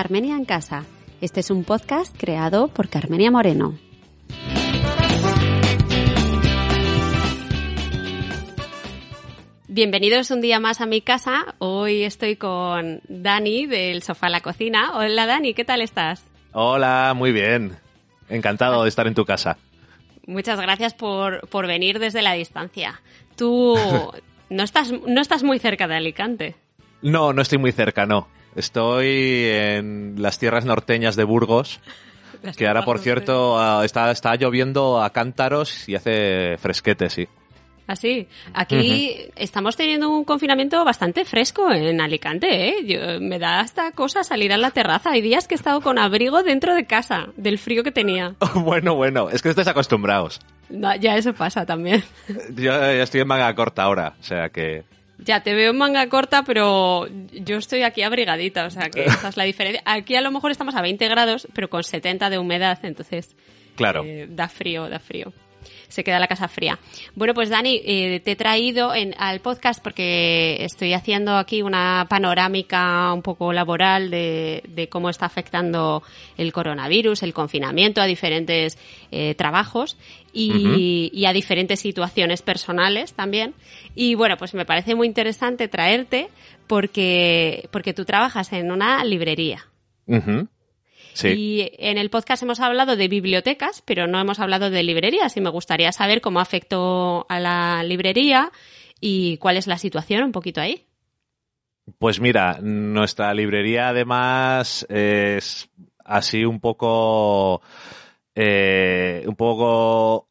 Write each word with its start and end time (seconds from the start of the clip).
Carmenia 0.00 0.36
en 0.36 0.44
Casa. 0.44 0.84
Este 1.20 1.40
es 1.40 1.50
un 1.50 1.64
podcast 1.64 2.16
creado 2.16 2.68
por 2.68 2.88
Carmenia 2.88 3.32
Moreno. 3.32 3.76
Bienvenidos 9.66 10.30
un 10.30 10.40
día 10.40 10.60
más 10.60 10.80
a 10.80 10.86
mi 10.86 11.00
casa. 11.00 11.56
Hoy 11.58 12.04
estoy 12.04 12.36
con 12.36 13.00
Dani 13.08 13.66
del 13.66 14.04
Sofá 14.04 14.28
a 14.28 14.30
la 14.30 14.40
Cocina. 14.40 14.96
Hola 14.96 15.26
Dani, 15.26 15.52
¿qué 15.52 15.64
tal 15.64 15.80
estás? 15.80 16.22
Hola, 16.52 17.12
muy 17.16 17.32
bien. 17.32 17.76
Encantado 18.28 18.84
de 18.84 18.90
estar 18.90 19.08
en 19.08 19.16
tu 19.16 19.24
casa. 19.24 19.58
Muchas 20.28 20.60
gracias 20.60 20.94
por, 20.94 21.48
por 21.48 21.66
venir 21.66 21.98
desde 21.98 22.22
la 22.22 22.34
distancia. 22.34 23.02
Tú 23.34 23.76
no 24.48 24.62
estás, 24.62 24.92
no 24.92 25.20
estás 25.20 25.42
muy 25.42 25.58
cerca 25.58 25.88
de 25.88 25.96
Alicante. 25.96 26.54
No, 27.02 27.32
no 27.32 27.42
estoy 27.42 27.58
muy 27.58 27.72
cerca, 27.72 28.06
no. 28.06 28.28
Estoy 28.58 29.44
en 29.46 30.14
las 30.18 30.38
tierras 30.38 30.64
norteñas 30.64 31.16
de 31.16 31.24
Burgos, 31.24 31.80
que 32.56 32.66
ahora, 32.66 32.84
por 32.84 32.98
cierto, 32.98 33.58
ah, 33.58 33.84
está, 33.84 34.10
está 34.10 34.34
lloviendo 34.36 35.00
a 35.02 35.10
cántaros 35.10 35.88
y 35.88 35.94
hace 35.94 36.56
fresquete, 36.58 37.08
sí. 37.08 37.28
Así, 37.86 38.28
aquí 38.52 39.30
estamos 39.34 39.74
teniendo 39.74 40.10
un 40.10 40.24
confinamiento 40.24 40.84
bastante 40.84 41.24
fresco 41.24 41.72
en 41.72 42.02
Alicante, 42.02 42.68
¿eh? 42.68 42.74
Yo- 42.84 43.18
me 43.18 43.38
da 43.38 43.60
hasta 43.60 43.92
cosa 43.92 44.24
salir 44.24 44.52
a 44.52 44.58
la 44.58 44.72
terraza. 44.72 45.12
Hay 45.12 45.22
días 45.22 45.48
que 45.48 45.54
he 45.54 45.56
estado 45.56 45.80
con 45.80 45.98
abrigo 45.98 46.42
dentro 46.42 46.74
de 46.74 46.84
casa, 46.84 47.28
del 47.38 47.56
frío 47.58 47.82
que 47.82 47.90
tenía. 47.90 48.34
bueno, 48.56 48.94
bueno, 48.94 49.30
es 49.30 49.40
que 49.40 49.48
estáis 49.48 49.68
acostumbrados. 49.68 50.38
No, 50.68 50.94
ya 50.96 51.16
eso 51.16 51.32
pasa 51.32 51.64
también. 51.64 52.04
Yo 52.54 52.64
ya 52.72 52.92
estoy 53.02 53.22
en 53.22 53.28
manga 53.28 53.54
corta 53.54 53.84
ahora, 53.84 54.12
o 54.20 54.22
sea 54.22 54.50
que... 54.50 54.84
Ya 55.18 55.42
te 55.42 55.54
veo 55.54 55.72
en 55.72 55.78
manga 55.78 56.08
corta, 56.08 56.44
pero 56.44 57.08
yo 57.32 57.56
estoy 57.56 57.82
aquí 57.82 58.02
abrigadita, 58.02 58.66
o 58.66 58.70
sea 58.70 58.88
que 58.88 59.04
esa 59.06 59.28
es 59.28 59.36
la 59.36 59.44
diferencia. 59.44 59.82
Aquí 59.84 60.14
a 60.14 60.20
lo 60.20 60.30
mejor 60.30 60.50
estamos 60.50 60.74
a 60.76 60.82
20 60.82 61.08
grados, 61.08 61.48
pero 61.54 61.68
con 61.68 61.82
70 61.82 62.30
de 62.30 62.38
humedad, 62.38 62.78
entonces 62.84 63.34
Claro. 63.76 64.04
eh, 64.04 64.26
da 64.30 64.48
frío, 64.48 64.88
da 64.88 64.98
frío. 65.00 65.32
Se 65.88 66.04
queda 66.04 66.18
la 66.18 66.26
casa 66.26 66.48
fría. 66.48 66.78
Bueno, 67.14 67.32
pues 67.32 67.48
Dani, 67.48 67.80
eh, 67.82 68.20
te 68.22 68.32
he 68.32 68.36
traído 68.36 68.94
en- 68.94 69.14
al 69.18 69.40
podcast 69.40 69.82
porque 69.82 70.62
estoy 70.62 70.92
haciendo 70.92 71.36
aquí 71.36 71.62
una 71.62 72.06
panorámica 72.10 73.12
un 73.14 73.22
poco 73.22 73.52
laboral 73.54 74.10
de, 74.10 74.62
de 74.68 74.88
cómo 74.90 75.08
está 75.08 75.24
afectando 75.26 76.02
el 76.36 76.52
coronavirus, 76.52 77.22
el 77.22 77.32
confinamiento 77.32 78.02
a 78.02 78.06
diferentes 78.06 78.76
eh, 79.10 79.34
trabajos 79.34 79.96
y, 80.32 81.10
y 81.12 81.24
a 81.24 81.32
diferentes 81.32 81.80
situaciones 81.80 82.42
personales 82.42 83.14
también. 83.14 83.54
Y 83.94 84.14
bueno, 84.14 84.36
pues 84.36 84.52
me 84.54 84.66
parece 84.66 84.94
muy 84.94 85.06
interesante 85.06 85.68
traerte 85.68 86.28
porque, 86.66 87.68
porque 87.72 87.94
tú 87.94 88.04
trabajas 88.04 88.52
en 88.52 88.70
una 88.70 89.02
librería. 89.04 89.66
Sí. 91.18 91.28
Y 91.36 91.72
en 91.78 91.98
el 91.98 92.10
podcast 92.10 92.44
hemos 92.44 92.60
hablado 92.60 92.94
de 92.94 93.08
bibliotecas, 93.08 93.82
pero 93.84 94.06
no 94.06 94.20
hemos 94.20 94.38
hablado 94.38 94.70
de 94.70 94.84
librerías 94.84 95.36
y 95.36 95.40
me 95.40 95.50
gustaría 95.50 95.90
saber 95.90 96.20
cómo 96.20 96.38
afectó 96.38 97.26
a 97.28 97.40
la 97.40 97.82
librería 97.82 98.52
y 99.00 99.36
cuál 99.38 99.56
es 99.56 99.66
la 99.66 99.78
situación 99.78 100.22
un 100.22 100.30
poquito 100.30 100.60
ahí. 100.60 100.86
Pues 101.98 102.20
mira, 102.20 102.60
nuestra 102.62 103.34
librería 103.34 103.88
además 103.88 104.86
es 104.88 105.68
así 106.04 106.44
un 106.44 106.60
poco 106.60 107.62
eh, 108.36 109.24
un 109.26 109.34
poco 109.34 110.28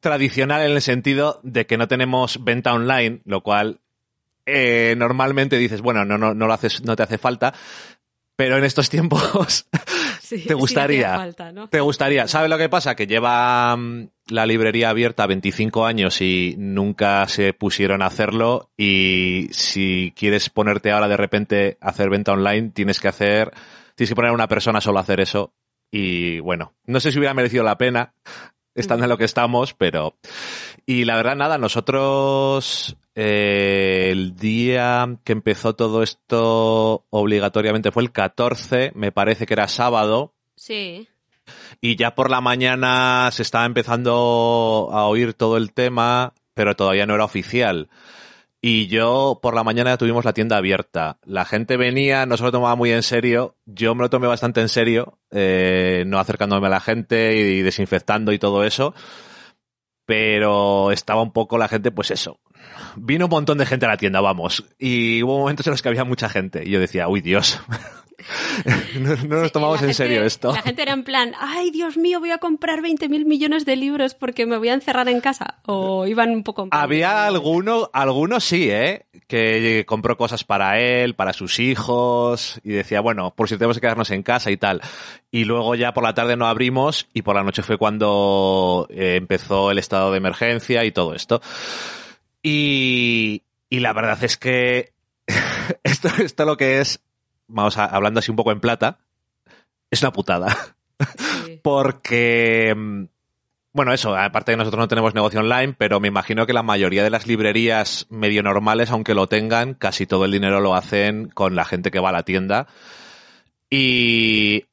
tradicional 0.00 0.62
en 0.62 0.72
el 0.72 0.80
sentido 0.80 1.40
de 1.42 1.66
que 1.66 1.76
no 1.76 1.88
tenemos 1.88 2.42
venta 2.42 2.72
online, 2.72 3.20
lo 3.26 3.42
cual 3.42 3.80
eh, 4.46 4.94
normalmente 4.96 5.56
dices, 5.56 5.80
bueno, 5.80 6.04
no, 6.04 6.18
no, 6.18 6.34
no 6.34 6.46
lo 6.46 6.52
haces, 6.52 6.84
no 6.84 6.96
te 6.96 7.02
hace 7.02 7.18
falta, 7.18 7.54
pero 8.36 8.58
en 8.58 8.64
estos 8.64 8.90
tiempos 8.90 9.66
¿Te 10.28 10.54
gustaría? 10.54 11.32
¿Te 11.70 11.80
gustaría? 11.80 12.26
¿Sabes 12.28 12.50
lo 12.50 12.58
que 12.58 12.68
pasa? 12.68 12.94
Que 12.94 13.06
lleva 13.06 13.76
mm, 13.76 14.08
la 14.28 14.46
librería 14.46 14.90
abierta 14.90 15.26
25 15.26 15.86
años 15.86 16.20
y 16.20 16.54
nunca 16.58 17.26
se 17.28 17.52
pusieron 17.52 18.02
a 18.02 18.06
hacerlo 18.06 18.70
y 18.76 19.48
si 19.52 20.12
quieres 20.16 20.50
ponerte 20.50 20.90
ahora 20.90 21.08
de 21.08 21.16
repente 21.16 21.78
a 21.80 21.90
hacer 21.90 22.10
venta 22.10 22.32
online, 22.32 22.70
tienes 22.70 23.00
que 23.00 23.08
hacer, 23.08 23.52
tienes 23.94 24.10
que 24.10 24.16
poner 24.16 24.30
a 24.30 24.34
una 24.34 24.48
persona 24.48 24.80
solo 24.80 24.98
a 24.98 25.02
hacer 25.02 25.20
eso 25.20 25.52
y 25.90 26.40
bueno, 26.40 26.74
no 26.86 27.00
sé 27.00 27.12
si 27.12 27.18
hubiera 27.18 27.34
merecido 27.34 27.62
la 27.62 27.78
pena 27.78 28.14
estando 28.74 29.04
en 29.04 29.10
lo 29.10 29.18
que 29.18 29.24
estamos, 29.24 29.74
pero... 29.74 30.16
Y 30.86 31.04
la 31.04 31.16
verdad, 31.16 31.36
nada, 31.36 31.56
nosotros 31.58 32.96
eh, 33.14 34.08
el 34.10 34.36
día 34.36 35.16
que 35.24 35.32
empezó 35.32 35.74
todo 35.74 36.02
esto 36.02 37.04
obligatoriamente 37.10 37.90
fue 37.92 38.02
el 38.02 38.12
14, 38.12 38.92
me 38.94 39.12
parece 39.12 39.46
que 39.46 39.54
era 39.54 39.68
sábado, 39.68 40.34
Sí. 40.56 41.08
y 41.80 41.96
ya 41.96 42.14
por 42.14 42.30
la 42.30 42.40
mañana 42.40 43.28
se 43.32 43.42
estaba 43.42 43.64
empezando 43.66 44.90
a 44.92 45.06
oír 45.06 45.34
todo 45.34 45.56
el 45.56 45.72
tema, 45.72 46.32
pero 46.54 46.76
todavía 46.76 47.06
no 47.06 47.14
era 47.14 47.24
oficial. 47.24 47.88
Y 48.66 48.86
yo 48.86 49.40
por 49.42 49.54
la 49.54 49.62
mañana 49.62 49.98
tuvimos 49.98 50.24
la 50.24 50.32
tienda 50.32 50.56
abierta. 50.56 51.18
La 51.26 51.44
gente 51.44 51.76
venía, 51.76 52.24
no 52.24 52.38
se 52.38 52.44
lo 52.44 52.50
tomaba 52.50 52.74
muy 52.76 52.92
en 52.92 53.02
serio. 53.02 53.58
Yo 53.66 53.94
me 53.94 54.00
lo 54.00 54.08
tomé 54.08 54.26
bastante 54.26 54.62
en 54.62 54.70
serio, 54.70 55.18
eh, 55.30 56.04
no 56.06 56.18
acercándome 56.18 56.68
a 56.68 56.70
la 56.70 56.80
gente 56.80 57.36
y 57.36 57.60
desinfectando 57.60 58.32
y 58.32 58.38
todo 58.38 58.64
eso. 58.64 58.94
Pero 60.06 60.92
estaba 60.92 61.20
un 61.20 61.34
poco 61.34 61.58
la 61.58 61.68
gente, 61.68 61.90
pues 61.90 62.10
eso. 62.10 62.40
Vino 62.96 63.26
un 63.26 63.32
montón 63.32 63.58
de 63.58 63.66
gente 63.66 63.84
a 63.84 63.90
la 63.90 63.98
tienda, 63.98 64.22
vamos. 64.22 64.64
Y 64.78 65.22
hubo 65.22 65.40
momentos 65.40 65.66
en 65.66 65.72
los 65.72 65.82
que 65.82 65.90
había 65.90 66.04
mucha 66.04 66.30
gente. 66.30 66.62
Y 66.64 66.70
yo 66.70 66.80
decía, 66.80 67.06
uy 67.06 67.20
Dios. 67.20 67.60
no, 69.00 69.16
no 69.16 69.40
nos 69.42 69.52
tomamos 69.52 69.80
La 69.80 69.88
en 69.88 69.94
serio 69.94 70.24
esto. 70.24 70.52
La 70.52 70.62
gente 70.62 70.82
era 70.82 70.92
en 70.92 71.04
plan, 71.04 71.32
ay 71.38 71.70
Dios 71.70 71.96
mío, 71.96 72.20
voy 72.20 72.30
a 72.30 72.38
comprar 72.38 72.82
20 72.82 73.08
mil 73.08 73.26
millones 73.26 73.64
de 73.64 73.76
libros 73.76 74.14
porque 74.14 74.46
me 74.46 74.58
voy 74.58 74.68
a 74.68 74.74
encerrar 74.74 75.08
en 75.08 75.20
casa. 75.20 75.58
O 75.66 76.06
iban 76.06 76.30
un 76.30 76.42
poco... 76.42 76.68
Había 76.70 77.26
alguno, 77.26 77.90
algunos 77.92 78.44
sí, 78.44 78.70
¿eh? 78.70 79.06
Que 79.26 79.84
compró 79.86 80.16
cosas 80.16 80.44
para 80.44 80.80
él, 80.80 81.14
para 81.14 81.32
sus 81.32 81.58
hijos, 81.58 82.60
y 82.62 82.70
decía, 82.70 83.00
bueno, 83.00 83.34
por 83.34 83.48
si 83.48 83.56
tenemos 83.56 83.76
que 83.76 83.80
quedarnos 83.82 84.10
en 84.10 84.22
casa 84.22 84.50
y 84.50 84.56
tal. 84.56 84.80
Y 85.30 85.44
luego 85.44 85.74
ya 85.74 85.92
por 85.92 86.04
la 86.04 86.14
tarde 86.14 86.36
no 86.36 86.46
abrimos, 86.46 87.08
y 87.12 87.22
por 87.22 87.34
la 87.34 87.42
noche 87.42 87.62
fue 87.62 87.78
cuando 87.78 88.86
eh, 88.90 89.16
empezó 89.16 89.70
el 89.70 89.78
estado 89.78 90.10
de 90.10 90.18
emergencia 90.18 90.84
y 90.84 90.92
todo 90.92 91.14
esto. 91.14 91.40
Y, 92.42 93.42
y 93.70 93.80
la 93.80 93.92
verdad 93.92 94.22
es 94.22 94.36
que 94.36 94.92
esto, 95.82 96.08
esto 96.22 96.44
lo 96.44 96.56
que 96.56 96.80
es, 96.80 97.00
vamos 97.46 97.78
a, 97.78 97.86
hablando 97.86 98.20
así 98.20 98.30
un 98.30 98.36
poco 98.36 98.52
en 98.52 98.60
plata, 98.60 98.98
es 99.90 100.02
una 100.02 100.12
putada 100.12 100.74
Sí. 101.44 101.58
porque 101.62 102.72
mm, 102.74 103.04
bueno, 103.74 103.92
eso, 103.92 104.16
aparte 104.16 104.52
de 104.52 104.56
nosotros 104.56 104.78
no 104.78 104.86
tenemos 104.86 105.14
negocio 105.14 105.40
online, 105.40 105.74
pero 105.76 105.98
me 105.98 106.06
imagino 106.06 106.46
que 106.46 106.52
la 106.52 106.62
mayoría 106.62 107.02
de 107.02 107.10
las 107.10 107.26
librerías 107.26 108.06
medio 108.08 108.40
normales, 108.40 108.92
aunque 108.92 109.14
lo 109.14 109.26
tengan, 109.26 109.74
casi 109.74 110.06
todo 110.06 110.26
el 110.26 110.30
dinero 110.30 110.60
lo 110.60 110.76
hacen 110.76 111.28
con 111.28 111.56
la 111.56 111.64
gente 111.64 111.90
que 111.90 111.98
va 111.98 112.10
a 112.10 112.12
la 112.12 112.22
tienda. 112.22 112.68
Y 113.68 114.66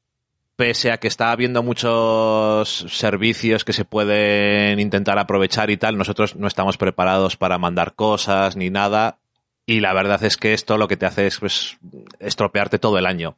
pese 0.56 0.92
a 0.92 0.98
que 0.98 1.08
está 1.08 1.32
habiendo 1.32 1.64
muchos 1.64 2.86
servicios 2.90 3.66
que 3.66 3.74
se 3.74 3.86
pueden 3.86 4.80
intentar 4.80 5.18
aprovechar 5.18 5.72
y 5.72 5.78
tal, 5.78 5.98
nosotros 5.98 6.36
no 6.36 6.46
estamos 6.46 6.78
preparados 6.78 7.38
para 7.38 7.58
mandar 7.58 7.96
cosas 7.96 8.56
ni 8.56 8.70
nada. 8.70 9.18
Y 9.72 9.80
la 9.80 9.94
verdad 9.94 10.22
es 10.26 10.36
que 10.36 10.52
esto 10.52 10.78
lo 10.78 10.90
que 10.90 10.98
te 10.98 11.06
hace 11.06 11.28
es 11.28 11.40
pues, 11.40 11.78
estropearte 12.20 12.78
todo 12.78 12.98
el 12.98 13.06
año. 13.06 13.38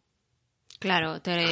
Claro, 0.80 1.22
te, 1.22 1.46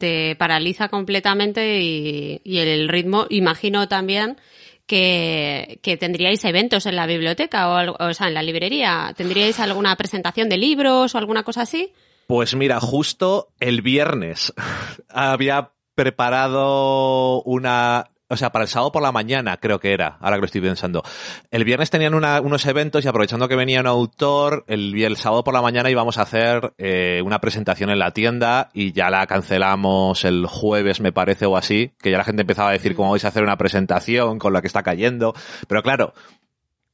te 0.00 0.34
paraliza 0.34 0.88
completamente 0.88 1.80
y, 1.80 2.40
y 2.42 2.58
el 2.58 2.88
ritmo, 2.88 3.26
imagino 3.30 3.86
también 3.86 4.36
que, 4.84 5.78
que 5.80 5.96
tendríais 5.96 6.44
eventos 6.44 6.86
en 6.86 6.96
la 6.96 7.06
biblioteca 7.06 7.68
o, 7.68 8.04
o 8.04 8.12
sea, 8.12 8.26
en 8.26 8.34
la 8.34 8.42
librería. 8.42 9.14
¿Tendríais 9.16 9.60
alguna 9.60 9.94
presentación 9.94 10.48
de 10.48 10.58
libros 10.58 11.14
o 11.14 11.18
alguna 11.18 11.44
cosa 11.44 11.62
así? 11.62 11.92
Pues 12.26 12.56
mira, 12.56 12.80
justo 12.80 13.52
el 13.60 13.80
viernes 13.80 14.52
había 15.08 15.70
preparado 15.94 17.42
una 17.42 18.10
o 18.30 18.36
sea, 18.36 18.50
para 18.50 18.62
el 18.62 18.68
sábado 18.68 18.92
por 18.92 19.02
la 19.02 19.10
mañana, 19.10 19.56
creo 19.56 19.80
que 19.80 19.92
era, 19.92 20.16
ahora 20.20 20.36
que 20.36 20.40
lo 20.40 20.46
estoy 20.46 20.60
pensando. 20.60 21.02
El 21.50 21.64
viernes 21.64 21.90
tenían 21.90 22.14
unos 22.14 22.66
eventos 22.66 23.04
y 23.04 23.08
aprovechando 23.08 23.48
que 23.48 23.56
venía 23.56 23.80
un 23.80 23.88
autor, 23.88 24.64
el, 24.68 24.94
el 25.02 25.16
sábado 25.16 25.42
por 25.42 25.52
la 25.52 25.60
mañana 25.60 25.90
íbamos 25.90 26.16
a 26.16 26.22
hacer 26.22 26.72
eh, 26.78 27.22
una 27.24 27.40
presentación 27.40 27.90
en 27.90 27.98
la 27.98 28.12
tienda 28.12 28.70
y 28.72 28.92
ya 28.92 29.10
la 29.10 29.26
cancelamos 29.26 30.24
el 30.24 30.46
jueves, 30.46 31.00
me 31.00 31.12
parece, 31.12 31.46
o 31.46 31.56
así, 31.56 31.92
que 32.00 32.12
ya 32.12 32.18
la 32.18 32.24
gente 32.24 32.42
empezaba 32.42 32.70
a 32.70 32.72
decir 32.72 32.94
cómo 32.94 33.10
vais 33.10 33.24
a 33.24 33.28
hacer 33.28 33.42
una 33.42 33.58
presentación 33.58 34.38
con 34.38 34.52
la 34.52 34.60
que 34.60 34.68
está 34.68 34.84
cayendo. 34.84 35.34
Pero 35.66 35.82
claro, 35.82 36.14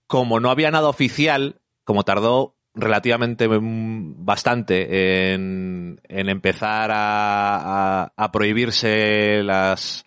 como 0.07 0.41
no 0.41 0.51
había 0.51 0.71
nada 0.71 0.89
oficial, 0.89 1.61
como 1.85 2.03
tardó 2.03 2.56
relativamente 2.77 3.49
mm, 3.49 4.25
bastante 4.25 5.33
en, 5.33 5.99
empezar 6.09 6.91
a, 6.93 8.13
a, 8.17 8.33
prohibirse 8.33 9.43
las 9.43 10.05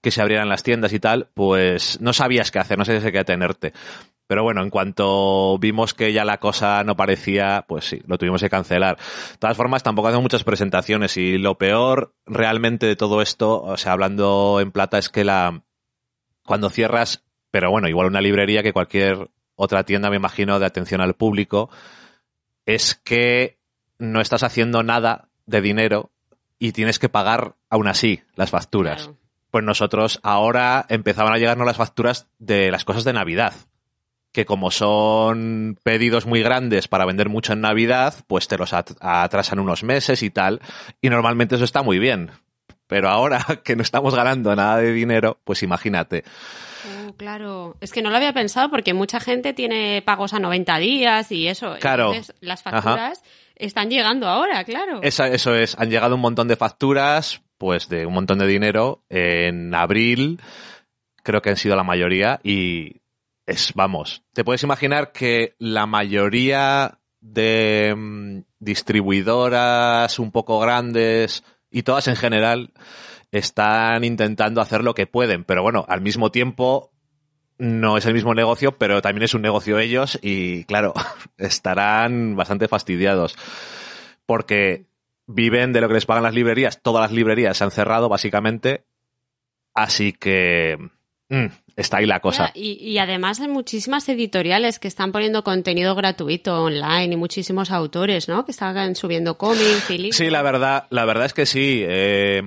que 0.00 0.10
se 0.10 0.20
abrieran 0.20 0.48
las 0.48 0.62
tiendas 0.62 0.92
y 0.92 1.00
tal, 1.00 1.28
pues 1.34 2.00
no 2.00 2.12
sabías 2.12 2.50
qué 2.50 2.58
hacer, 2.58 2.78
no 2.78 2.84
sabías 2.84 3.10
qué 3.10 3.18
atenerte. 3.18 3.72
Pero 4.26 4.44
bueno, 4.44 4.62
en 4.62 4.70
cuanto 4.70 5.58
vimos 5.58 5.92
que 5.92 6.12
ya 6.12 6.24
la 6.24 6.38
cosa 6.38 6.84
no 6.84 6.94
parecía, 6.94 7.64
pues 7.66 7.86
sí, 7.86 8.00
lo 8.06 8.16
tuvimos 8.16 8.40
que 8.40 8.48
cancelar. 8.48 8.96
De 8.96 9.38
todas 9.38 9.56
formas, 9.56 9.82
tampoco 9.82 10.06
hacemos 10.06 10.22
muchas 10.22 10.44
presentaciones 10.44 11.16
y 11.16 11.36
lo 11.36 11.58
peor 11.58 12.14
realmente 12.26 12.86
de 12.86 12.94
todo 12.94 13.22
esto, 13.22 13.60
o 13.60 13.76
sea, 13.76 13.90
hablando 13.90 14.60
en 14.60 14.70
plata, 14.70 14.98
es 14.98 15.08
que 15.08 15.24
la 15.24 15.64
cuando 16.44 16.70
cierras, 16.70 17.24
pero 17.50 17.72
bueno, 17.72 17.88
igual 17.88 18.06
una 18.06 18.20
librería 18.20 18.62
que 18.62 18.72
cualquier 18.72 19.30
otra 19.56 19.84
tienda, 19.84 20.10
me 20.10 20.16
imagino, 20.16 20.60
de 20.60 20.66
atención 20.66 21.00
al 21.00 21.14
público, 21.14 21.68
es 22.74 22.94
que 23.04 23.58
no 23.98 24.20
estás 24.20 24.42
haciendo 24.42 24.82
nada 24.82 25.28
de 25.46 25.60
dinero 25.60 26.10
y 26.58 26.72
tienes 26.72 26.98
que 26.98 27.08
pagar 27.08 27.54
aún 27.68 27.88
así 27.88 28.22
las 28.34 28.50
facturas. 28.50 29.10
Pues 29.50 29.64
nosotros 29.64 30.20
ahora 30.22 30.86
empezaban 30.88 31.32
a 31.32 31.38
llegarnos 31.38 31.66
las 31.66 31.76
facturas 31.76 32.28
de 32.38 32.70
las 32.70 32.84
cosas 32.84 33.04
de 33.04 33.12
Navidad. 33.12 33.54
Que 34.32 34.46
como 34.46 34.70
son 34.70 35.76
pedidos 35.82 36.26
muy 36.26 36.40
grandes 36.40 36.86
para 36.86 37.04
vender 37.04 37.28
mucho 37.28 37.52
en 37.52 37.62
Navidad, 37.62 38.14
pues 38.28 38.46
te 38.46 38.56
los 38.56 38.72
atrasan 38.72 39.58
unos 39.58 39.82
meses 39.82 40.22
y 40.22 40.30
tal. 40.30 40.60
Y 41.00 41.10
normalmente 41.10 41.56
eso 41.56 41.64
está 41.64 41.82
muy 41.82 41.98
bien. 41.98 42.30
Pero 42.86 43.08
ahora 43.08 43.44
que 43.64 43.74
no 43.74 43.82
estamos 43.82 44.14
ganando 44.14 44.54
nada 44.54 44.76
de 44.76 44.92
dinero, 44.92 45.38
pues 45.44 45.64
imagínate. 45.64 46.24
Claro, 47.16 47.76
es 47.80 47.92
que 47.92 48.02
no 48.02 48.10
lo 48.10 48.16
había 48.16 48.32
pensado 48.32 48.70
porque 48.70 48.94
mucha 48.94 49.20
gente 49.20 49.52
tiene 49.52 50.02
pagos 50.02 50.34
a 50.34 50.38
90 50.38 50.78
días 50.78 51.32
y 51.32 51.48
eso. 51.48 51.76
Claro. 51.80 52.12
las 52.40 52.62
facturas 52.62 53.22
están 53.56 53.90
llegando 53.90 54.26
ahora, 54.26 54.64
claro. 54.64 55.00
eso 55.02 55.54
es, 55.54 55.76
han 55.78 55.90
llegado 55.90 56.14
un 56.14 56.20
montón 56.22 56.48
de 56.48 56.56
facturas, 56.56 57.42
pues 57.58 57.88
de 57.88 58.06
un 58.06 58.14
montón 58.14 58.38
de 58.38 58.46
dinero 58.46 59.04
en 59.10 59.74
abril, 59.74 60.40
creo 61.22 61.42
que 61.42 61.50
han 61.50 61.56
sido 61.56 61.76
la 61.76 61.84
mayoría 61.84 62.40
y 62.42 63.02
es, 63.46 63.74
vamos, 63.74 64.22
te 64.32 64.44
puedes 64.44 64.62
imaginar 64.62 65.12
que 65.12 65.54
la 65.58 65.86
mayoría 65.86 66.98
de 67.20 67.94
mm, 67.96 68.40
distribuidoras 68.58 70.18
un 70.18 70.30
poco 70.30 70.58
grandes 70.60 71.44
y 71.70 71.82
todas 71.82 72.08
en 72.08 72.16
general 72.16 72.72
están 73.30 74.04
intentando 74.04 74.60
hacer 74.60 74.82
lo 74.82 74.94
que 74.94 75.06
pueden, 75.06 75.44
pero 75.44 75.62
bueno, 75.62 75.84
al 75.88 76.00
mismo 76.00 76.30
tiempo 76.30 76.92
no 77.60 77.98
es 77.98 78.06
el 78.06 78.14
mismo 78.14 78.34
negocio, 78.34 78.76
pero 78.78 79.02
también 79.02 79.24
es 79.24 79.34
un 79.34 79.42
negocio 79.42 79.78
ellos 79.78 80.18
y 80.22 80.64
claro, 80.64 80.94
estarán 81.38 82.34
bastante 82.34 82.66
fastidiados 82.68 83.36
porque 84.26 84.86
viven 85.26 85.72
de 85.72 85.80
lo 85.82 85.88
que 85.88 85.94
les 85.94 86.06
pagan 86.06 86.24
las 86.24 86.34
librerías, 86.34 86.80
todas 86.82 87.02
las 87.02 87.12
librerías 87.12 87.56
se 87.56 87.64
han 87.64 87.70
cerrado 87.70 88.08
básicamente, 88.08 88.84
así 89.74 90.12
que 90.14 90.78
mm, 91.28 91.46
está 91.76 91.98
ahí 91.98 92.06
la 92.06 92.20
cosa. 92.20 92.50
Y, 92.54 92.96
además 92.96 93.40
hay 93.40 93.48
muchísimas 93.48 94.08
editoriales 94.08 94.78
que 94.78 94.88
están 94.88 95.12
poniendo 95.12 95.44
contenido 95.44 95.94
gratuito 95.94 96.62
online 96.62 97.12
y 97.12 97.16
muchísimos 97.16 97.70
autores, 97.70 98.28
¿no? 98.28 98.46
Que 98.46 98.52
están 98.52 98.96
subiendo 98.96 99.36
cómics 99.36 99.90
y 99.90 99.98
libros. 99.98 100.16
Sí, 100.16 100.30
la 100.30 100.42
verdad, 100.42 100.86
la 100.90 101.04
verdad 101.04 101.26
es 101.26 101.34
que 101.34 101.44
sí. 101.44 101.82
Eh, 101.86 102.42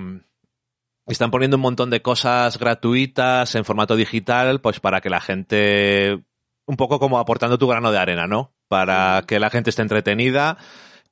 están 1.07 1.31
poniendo 1.31 1.57
un 1.57 1.61
montón 1.61 1.89
de 1.89 2.01
cosas 2.01 2.57
gratuitas 2.57 3.55
en 3.55 3.65
formato 3.65 3.95
digital, 3.95 4.61
pues 4.61 4.79
para 4.79 5.01
que 5.01 5.09
la 5.09 5.19
gente, 5.19 6.23
un 6.65 6.77
poco 6.77 6.99
como 6.99 7.19
aportando 7.19 7.57
tu 7.57 7.67
grano 7.67 7.91
de 7.91 7.99
arena, 7.99 8.27
¿no? 8.27 8.53
Para 8.67 9.23
que 9.27 9.39
la 9.39 9.49
gente 9.49 9.69
esté 9.69 9.81
entretenida. 9.81 10.57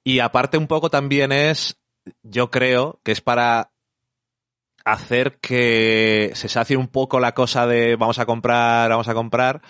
Y 0.04 0.20
aparte 0.20 0.58
un 0.58 0.68
poco 0.68 0.90
también 0.90 1.32
es, 1.32 1.78
yo 2.24 2.50
creo 2.50 3.00
que 3.04 3.12
es 3.12 3.22
para 3.22 3.72
hacer 4.86 5.38
que 5.40 6.32
se 6.34 6.50
sacie 6.50 6.78
un 6.78 6.88
poco 6.88 7.20
la 7.20 7.34
cosa 7.34 7.68
de 7.68 7.96
vamos 7.98 8.20
a 8.20 8.26
comprar, 8.26 8.90
vamos 8.90 9.08
a 9.10 9.14
comprar. 9.14 9.62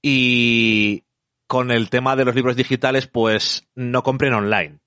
Y 0.00 1.04
con 1.48 1.70
el 1.70 1.90
tema 1.90 2.14
de 2.16 2.24
los 2.24 2.34
libros 2.34 2.56
digitales, 2.56 3.06
pues 3.06 3.68
no 3.74 4.02
compren 4.02 4.34
online 4.34 4.83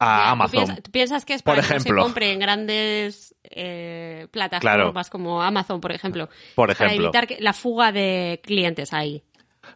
a 0.00 0.30
Amazon. 0.30 0.76
¿tú 0.82 0.90
piensas, 0.90 1.24
que 1.24 1.34
es 1.34 1.42
para 1.42 1.62
que 1.62 1.78
se 1.78 1.94
compre 1.94 2.32
en 2.32 2.40
grandes 2.40 3.36
eh, 3.44 4.26
plataformas 4.32 5.10
como 5.10 5.42
Amazon, 5.42 5.80
por 5.80 5.92
ejemplo? 5.92 6.28
Por 6.54 6.70
ejemplo. 6.70 7.12
Para 7.12 7.24
evitar 7.24 7.40
la 7.40 7.52
fuga 7.52 7.92
de 7.92 8.40
clientes 8.42 8.92
ahí. 8.92 9.22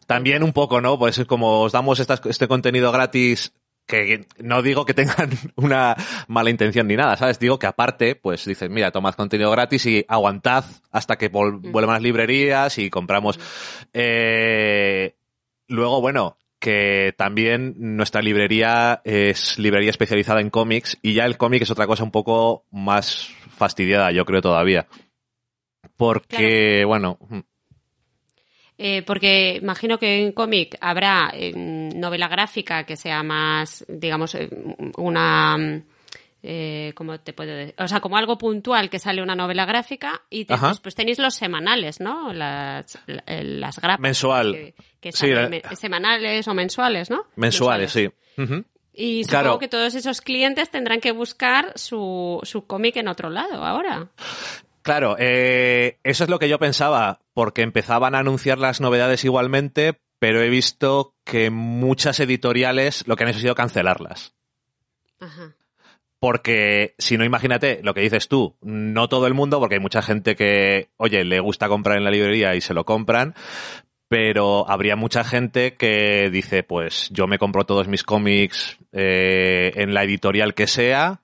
También 0.06 0.42
un 0.42 0.52
poco, 0.52 0.80
¿no? 0.80 0.98
Pues 0.98 1.22
como 1.26 1.60
os 1.60 1.72
damos 1.72 2.00
este 2.00 2.48
contenido 2.48 2.90
gratis 2.90 3.52
que 3.86 4.26
no 4.38 4.62
digo 4.62 4.86
que 4.86 4.94
tengan 4.94 5.30
una 5.56 5.94
mala 6.26 6.48
intención 6.48 6.86
ni 6.86 6.96
nada, 6.96 7.16
¿sabes? 7.16 7.38
Digo 7.38 7.58
que 7.58 7.66
aparte, 7.66 8.16
pues 8.16 8.46
dicen, 8.46 8.72
mira, 8.72 8.90
tomad 8.90 9.14
contenido 9.14 9.50
gratis 9.50 9.84
y 9.84 10.04
aguantad 10.08 10.64
hasta 10.90 11.16
que 11.16 11.28
mm. 11.28 11.70
vuelvan 11.70 11.94
las 11.94 12.02
librerías 12.02 12.78
y 12.78 12.88
compramos. 12.88 13.38
Eh, 13.92 15.14
luego, 15.68 16.00
bueno, 16.00 16.38
que 16.64 17.14
también 17.18 17.74
nuestra 17.76 18.22
librería 18.22 19.02
es 19.04 19.58
librería 19.58 19.90
especializada 19.90 20.40
en 20.40 20.48
cómics 20.48 20.98
y 21.02 21.12
ya 21.12 21.26
el 21.26 21.36
cómic 21.36 21.60
es 21.60 21.70
otra 21.70 21.86
cosa 21.86 22.04
un 22.04 22.10
poco 22.10 22.64
más 22.70 23.28
fastidiada, 23.54 24.10
yo 24.12 24.24
creo 24.24 24.40
todavía. 24.40 24.86
Porque, 25.98 26.86
bueno. 26.86 27.18
Eh, 28.78 29.02
porque 29.02 29.58
imagino 29.60 29.98
que 29.98 30.24
en 30.24 30.32
cómic 30.32 30.78
habrá 30.80 31.34
novela 31.54 32.28
gráfica 32.28 32.86
que 32.86 32.96
sea 32.96 33.22
más, 33.22 33.84
digamos, 33.86 34.34
eh, 34.34 34.48
una 34.96 35.84
eh, 36.46 36.92
¿cómo 36.94 37.18
te 37.20 37.32
puedo 37.32 37.54
decir? 37.54 37.74
O 37.78 37.88
sea, 37.88 38.00
como 38.00 38.18
algo 38.18 38.36
puntual 38.36 38.90
que 38.90 38.98
sale 38.98 39.22
una 39.22 39.34
novela 39.34 39.64
gráfica 39.64 40.22
y 40.28 40.44
pues 40.44 40.94
tenéis 40.94 41.18
los 41.18 41.34
semanales, 41.34 42.00
¿no? 42.00 42.34
Las, 42.34 42.98
las 43.06 43.78
grapas. 43.80 44.00
Mensual. 44.00 44.74
Que, 45.00 45.10
semanales 45.10 46.46
o 46.46 46.52
mensuales, 46.52 47.08
¿no? 47.08 47.24
Mensuales, 47.36 47.92
sí. 47.92 48.10
Y 48.92 49.24
supongo 49.24 49.58
que 49.58 49.68
todos 49.68 49.94
esos 49.94 50.20
clientes 50.20 50.70
tendrán 50.70 51.00
que 51.00 51.12
buscar 51.12 51.72
su, 51.76 52.40
su 52.42 52.66
cómic 52.66 52.96
en 52.96 53.08
otro 53.08 53.30
lado 53.30 53.64
ahora. 53.64 54.08
Claro, 54.82 55.16
eh, 55.18 55.98
eso 56.04 56.24
es 56.24 56.30
lo 56.30 56.38
que 56.38 56.50
yo 56.50 56.58
pensaba, 56.58 57.20
porque 57.32 57.62
empezaban 57.62 58.14
a 58.14 58.18
anunciar 58.18 58.58
las 58.58 58.82
novedades 58.82 59.24
igualmente, 59.24 59.98
pero 60.18 60.42
he 60.42 60.50
visto 60.50 61.14
que 61.24 61.48
muchas 61.48 62.20
editoriales 62.20 63.08
lo 63.08 63.16
que 63.16 63.24
han 63.24 63.30
hecho 63.30 63.38
ha 63.38 63.42
sido 63.42 63.54
cancelarlas. 63.54 64.34
Ajá. 65.20 65.54
Porque 66.24 66.94
si 66.96 67.18
no, 67.18 67.24
imagínate 67.26 67.80
lo 67.82 67.92
que 67.92 68.00
dices 68.00 68.28
tú, 68.28 68.56
no 68.62 69.10
todo 69.10 69.26
el 69.26 69.34
mundo, 69.34 69.60
porque 69.60 69.74
hay 69.74 69.80
mucha 69.82 70.00
gente 70.00 70.34
que, 70.36 70.88
oye, 70.96 71.22
le 71.22 71.38
gusta 71.38 71.68
comprar 71.68 71.98
en 71.98 72.04
la 72.04 72.10
librería 72.10 72.54
y 72.54 72.62
se 72.62 72.72
lo 72.72 72.86
compran, 72.86 73.34
pero 74.08 74.66
habría 74.66 74.96
mucha 74.96 75.22
gente 75.22 75.74
que 75.74 76.30
dice, 76.32 76.62
pues 76.62 77.10
yo 77.12 77.26
me 77.26 77.36
compro 77.36 77.66
todos 77.66 77.88
mis 77.88 78.04
cómics 78.04 78.78
eh, 78.92 79.72
en 79.74 79.92
la 79.92 80.02
editorial 80.04 80.54
que 80.54 80.66
sea, 80.66 81.20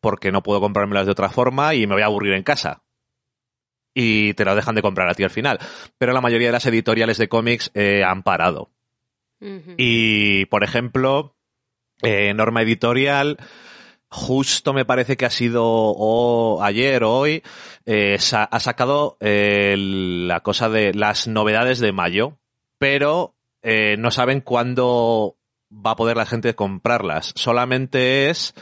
porque 0.00 0.32
no 0.32 0.42
puedo 0.42 0.60
comprármelas 0.60 1.06
de 1.06 1.12
otra 1.12 1.28
forma 1.28 1.76
y 1.76 1.86
me 1.86 1.94
voy 1.94 2.02
a 2.02 2.06
aburrir 2.06 2.32
en 2.32 2.42
casa. 2.42 2.82
Y 3.94 4.34
te 4.34 4.44
lo 4.44 4.56
dejan 4.56 4.74
de 4.74 4.82
comprar 4.82 5.08
a 5.08 5.14
ti 5.14 5.22
al 5.22 5.30
final. 5.30 5.60
Pero 5.96 6.12
la 6.12 6.20
mayoría 6.20 6.48
de 6.48 6.54
las 6.54 6.66
editoriales 6.66 7.18
de 7.18 7.28
cómics 7.28 7.70
eh, 7.74 8.02
han 8.02 8.24
parado. 8.24 8.72
Y, 9.76 10.46
por 10.46 10.64
ejemplo, 10.64 11.36
eh, 12.02 12.34
Norma 12.34 12.62
Editorial 12.62 13.38
justo 14.10 14.72
me 14.72 14.84
parece 14.84 15.16
que 15.16 15.24
ha 15.24 15.30
sido 15.30 15.64
o 15.64 16.62
ayer 16.62 17.04
o 17.04 17.12
hoy, 17.12 17.42
eh, 17.86 18.18
ha 18.32 18.60
sacado 18.60 19.16
eh, 19.20 19.76
la 19.78 20.40
cosa 20.40 20.68
de 20.68 20.92
las 20.92 21.28
novedades 21.28 21.78
de 21.78 21.92
mayo, 21.92 22.38
pero 22.78 23.36
eh, 23.62 23.96
no 23.98 24.10
saben 24.10 24.40
cuándo 24.40 25.36
va 25.72 25.92
a 25.92 25.96
poder 25.96 26.16
la 26.16 26.26
gente 26.26 26.54
comprarlas. 26.54 27.32
Solamente 27.36 28.30
es 28.30 28.54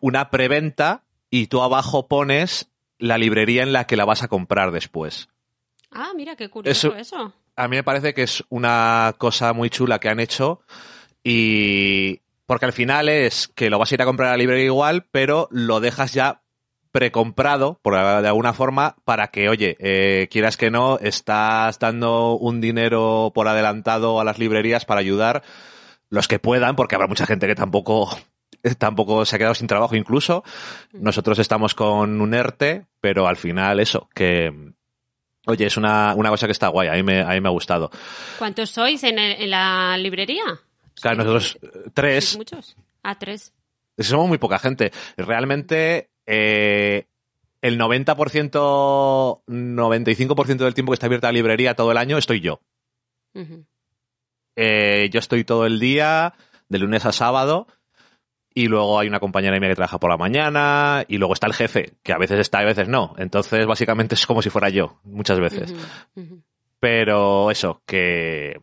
una 0.00 0.30
preventa 0.30 1.04
y 1.30 1.46
tú 1.46 1.62
abajo 1.62 2.06
pones 2.06 2.70
la 2.98 3.18
librería 3.18 3.62
en 3.62 3.72
la 3.72 3.86
que 3.86 3.96
la 3.96 4.04
vas 4.04 4.22
a 4.22 4.28
comprar 4.28 4.72
después. 4.72 5.28
Ah, 5.90 6.12
mira, 6.14 6.36
qué 6.36 6.50
curioso 6.50 6.94
eso. 6.94 7.32
A 7.56 7.68
mí 7.68 7.76
me 7.76 7.84
parece 7.84 8.14
que 8.14 8.24
es 8.24 8.44
una 8.48 9.14
cosa 9.16 9.52
muy 9.52 9.70
chula 9.70 10.00
que 10.00 10.08
han 10.08 10.20
hecho 10.20 10.60
y, 11.22 12.20
porque 12.46 12.66
al 12.66 12.72
final 12.72 13.08
es 13.08 13.48
que 13.54 13.70
lo 13.70 13.78
vas 13.78 13.90
a 13.90 13.94
ir 13.94 14.02
a 14.02 14.06
comprar 14.06 14.28
a 14.28 14.32
la 14.32 14.38
librería 14.38 14.66
igual, 14.66 15.06
pero 15.10 15.48
lo 15.50 15.80
dejas 15.80 16.12
ya 16.14 16.42
precomprado, 16.92 17.80
por 17.82 17.94
de 17.94 18.28
alguna 18.28 18.52
forma, 18.52 18.96
para 19.04 19.28
que, 19.28 19.48
oye, 19.48 19.76
eh, 19.80 20.28
quieras 20.30 20.56
que 20.56 20.70
no, 20.70 20.98
estás 21.00 21.78
dando 21.80 22.34
un 22.36 22.60
dinero 22.60 23.32
por 23.34 23.48
adelantado 23.48 24.20
a 24.20 24.24
las 24.24 24.38
librerías 24.38 24.84
para 24.84 25.00
ayudar 25.00 25.42
los 26.08 26.28
que 26.28 26.38
puedan, 26.38 26.76
porque 26.76 26.94
habrá 26.94 27.08
mucha 27.08 27.26
gente 27.26 27.48
que 27.48 27.56
tampoco 27.56 28.16
tampoco 28.78 29.24
se 29.24 29.34
ha 29.34 29.38
quedado 29.40 29.54
sin 29.56 29.66
trabajo 29.66 29.96
incluso. 29.96 30.44
Nosotros 30.92 31.38
estamos 31.40 31.74
con 31.74 32.20
un 32.20 32.32
ERTE, 32.32 32.86
pero 33.00 33.26
al 33.26 33.36
final 33.36 33.80
eso, 33.80 34.08
que, 34.14 34.52
oye, 35.46 35.66
es 35.66 35.76
una, 35.76 36.14
una 36.14 36.30
cosa 36.30 36.46
que 36.46 36.52
está 36.52 36.68
guay, 36.68 36.86
a 36.88 36.92
mí 36.92 37.02
me, 37.02 37.22
a 37.22 37.30
mí 37.30 37.40
me 37.40 37.48
ha 37.48 37.52
gustado. 37.52 37.90
¿Cuántos 38.38 38.70
sois 38.70 39.02
en, 39.02 39.18
el- 39.18 39.42
en 39.42 39.50
la 39.50 39.96
librería? 39.98 40.44
Claro, 41.00 41.18
nosotros 41.18 41.58
eh, 41.62 41.90
tres, 41.92 42.24
¿Sois 42.24 42.38
muchos? 42.38 42.76
Ah, 43.02 43.18
tres. 43.18 43.52
somos 43.98 44.28
muy 44.28 44.38
poca 44.38 44.58
gente. 44.58 44.92
Realmente, 45.16 46.10
eh, 46.26 47.06
el 47.60 47.78
90%, 47.78 49.42
95% 49.46 50.56
del 50.56 50.74
tiempo 50.74 50.92
que 50.92 50.94
está 50.94 51.06
abierta 51.06 51.28
la 51.28 51.32
librería 51.32 51.74
todo 51.74 51.92
el 51.92 51.98
año 51.98 52.18
estoy 52.18 52.40
yo. 52.40 52.60
Eh, 54.56 55.08
yo 55.10 55.18
estoy 55.18 55.44
todo 55.44 55.66
el 55.66 55.80
día, 55.80 56.34
de 56.68 56.78
lunes 56.78 57.06
a 57.06 57.12
sábado, 57.12 57.66
y 58.52 58.68
luego 58.68 58.98
hay 58.98 59.08
una 59.08 59.18
compañera 59.18 59.58
mía 59.58 59.70
que 59.70 59.74
trabaja 59.76 59.98
por 59.98 60.10
la 60.10 60.16
mañana, 60.16 61.04
y 61.08 61.18
luego 61.18 61.34
está 61.34 61.46
el 61.46 61.54
jefe, 61.54 61.94
que 62.02 62.12
a 62.12 62.18
veces 62.18 62.38
está 62.38 62.60
y 62.60 62.64
a 62.64 62.68
veces 62.68 62.88
no. 62.88 63.14
Entonces, 63.18 63.66
básicamente 63.66 64.14
es 64.14 64.26
como 64.26 64.42
si 64.42 64.50
fuera 64.50 64.68
yo, 64.68 65.00
muchas 65.02 65.40
veces. 65.40 65.74
Pero 66.78 67.50
eso, 67.50 67.82
que... 67.86 68.60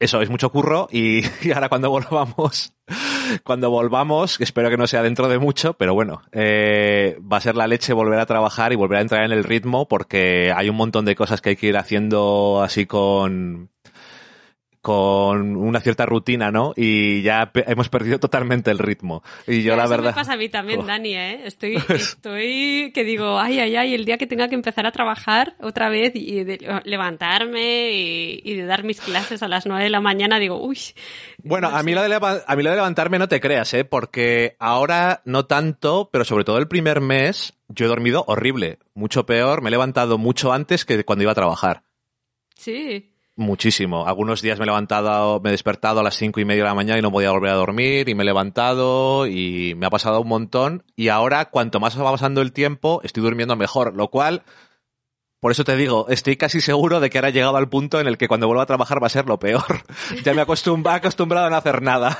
Eso, 0.00 0.20
es 0.22 0.30
mucho 0.30 0.50
curro 0.50 0.88
y, 0.92 1.22
ahora 1.52 1.68
cuando 1.68 1.90
volvamos, 1.90 2.72
cuando 3.42 3.70
volvamos, 3.70 4.40
espero 4.40 4.70
que 4.70 4.76
no 4.76 4.86
sea 4.86 5.02
dentro 5.02 5.28
de 5.28 5.38
mucho, 5.38 5.74
pero 5.74 5.94
bueno, 5.94 6.22
eh, 6.32 7.18
va 7.20 7.38
a 7.38 7.40
ser 7.40 7.56
la 7.56 7.66
leche 7.66 7.92
volver 7.92 8.20
a 8.20 8.26
trabajar 8.26 8.72
y 8.72 8.76
volver 8.76 8.98
a 8.98 9.02
entrar 9.02 9.24
en 9.24 9.32
el 9.32 9.44
ritmo 9.44 9.88
porque 9.88 10.52
hay 10.54 10.68
un 10.68 10.76
montón 10.76 11.04
de 11.04 11.16
cosas 11.16 11.40
que 11.40 11.50
hay 11.50 11.56
que 11.56 11.68
ir 11.68 11.76
haciendo 11.76 12.62
así 12.62 12.86
con, 12.86 13.70
con 14.80 15.56
una 15.56 15.80
cierta 15.80 16.06
rutina, 16.06 16.50
¿no? 16.50 16.72
Y 16.76 17.22
ya 17.22 17.50
pe- 17.52 17.64
hemos 17.66 17.88
perdido 17.88 18.18
totalmente 18.20 18.70
el 18.70 18.78
ritmo. 18.78 19.22
Y 19.46 19.62
yo 19.62 19.70
Ya, 19.72 19.76
la 19.76 19.82
eso 19.84 19.90
verdad... 19.90 20.10
me 20.10 20.14
pasa 20.14 20.32
a 20.34 20.36
mí 20.36 20.48
también, 20.48 20.80
Oh. 20.82 20.84
Dani, 20.86 21.14
¿eh? 21.14 21.40
Estoy, 21.46 21.76
estoy 21.88 22.92
que 22.94 23.04
digo, 23.04 23.38
ay, 23.38 23.58
ay, 23.60 23.76
ay, 23.76 23.94
el 23.94 24.04
día 24.04 24.18
que 24.18 24.26
tenga 24.26 24.48
que 24.48 24.54
empezar 24.54 24.86
a 24.86 24.92
trabajar 24.92 25.56
otra 25.60 25.88
vez 25.88 26.12
y 26.14 26.44
de 26.44 26.80
levantarme 26.84 27.90
y, 27.92 28.40
y 28.44 28.54
de 28.54 28.64
dar 28.66 28.84
mis 28.84 29.00
clases 29.00 29.42
a 29.42 29.48
las 29.48 29.66
nueve 29.66 29.84
de 29.84 29.90
la 29.90 30.00
mañana, 30.00 30.38
digo, 30.38 30.62
uy. 30.64 30.78
Bueno, 31.42 31.70
no 31.70 31.76
a 31.76 31.82
mí, 31.82 31.92
sé. 31.92 31.96
lo 31.96 32.02
de 32.02 32.08
leva- 32.08 32.42
a 32.46 32.56
mí 32.56 32.62
lo 32.62 32.70
de 32.70 32.76
levantarme 32.76 33.18
no 33.18 33.28
te 33.28 33.40
creas, 33.40 33.72
¿eh? 33.74 33.84
Porque 33.84 34.56
ahora 34.58 35.22
no 35.24 35.46
tanto, 35.46 36.08
pero 36.12 36.24
sobre 36.24 36.44
todo 36.44 36.58
el 36.58 36.68
primer 36.68 37.00
mes 37.00 37.54
yo 37.68 37.84
he 37.84 37.88
dormido 37.88 38.24
horrible, 38.28 38.78
mucho 38.94 39.26
peor, 39.26 39.60
me 39.60 39.68
he 39.68 39.70
levantado 39.70 40.16
mucho 40.18 40.52
antes 40.52 40.84
que 40.84 41.04
cuando 41.04 41.22
iba 41.24 41.32
a 41.32 41.34
trabajar. 41.34 41.82
Sí. 42.54 43.12
Muchísimo. 43.40 44.04
Algunos 44.08 44.42
días 44.42 44.58
me 44.58 44.64
he 44.64 44.66
levantado, 44.66 45.38
me 45.40 45.50
he 45.50 45.52
despertado 45.52 46.00
a 46.00 46.02
las 46.02 46.16
cinco 46.16 46.40
y 46.40 46.44
media 46.44 46.64
de 46.64 46.68
la 46.70 46.74
mañana 46.74 46.98
y 46.98 47.02
no 47.02 47.12
podía 47.12 47.30
volver 47.30 47.52
a 47.52 47.54
dormir 47.54 48.08
y 48.08 48.14
me 48.16 48.24
he 48.24 48.26
levantado 48.26 49.28
y 49.28 49.74
me 49.76 49.86
ha 49.86 49.90
pasado 49.90 50.20
un 50.20 50.26
montón 50.26 50.82
y 50.96 51.06
ahora 51.06 51.44
cuanto 51.44 51.78
más 51.78 51.96
va 51.96 52.10
pasando 52.10 52.42
el 52.42 52.52
tiempo 52.52 53.00
estoy 53.04 53.22
durmiendo 53.22 53.54
mejor, 53.54 53.94
lo 53.94 54.08
cual, 54.08 54.42
por 55.38 55.52
eso 55.52 55.62
te 55.62 55.76
digo, 55.76 56.06
estoy 56.08 56.36
casi 56.36 56.60
seguro 56.60 56.98
de 56.98 57.10
que 57.10 57.18
ahora 57.18 57.28
he 57.28 57.32
llegado 57.32 57.56
al 57.56 57.68
punto 57.68 58.00
en 58.00 58.08
el 58.08 58.18
que 58.18 58.26
cuando 58.26 58.48
vuelva 58.48 58.64
a 58.64 58.66
trabajar 58.66 59.00
va 59.00 59.06
a 59.06 59.10
ser 59.10 59.26
lo 59.26 59.38
peor. 59.38 59.62
ya 60.24 60.34
me 60.34 60.42
he 60.42 60.44
acostum- 60.44 60.84
acostumbrado 60.92 61.46
a 61.46 61.50
no 61.50 61.56
hacer 61.56 61.80
nada. 61.80 62.18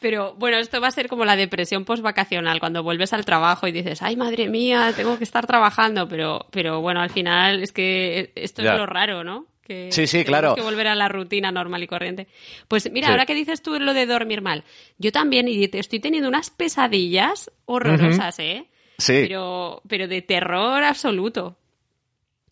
Pero 0.00 0.34
bueno, 0.36 0.58
esto 0.58 0.80
va 0.80 0.86
a 0.86 0.92
ser 0.92 1.08
como 1.08 1.24
la 1.24 1.34
depresión 1.34 1.84
postvacacional, 1.84 2.60
cuando 2.60 2.84
vuelves 2.84 3.12
al 3.12 3.24
trabajo 3.24 3.66
y 3.66 3.72
dices, 3.72 4.00
ay, 4.00 4.14
madre 4.14 4.48
mía, 4.48 4.92
tengo 4.94 5.18
que 5.18 5.24
estar 5.24 5.44
trabajando, 5.48 6.06
pero, 6.08 6.46
pero 6.52 6.80
bueno, 6.80 7.00
al 7.00 7.10
final 7.10 7.60
es 7.64 7.72
que 7.72 8.30
esto 8.36 8.62
Ya. 8.62 8.74
es 8.74 8.78
lo 8.78 8.86
raro, 8.86 9.24
¿no? 9.24 9.46
Que 9.68 9.92
Sí, 9.92 10.06
sí, 10.08 10.24
claro. 10.24 10.54
que 10.56 10.62
volver 10.62 10.88
a 10.88 10.94
la 10.96 11.08
rutina 11.08 11.52
normal 11.52 11.82
y 11.82 11.86
corriente. 11.86 12.26
Pues 12.66 12.90
mira, 12.90 13.06
Sí. 13.08 13.10
ahora 13.12 13.26
que 13.26 13.34
dices 13.34 13.62
tú 13.62 13.78
lo 13.78 13.92
de 13.94 14.06
dormir 14.06 14.40
mal, 14.42 14.64
yo 14.98 15.12
también 15.12 15.46
y 15.46 15.68
te- 15.68 15.78
estoy 15.78 16.00
teniendo 16.00 16.28
unas 16.28 16.48
pesadillas 16.50 17.50
horrorosas, 17.66 18.38
¿eh? 18.38 18.66
Sí. 18.96 19.12
Pero, 19.28 19.82
pero 19.86 20.08
de 20.08 20.22
terror 20.22 20.82
absoluto. 20.82 21.56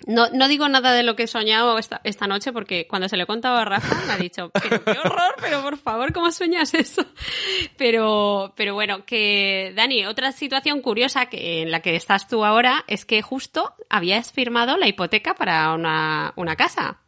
No, 0.06 0.28
no 0.28 0.46
digo 0.46 0.68
nada 0.68 0.92
de 0.92 1.02
lo 1.02 1.16
que 1.16 1.22
he 1.22 1.26
soñado 1.26 1.78
esta, 1.78 2.02
esta 2.04 2.26
noche 2.26 2.52
porque 2.52 2.86
cuando 2.86 3.08
se 3.08 3.16
lo 3.16 3.22
he 3.22 3.26
contado 3.26 3.56
a 3.56 3.64
Rafa 3.64 3.94
me 4.06 4.12
ha 4.12 4.18
dicho, 4.18 4.50
pero 4.52 4.84
qué 4.84 4.90
horror, 4.90 5.34
pero 5.40 5.62
por 5.62 5.78
favor, 5.78 6.12
¿cómo 6.12 6.30
sueñas 6.30 6.74
eso? 6.74 7.02
Pero, 7.78 8.52
pero 8.58 8.74
bueno, 8.74 9.06
que 9.06 9.72
Dani, 9.74 10.04
otra 10.04 10.32
situación 10.32 10.82
curiosa 10.82 11.26
que, 11.26 11.62
en 11.62 11.70
la 11.70 11.80
que 11.80 11.96
estás 11.96 12.28
tú 12.28 12.44
ahora 12.44 12.84
es 12.88 13.06
que 13.06 13.22
justo 13.22 13.74
habías 13.88 14.32
firmado 14.32 14.76
la 14.76 14.86
hipoteca 14.86 15.34
para 15.34 15.72
una, 15.72 16.34
una 16.36 16.56
casa. 16.56 16.98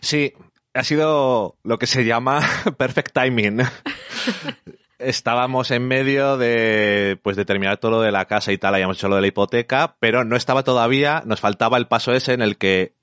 Sí, 0.00 0.32
ha 0.74 0.84
sido 0.84 1.56
lo 1.62 1.78
que 1.78 1.86
se 1.86 2.04
llama 2.04 2.40
perfect 2.78 3.12
timing. 3.12 3.62
Estábamos 4.98 5.70
en 5.70 5.86
medio 5.86 6.36
de, 6.36 7.18
pues, 7.22 7.36
de 7.36 7.44
terminar 7.44 7.78
todo 7.78 7.92
lo 7.92 8.00
de 8.00 8.12
la 8.12 8.26
casa 8.26 8.52
y 8.52 8.58
tal, 8.58 8.74
habíamos 8.74 8.96
hecho 8.96 9.08
lo 9.08 9.16
de 9.16 9.22
la 9.22 9.26
hipoteca, 9.26 9.96
pero 9.98 10.24
no 10.24 10.36
estaba 10.36 10.62
todavía, 10.62 11.22
nos 11.26 11.40
faltaba 11.40 11.78
el 11.78 11.88
paso 11.88 12.12
ese 12.12 12.32
en 12.32 12.42
el 12.42 12.56
que 12.56 12.94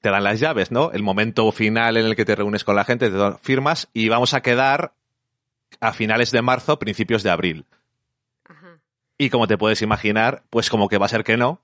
te 0.00 0.10
dan 0.10 0.24
las 0.24 0.40
llaves, 0.40 0.70
¿no? 0.70 0.90
El 0.92 1.02
momento 1.02 1.50
final 1.52 1.96
en 1.96 2.06
el 2.06 2.16
que 2.16 2.24
te 2.24 2.34
reúnes 2.34 2.64
con 2.64 2.76
la 2.76 2.84
gente, 2.84 3.10
te 3.10 3.32
firmas 3.42 3.88
y 3.92 4.08
vamos 4.08 4.34
a 4.34 4.42
quedar 4.42 4.92
a 5.80 5.92
finales 5.92 6.30
de 6.30 6.42
marzo, 6.42 6.78
principios 6.78 7.22
de 7.22 7.30
abril. 7.30 7.66
Ajá. 8.44 8.80
Y 9.18 9.30
como 9.30 9.46
te 9.46 9.58
puedes 9.58 9.82
imaginar, 9.82 10.42
pues 10.50 10.68
como 10.68 10.88
que 10.88 10.98
va 10.98 11.06
a 11.06 11.10
ser 11.10 11.24
que 11.24 11.36
no. 11.36 11.60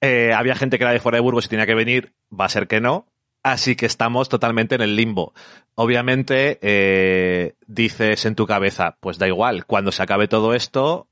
Eh, 0.00 0.32
había 0.34 0.54
gente 0.54 0.78
que 0.78 0.84
era 0.84 0.92
de 0.92 1.00
fuera 1.00 1.16
de 1.16 1.22
Burgos 1.22 1.46
y 1.46 1.48
tenía 1.48 1.66
que 1.66 1.74
venir, 1.74 2.14
va 2.32 2.46
a 2.46 2.50
ser 2.50 2.66
que 2.66 2.80
no. 2.80 3.06
Así 3.42 3.74
que 3.74 3.86
estamos 3.86 4.28
totalmente 4.28 4.74
en 4.74 4.82
el 4.82 4.96
limbo. 4.96 5.32
Obviamente, 5.74 6.58
eh, 6.60 7.54
dices 7.66 8.26
en 8.26 8.34
tu 8.34 8.46
cabeza, 8.46 8.98
pues 9.00 9.18
da 9.18 9.26
igual, 9.26 9.64
cuando 9.64 9.92
se 9.92 10.02
acabe 10.02 10.28
todo 10.28 10.54
esto, 10.54 11.08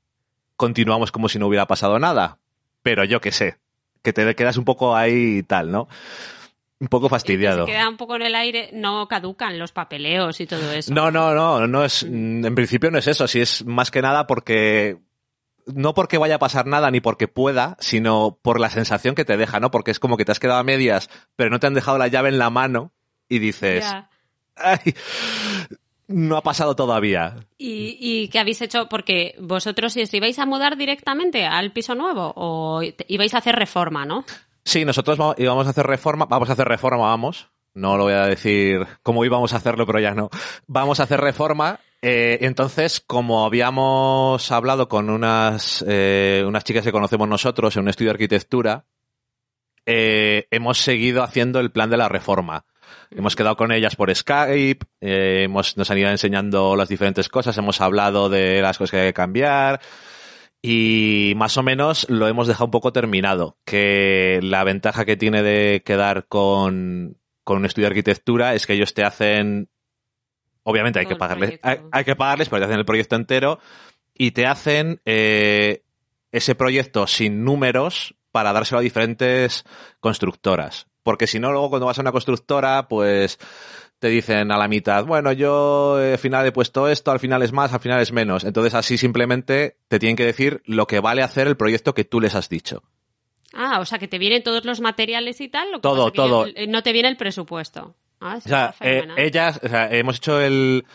continuamos 0.55 1.11
como 1.11 1.27
si 1.27 1.39
no 1.39 1.47
hubiera 1.47 1.65
pasado 1.65 1.97
nada. 1.97 2.37
Pero 2.83 3.03
yo 3.03 3.19
qué 3.19 3.31
sé, 3.31 3.57
que 4.03 4.13
te 4.13 4.35
quedas 4.35 4.57
un 4.57 4.65
poco 4.65 4.95
ahí 4.95 5.37
y 5.39 5.43
tal, 5.43 5.71
¿no? 5.71 5.87
Un 6.79 6.87
poco 6.87 7.09
fastidiado. 7.09 7.65
Se 7.65 7.71
queda 7.71 7.89
un 7.89 7.97
poco 7.97 8.15
en 8.15 8.21
el 8.21 8.35
aire, 8.35 8.69
no 8.73 9.07
caducan 9.07 9.59
los 9.59 9.71
papeleos 9.71 10.39
y 10.39 10.45
todo 10.45 10.71
eso. 10.71 10.93
No, 10.93 11.11
no, 11.11 11.33
no, 11.33 11.67
no 11.67 11.83
es, 11.83 12.03
en 12.03 12.55
principio 12.55 12.89
no 12.89 12.99
es 12.99 13.07
eso, 13.07 13.27
sí 13.27 13.41
es 13.41 13.65
más 13.65 13.91
que 13.91 14.01
nada 14.01 14.27
porque, 14.27 14.97
no 15.73 15.93
porque 15.93 16.17
vaya 16.17 16.35
a 16.35 16.39
pasar 16.39 16.65
nada 16.65 16.91
ni 16.91 17.01
porque 17.01 17.27
pueda, 17.27 17.77
sino 17.79 18.37
por 18.41 18.59
la 18.59 18.69
sensación 18.69 19.15
que 19.15 19.25
te 19.25 19.37
deja, 19.37 19.59
¿no? 19.59 19.71
Porque 19.71 19.91
es 19.91 19.99
como 19.99 20.17
que 20.17 20.25
te 20.25 20.31
has 20.31 20.39
quedado 20.39 20.59
a 20.59 20.63
medias, 20.63 21.09
pero 21.35 21.49
no 21.49 21.59
te 21.59 21.67
han 21.67 21.73
dejado 21.73 21.97
la 21.97 22.07
llave 22.07 22.29
en 22.29 22.39
la 22.39 22.49
mano 22.49 22.91
y 23.27 23.39
dices, 23.39 23.85
ay, 24.55 24.93
no 26.07 26.37
ha 26.37 26.41
pasado 26.41 26.75
todavía. 26.75 27.35
¿Y, 27.57 27.97
¿Y 27.99 28.27
qué 28.29 28.39
habéis 28.39 28.61
hecho? 28.61 28.89
Porque 28.89 29.35
vosotros 29.39 29.93
si 29.93 30.01
os 30.01 30.13
ibais 30.13 30.39
a 30.39 30.45
mudar 30.45 30.77
directamente 30.77 31.45
al 31.45 31.71
piso 31.71 31.95
nuevo 31.95 32.33
o 32.35 32.81
ibais 33.07 33.33
a 33.33 33.37
hacer 33.37 33.55
reforma, 33.55 34.05
¿no? 34.05 34.25
Sí, 34.63 34.85
nosotros 34.85 35.17
íbamos 35.37 35.67
a 35.67 35.69
hacer 35.69 35.85
reforma, 35.85 36.25
vamos 36.25 36.49
a 36.49 36.53
hacer 36.53 36.67
reforma, 36.67 37.05
vamos. 37.05 37.49
No 37.73 37.97
lo 37.97 38.05
voy 38.05 38.13
a 38.13 38.25
decir 38.25 38.85
cómo 39.03 39.23
íbamos 39.23 39.53
a 39.53 39.57
hacerlo, 39.57 39.85
pero 39.85 39.99
ya 39.99 40.13
no. 40.13 40.29
Vamos 40.67 40.99
a 40.99 41.03
hacer 41.03 41.21
reforma. 41.21 41.79
Eh, 42.01 42.39
entonces, 42.41 42.99
como 42.99 43.45
habíamos 43.45 44.51
hablado 44.51 44.87
con 44.87 45.09
unas, 45.09 45.83
eh, 45.87 46.43
unas 46.47 46.63
chicas 46.63 46.83
que 46.83 46.91
conocemos 46.91 47.27
nosotros 47.27 47.75
en 47.75 47.83
un 47.83 47.89
estudio 47.89 48.09
de 48.09 48.15
arquitectura, 48.15 48.85
eh, 49.85 50.47
hemos 50.51 50.79
seguido 50.79 51.23
haciendo 51.23 51.59
el 51.59 51.71
plan 51.71 51.89
de 51.89 51.97
la 51.97 52.09
reforma. 52.09 52.65
Hemos 53.11 53.35
quedado 53.35 53.55
con 53.55 53.71
ellas 53.71 53.95
por 53.95 54.13
Skype, 54.13 54.85
hemos, 55.01 55.77
nos 55.77 55.89
han 55.91 55.97
ido 55.97 56.09
enseñando 56.09 56.75
las 56.75 56.89
diferentes 56.89 57.29
cosas, 57.29 57.57
hemos 57.57 57.81
hablado 57.81 58.29
de 58.29 58.61
las 58.61 58.77
cosas 58.77 58.91
que 58.91 58.97
hay 58.97 59.07
que 59.07 59.13
cambiar 59.13 59.79
y 60.61 61.33
más 61.37 61.57
o 61.57 61.63
menos 61.63 62.09
lo 62.09 62.27
hemos 62.27 62.47
dejado 62.47 62.65
un 62.65 62.71
poco 62.71 62.91
terminado. 62.93 63.57
Que 63.65 64.39
la 64.43 64.63
ventaja 64.63 65.05
que 65.05 65.17
tiene 65.17 65.41
de 65.43 65.81
quedar 65.85 66.27
con, 66.27 67.17
con 67.43 67.57
un 67.57 67.65
estudio 67.65 67.87
de 67.87 67.91
arquitectura 67.91 68.53
es 68.55 68.67
que 68.67 68.73
ellos 68.73 68.93
te 68.93 69.03
hacen, 69.03 69.69
obviamente 70.69 70.99
hay 70.99 71.05
Todo 71.05 71.15
que 71.15 71.19
pagarles, 71.19 71.59
hay, 71.63 71.79
hay 71.91 72.03
que 72.03 72.15
pagarles, 72.15 72.49
pero 72.49 72.59
te 72.61 72.65
hacen 72.65 72.79
el 72.79 72.85
proyecto 72.85 73.15
entero 73.15 73.59
y 74.13 74.31
te 74.31 74.45
hacen 74.45 75.01
eh, 75.05 75.83
ese 76.31 76.55
proyecto 76.55 77.07
sin 77.07 77.43
números 77.43 78.15
para 78.31 78.53
dárselo 78.53 78.79
a 78.79 78.83
diferentes 78.83 79.65
constructoras. 79.99 80.87
Porque 81.03 81.27
si 81.27 81.39
no, 81.39 81.51
luego 81.51 81.69
cuando 81.69 81.87
vas 81.87 81.97
a 81.97 82.01
una 82.01 82.11
constructora, 82.11 82.87
pues 82.87 83.39
te 83.99 84.09
dicen 84.09 84.51
a 84.51 84.57
la 84.57 84.67
mitad, 84.67 85.05
bueno, 85.05 85.31
yo 85.31 85.99
eh, 86.01 86.13
al 86.13 86.17
final 86.19 86.45
he 86.45 86.51
puesto 86.51 86.87
esto, 86.87 87.11
al 87.11 87.19
final 87.19 87.41
es 87.43 87.51
más, 87.51 87.73
al 87.73 87.79
final 87.79 88.01
es 88.01 88.11
menos. 88.11 88.43
Entonces 88.43 88.73
así 88.73 88.97
simplemente 88.97 89.77
te 89.87 89.99
tienen 89.99 90.15
que 90.15 90.25
decir 90.25 90.61
lo 90.65 90.87
que 90.87 90.99
vale 90.99 91.23
hacer 91.23 91.47
el 91.47 91.57
proyecto 91.57 91.93
que 91.93 92.05
tú 92.05 92.21
les 92.21 92.35
has 92.35 92.49
dicho. 92.49 92.83
Ah, 93.53 93.79
o 93.79 93.85
sea, 93.85 93.97
que 93.97 94.07
te 94.07 94.19
vienen 94.19 94.43
todos 94.43 94.63
los 94.65 94.79
materiales 94.79 95.41
y 95.41 95.49
tal. 95.49 95.71
Lo 95.71 95.77
que 95.77 95.81
Todo, 95.81 96.11
que 96.11 96.15
todo. 96.15 96.47
ya, 96.47 96.53
eh, 96.55 96.67
no 96.67 96.83
te 96.83 96.93
viene 96.93 97.09
el 97.09 97.17
presupuesto. 97.17 97.95
Ah, 98.19 98.37
O 98.37 98.41
sea, 98.41 98.75
eh, 98.81 99.07
ellas, 99.17 99.59
o 99.63 99.67
sea, 99.67 99.89
hemos 99.91 100.17
hecho 100.17 100.41
el, 100.41 100.85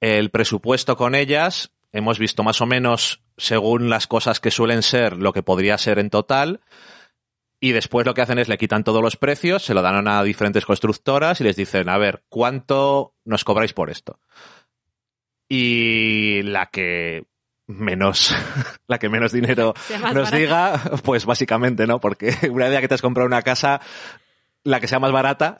el 0.00 0.30
presupuesto 0.30 0.96
con 0.96 1.14
ellas, 1.14 1.70
hemos 1.92 2.18
visto 2.18 2.42
más 2.42 2.60
o 2.60 2.66
menos, 2.66 3.22
según 3.36 3.88
las 3.88 4.06
cosas 4.06 4.40
que 4.40 4.50
suelen 4.50 4.82
ser, 4.82 5.16
lo 5.16 5.32
que 5.32 5.42
podría 5.42 5.78
ser 5.78 5.98
en 5.98 6.10
total. 6.10 6.60
Y 7.58 7.72
después 7.72 8.04
lo 8.04 8.14
que 8.14 8.20
hacen 8.20 8.38
es 8.38 8.48
le 8.48 8.58
quitan 8.58 8.84
todos 8.84 9.02
los 9.02 9.16
precios, 9.16 9.64
se 9.64 9.74
lo 9.74 9.80
dan 9.80 10.06
a 10.08 10.22
diferentes 10.22 10.66
constructoras 10.66 11.40
y 11.40 11.44
les 11.44 11.56
dicen, 11.56 11.88
a 11.88 11.96
ver, 11.96 12.22
¿cuánto 12.28 13.14
nos 13.24 13.44
cobráis 13.44 13.72
por 13.72 13.88
esto? 13.88 14.20
Y 15.48 16.42
la 16.42 16.66
que 16.66 17.24
menos, 17.66 18.34
la 18.88 18.98
que 18.98 19.08
menos 19.08 19.32
dinero 19.32 19.74
nos 20.14 20.30
diga, 20.30 20.80
pues 21.02 21.24
básicamente, 21.24 21.86
¿no? 21.86 21.98
Porque 21.98 22.36
una 22.50 22.68
vez 22.68 22.80
que 22.80 22.88
te 22.88 22.94
has 22.94 23.02
comprado 23.02 23.26
una 23.26 23.42
casa, 23.42 23.80
la 24.62 24.78
que 24.78 24.88
sea 24.88 24.98
más 24.98 25.12
barata, 25.12 25.56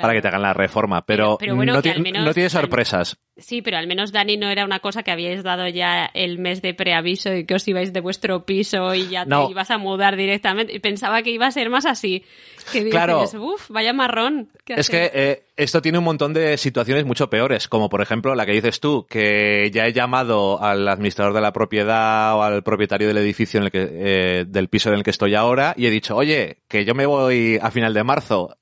para 0.00 0.14
que 0.14 0.22
te 0.22 0.28
hagan 0.28 0.42
la 0.42 0.52
reforma. 0.52 1.04
Pero, 1.04 1.38
no, 1.40 1.82
tiene 1.82 2.50
sorpresas. 2.50 3.18
Sí, 3.40 3.62
pero 3.62 3.78
al 3.78 3.86
menos 3.86 4.12
Dani 4.12 4.36
no 4.36 4.50
era 4.50 4.64
una 4.64 4.80
cosa 4.80 5.02
que 5.02 5.10
habíais 5.10 5.42
dado 5.42 5.66
ya 5.66 6.10
el 6.12 6.38
mes 6.38 6.60
de 6.60 6.74
preaviso 6.74 7.32
y 7.32 7.46
que 7.46 7.54
os 7.54 7.66
ibais 7.66 7.92
de 7.92 8.00
vuestro 8.00 8.44
piso 8.44 8.94
y 8.94 9.08
ya 9.08 9.24
te 9.24 9.50
ibas 9.50 9.70
a 9.70 9.78
mudar 9.78 10.16
directamente. 10.16 10.74
Y 10.74 10.78
pensaba 10.78 11.22
que 11.22 11.30
iba 11.30 11.46
a 11.46 11.50
ser 11.50 11.70
más 11.70 11.86
así. 11.86 12.24
Que 12.70 12.84
dices, 12.84 12.92
claro. 12.92 13.24
vaya 13.70 13.92
marrón. 13.92 14.50
Es 14.66 14.90
que 14.90 15.10
eh, 15.14 15.44
esto 15.56 15.80
tiene 15.80 15.98
un 15.98 16.04
montón 16.04 16.34
de 16.34 16.58
situaciones 16.58 17.04
mucho 17.04 17.30
peores, 17.30 17.68
como 17.68 17.88
por 17.88 18.02
ejemplo 18.02 18.34
la 18.34 18.44
que 18.44 18.52
dices 18.52 18.78
tú, 18.80 19.06
que 19.08 19.70
ya 19.72 19.86
he 19.86 19.92
llamado 19.92 20.62
al 20.62 20.86
administrador 20.86 21.32
de 21.32 21.40
la 21.40 21.52
propiedad 21.52 22.36
o 22.36 22.42
al 22.42 22.62
propietario 22.62 23.08
del 23.08 23.18
edificio 23.18 23.58
en 23.58 23.64
el 23.64 23.70
que, 23.70 23.88
eh, 23.90 24.44
del 24.46 24.68
piso 24.68 24.90
en 24.90 24.96
el 24.96 25.02
que 25.02 25.10
estoy 25.10 25.34
ahora 25.34 25.74
y 25.76 25.86
he 25.86 25.90
dicho, 25.90 26.14
oye, 26.16 26.58
que 26.68 26.84
yo 26.84 26.94
me 26.94 27.06
voy 27.06 27.58
a 27.60 27.70
final 27.70 27.94
de 27.94 28.04
marzo. 28.04 28.56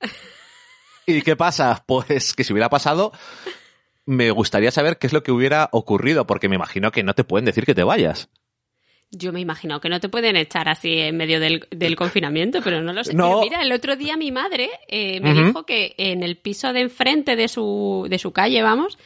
¿Y 1.17 1.21
qué 1.21 1.35
pasa? 1.35 1.83
Pues 1.85 2.33
que 2.33 2.43
si 2.43 2.53
hubiera 2.53 2.69
pasado, 2.69 3.11
me 4.05 4.31
gustaría 4.31 4.71
saber 4.71 4.97
qué 4.97 5.07
es 5.07 5.13
lo 5.13 5.23
que 5.23 5.31
hubiera 5.31 5.69
ocurrido, 5.71 6.27
porque 6.27 6.49
me 6.49 6.55
imagino 6.55 6.91
que 6.91 7.03
no 7.03 7.13
te 7.13 7.23
pueden 7.23 7.45
decir 7.45 7.65
que 7.65 7.75
te 7.75 7.83
vayas. 7.83 8.29
Yo 9.11 9.33
me 9.33 9.39
imagino 9.39 9.81
que 9.81 9.89
no 9.89 9.99
te 9.99 10.07
pueden 10.07 10.35
echar 10.35 10.69
así 10.69 10.99
en 10.99 11.17
medio 11.17 11.39
del, 11.39 11.95
confinamiento, 11.95 12.61
pero 12.63 12.81
no 12.81 12.93
lo 12.93 13.03
sé. 13.03 13.15
mira, 13.15 13.63
el 13.63 13.71
otro 13.71 13.95
día 13.95 14.17
mi 14.17 14.31
madre 14.31 14.69
eh, 14.87 15.19
me 15.19 15.33
dijo 15.33 15.65
que 15.65 15.95
en 15.97 16.21
el 16.21 16.37
piso 16.37 16.73
de 16.73 16.81
enfrente 16.81 17.35
de 17.35 17.47
su, 17.47 18.05
de 18.07 18.19
su 18.19 18.31
calle, 18.31 18.61
vamos, 18.61 18.99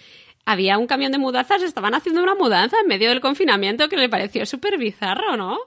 había 0.45 0.77
un 0.77 0.87
camión 0.87 1.13
de 1.13 1.19
mudanzas, 1.19 1.63
estaban 1.63 1.95
haciendo 1.95 2.21
una 2.21 2.35
mudanza 2.35 2.77
en 2.81 2.87
medio 2.87 3.09
del 3.09 3.21
confinamiento 3.21 3.87
que 3.87 3.95
le 3.95 4.09
pareció 4.09 4.45
súper 4.45 4.77
bizarro, 4.77 5.37
¿no? 5.37 5.57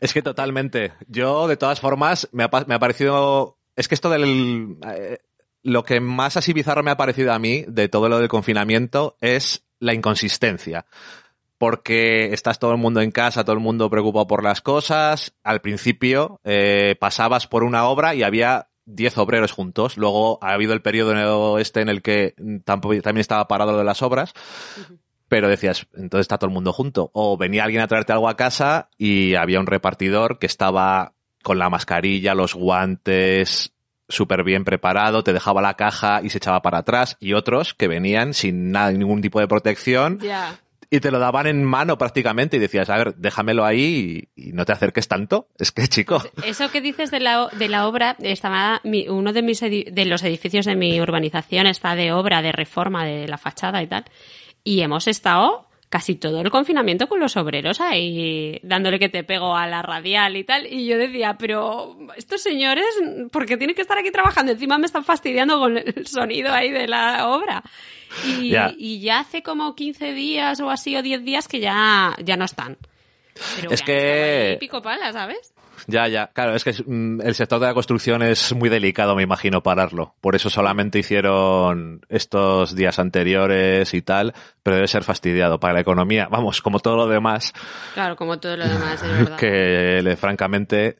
Es 0.00 0.12
que 0.12 0.22
totalmente. 0.22 0.92
Yo, 1.06 1.46
de 1.46 1.56
todas 1.56 1.80
formas, 1.80 2.28
me 2.32 2.44
ha, 2.44 2.50
me 2.66 2.74
ha 2.74 2.78
parecido... 2.80 3.58
Es 3.76 3.86
que 3.86 3.94
esto 3.94 4.10
del... 4.10 4.76
Eh, 4.86 5.18
lo 5.64 5.82
que 5.82 5.98
más 5.98 6.36
así 6.36 6.52
bizarro 6.52 6.82
me 6.82 6.92
ha 6.92 6.96
parecido 6.96 7.32
a 7.32 7.38
mí 7.38 7.64
de 7.66 7.88
todo 7.88 8.08
lo 8.08 8.18
del 8.18 8.28
confinamiento 8.28 9.16
es 9.20 9.64
la 9.80 9.94
inconsistencia. 9.94 10.86
Porque 11.58 12.32
estás 12.34 12.58
todo 12.58 12.72
el 12.72 12.78
mundo 12.78 13.00
en 13.00 13.10
casa, 13.10 13.44
todo 13.44 13.54
el 13.54 13.62
mundo 13.62 13.88
preocupado 13.88 14.26
por 14.26 14.44
las 14.44 14.60
cosas. 14.60 15.34
Al 15.42 15.62
principio 15.62 16.40
eh, 16.44 16.96
pasabas 17.00 17.46
por 17.46 17.64
una 17.64 17.86
obra 17.86 18.14
y 18.14 18.22
había 18.22 18.68
10 18.84 19.16
obreros 19.18 19.52
juntos. 19.52 19.96
Luego 19.96 20.38
ha 20.42 20.52
habido 20.52 20.74
el 20.74 20.82
periodo 20.82 21.58
este 21.58 21.80
en 21.80 21.88
el 21.88 22.02
que 22.02 22.34
también 22.64 23.18
estaba 23.18 23.48
parado 23.48 23.72
lo 23.72 23.78
de 23.78 23.84
las 23.84 24.02
obras. 24.02 24.34
Pero 25.28 25.48
decías, 25.48 25.86
entonces 25.94 26.24
está 26.24 26.36
todo 26.36 26.48
el 26.48 26.54
mundo 26.54 26.74
junto. 26.74 27.10
O 27.14 27.38
venía 27.38 27.64
alguien 27.64 27.82
a 27.82 27.88
traerte 27.88 28.12
algo 28.12 28.28
a 28.28 28.36
casa 28.36 28.90
y 28.98 29.34
había 29.36 29.60
un 29.60 29.66
repartidor 29.66 30.38
que 30.38 30.46
estaba 30.46 31.14
con 31.42 31.58
la 31.58 31.70
mascarilla, 31.70 32.34
los 32.34 32.54
guantes, 32.54 33.73
súper 34.08 34.44
bien 34.44 34.64
preparado, 34.64 35.24
te 35.24 35.32
dejaba 35.32 35.62
la 35.62 35.74
caja 35.74 36.20
y 36.22 36.30
se 36.30 36.38
echaba 36.38 36.62
para 36.62 36.78
atrás, 36.78 37.16
y 37.20 37.32
otros 37.32 37.74
que 37.74 37.88
venían 37.88 38.34
sin 38.34 38.70
nada, 38.70 38.92
ningún 38.92 39.22
tipo 39.22 39.40
de 39.40 39.48
protección. 39.48 40.18
Y 40.90 41.00
te 41.00 41.10
lo 41.10 41.18
daban 41.18 41.48
en 41.48 41.64
mano 41.64 41.98
prácticamente 41.98 42.56
y 42.56 42.60
decías, 42.60 42.88
a 42.88 42.96
ver, 42.96 43.16
déjamelo 43.16 43.64
ahí 43.64 44.28
y, 44.36 44.52
no 44.52 44.64
te 44.64 44.72
acerques 44.72 45.08
tanto. 45.08 45.48
Es 45.58 45.72
que, 45.72 45.88
chico. 45.88 46.22
Eso 46.44 46.70
que 46.70 46.80
dices 46.80 47.10
de 47.10 47.20
la, 47.20 47.48
de 47.48 47.68
la 47.68 47.88
obra, 47.88 48.16
estaba 48.20 48.80
uno 49.08 49.32
de, 49.32 49.42
mis 49.42 49.60
de 49.60 50.04
los 50.06 50.22
edificios 50.22 50.66
de 50.66 50.76
mi 50.76 51.00
urbanización 51.00 51.66
está 51.66 51.96
de 51.96 52.12
obra, 52.12 52.42
de 52.42 52.52
reforma 52.52 53.04
de 53.04 53.26
la 53.26 53.38
fachada 53.38 53.82
y 53.82 53.88
tal. 53.88 54.04
Y 54.62 54.82
hemos 54.82 55.08
estado 55.08 55.66
casi 55.94 56.16
todo 56.16 56.40
el 56.40 56.50
confinamiento 56.50 57.06
con 57.06 57.20
los 57.20 57.36
obreros 57.36 57.80
ahí 57.80 58.58
dándole 58.64 58.98
que 58.98 59.08
te 59.08 59.22
pego 59.22 59.54
a 59.54 59.68
la 59.68 59.80
radial 59.80 60.36
y 60.36 60.42
tal. 60.42 60.66
Y 60.66 60.86
yo 60.86 60.98
decía, 60.98 61.36
pero 61.38 61.96
estos 62.16 62.42
señores, 62.42 62.84
¿por 63.30 63.46
qué 63.46 63.56
tienen 63.56 63.76
que 63.76 63.82
estar 63.82 63.96
aquí 63.96 64.10
trabajando? 64.10 64.50
Encima 64.50 64.76
me 64.76 64.86
están 64.86 65.04
fastidiando 65.04 65.56
con 65.60 65.78
el 65.78 66.04
sonido 66.08 66.52
ahí 66.52 66.72
de 66.72 66.88
la 66.88 67.28
obra. 67.28 67.62
Y, 68.26 68.98
ya 68.98 69.20
hace 69.20 69.44
como 69.44 69.76
15 69.76 70.14
días 70.14 70.58
o 70.58 70.68
así 70.68 70.96
o 70.96 71.02
10 71.02 71.22
días 71.22 71.46
que 71.46 71.60
ya, 71.60 72.16
ya 72.24 72.36
no 72.36 72.44
están. 72.44 72.76
Pero 73.54 73.70
es 73.70 73.82
que... 73.82 74.56
Pico 74.58 74.82
pala, 74.82 75.12
¿sabes? 75.12 75.53
Ya, 75.86 76.08
ya. 76.08 76.28
Claro, 76.32 76.54
es 76.54 76.64
que 76.64 76.72
mm, 76.72 77.20
el 77.20 77.34
sector 77.34 77.60
de 77.60 77.66
la 77.66 77.74
construcción 77.74 78.22
es 78.22 78.54
muy 78.54 78.68
delicado, 78.68 79.14
me 79.14 79.22
imagino, 79.22 79.62
pararlo. 79.62 80.14
Por 80.20 80.34
eso 80.34 80.50
solamente 80.50 80.98
hicieron 80.98 82.00
estos 82.08 82.74
días 82.74 82.98
anteriores 82.98 83.94
y 83.94 84.02
tal, 84.02 84.34
pero 84.62 84.76
debe 84.76 84.88
ser 84.88 85.04
fastidiado 85.04 85.60
para 85.60 85.74
la 85.74 85.80
economía. 85.80 86.28
Vamos, 86.30 86.62
como 86.62 86.80
todo 86.80 86.96
lo 86.96 87.06
demás. 87.06 87.52
Claro, 87.94 88.16
como 88.16 88.38
todo 88.38 88.56
lo 88.56 88.68
demás, 88.68 89.02
es 89.02 89.10
verdad. 89.10 89.36
Que, 89.36 90.16
francamente, 90.18 90.96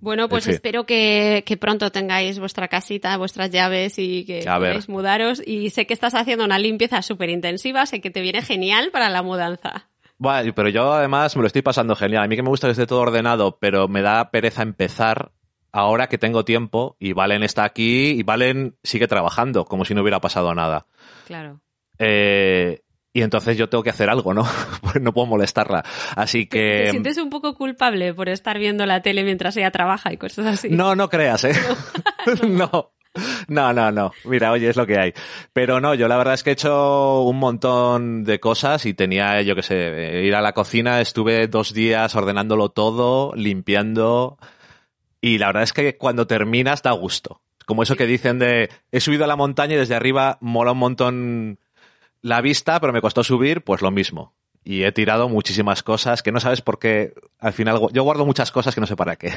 bueno, 0.00 0.28
pues 0.28 0.46
espero 0.46 0.86
que, 0.86 1.42
pronto 1.60 1.90
tengáis 1.90 2.38
vuestra 2.38 2.68
casita, 2.68 3.16
vuestras 3.16 3.50
llaves 3.50 3.98
y 3.98 4.24
que 4.24 4.42
podáis 4.44 4.88
mudaros. 4.88 5.42
Y 5.44 5.70
sé 5.70 5.86
que 5.86 5.94
estás 5.94 6.14
haciendo 6.14 6.44
una 6.44 6.58
limpieza 6.58 7.02
súper 7.02 7.30
intensiva, 7.30 7.84
sé 7.86 8.00
que 8.00 8.10
te 8.10 8.20
viene 8.20 8.42
genial 8.42 8.90
para 8.92 9.08
la 9.08 9.22
mudanza. 9.22 9.88
Bueno, 10.18 10.52
pero 10.54 10.68
yo 10.68 10.92
además 10.92 11.36
me 11.36 11.42
lo 11.42 11.46
estoy 11.46 11.62
pasando 11.62 11.94
genial. 11.94 12.24
A 12.24 12.28
mí 12.28 12.36
que 12.36 12.42
me 12.42 12.48
gusta 12.48 12.66
que 12.66 12.72
esté 12.72 12.86
todo 12.86 13.00
ordenado, 13.00 13.58
pero 13.58 13.88
me 13.88 14.02
da 14.02 14.30
pereza 14.30 14.62
empezar 14.62 15.30
ahora 15.70 16.08
que 16.08 16.18
tengo 16.18 16.44
tiempo 16.44 16.96
y 16.98 17.12
Valen 17.12 17.42
está 17.44 17.64
aquí 17.64 18.10
y 18.10 18.22
Valen 18.24 18.76
sigue 18.82 19.06
trabajando 19.06 19.64
como 19.64 19.84
si 19.84 19.94
no 19.94 20.02
hubiera 20.02 20.20
pasado 20.20 20.54
nada. 20.54 20.86
Claro. 21.26 21.60
Eh, 21.98 22.82
y 23.12 23.22
entonces 23.22 23.56
yo 23.56 23.68
tengo 23.68 23.82
que 23.82 23.90
hacer 23.90 24.10
algo, 24.10 24.34
¿no? 24.34 24.46
Pues 24.82 25.00
no 25.00 25.12
puedo 25.12 25.26
molestarla. 25.26 25.84
Así 26.16 26.46
que... 26.46 26.84
¿Te 26.84 26.90
sientes 26.90 27.18
un 27.18 27.30
poco 27.30 27.54
culpable 27.54 28.14
por 28.14 28.28
estar 28.28 28.58
viendo 28.58 28.86
la 28.86 29.02
tele 29.02 29.22
mientras 29.22 29.56
ella 29.56 29.70
trabaja 29.70 30.12
y 30.12 30.16
cosas 30.16 30.46
así? 30.46 30.70
No, 30.70 30.94
no 30.94 31.08
creas, 31.08 31.44
¿eh? 31.44 31.52
no. 32.48 32.48
No, 32.58 32.92
no, 33.72 33.92
no. 33.92 34.12
Mira, 34.24 34.52
oye, 34.52 34.68
es 34.68 34.76
lo 34.76 34.86
que 34.86 34.98
hay. 34.98 35.12
Pero 35.52 35.80
no, 35.80 35.94
yo 35.94 36.08
la 36.08 36.16
verdad 36.16 36.34
es 36.34 36.42
que 36.42 36.50
he 36.50 36.52
hecho 36.52 37.22
un 37.22 37.38
montón 37.38 38.24
de 38.24 38.40
cosas 38.40 38.86
y 38.86 38.94
tenía, 38.94 39.42
yo 39.42 39.54
qué 39.54 39.62
sé, 39.62 40.22
ir 40.24 40.34
a 40.34 40.40
la 40.40 40.52
cocina, 40.52 41.00
estuve 41.00 41.46
dos 41.48 41.72
días 41.72 42.14
ordenándolo 42.14 42.70
todo, 42.70 43.32
limpiando. 43.34 44.38
Y 45.20 45.38
la 45.38 45.48
verdad 45.48 45.64
es 45.64 45.72
que 45.72 45.96
cuando 45.96 46.26
terminas 46.26 46.82
da 46.82 46.92
gusto. 46.92 47.40
Como 47.66 47.82
eso 47.82 47.96
que 47.96 48.06
dicen 48.06 48.38
de, 48.38 48.70
he 48.92 49.00
subido 49.00 49.24
a 49.24 49.28
la 49.28 49.36
montaña 49.36 49.74
y 49.74 49.78
desde 49.78 49.94
arriba 49.94 50.38
mola 50.40 50.72
un 50.72 50.78
montón 50.78 51.58
la 52.22 52.40
vista, 52.40 52.80
pero 52.80 52.92
me 52.92 53.00
costó 53.00 53.22
subir, 53.22 53.62
pues 53.62 53.82
lo 53.82 53.90
mismo. 53.90 54.34
Y 54.64 54.84
he 54.84 54.92
tirado 54.92 55.28
muchísimas 55.28 55.82
cosas 55.82 56.22
que 56.22 56.32
no 56.32 56.40
sabes 56.40 56.62
por 56.62 56.78
qué. 56.78 57.14
Al 57.38 57.52
final, 57.52 57.80
yo 57.92 58.02
guardo 58.02 58.26
muchas 58.26 58.50
cosas 58.52 58.74
que 58.74 58.80
no 58.80 58.86
sé 58.86 58.96
para 58.96 59.16
qué. 59.16 59.32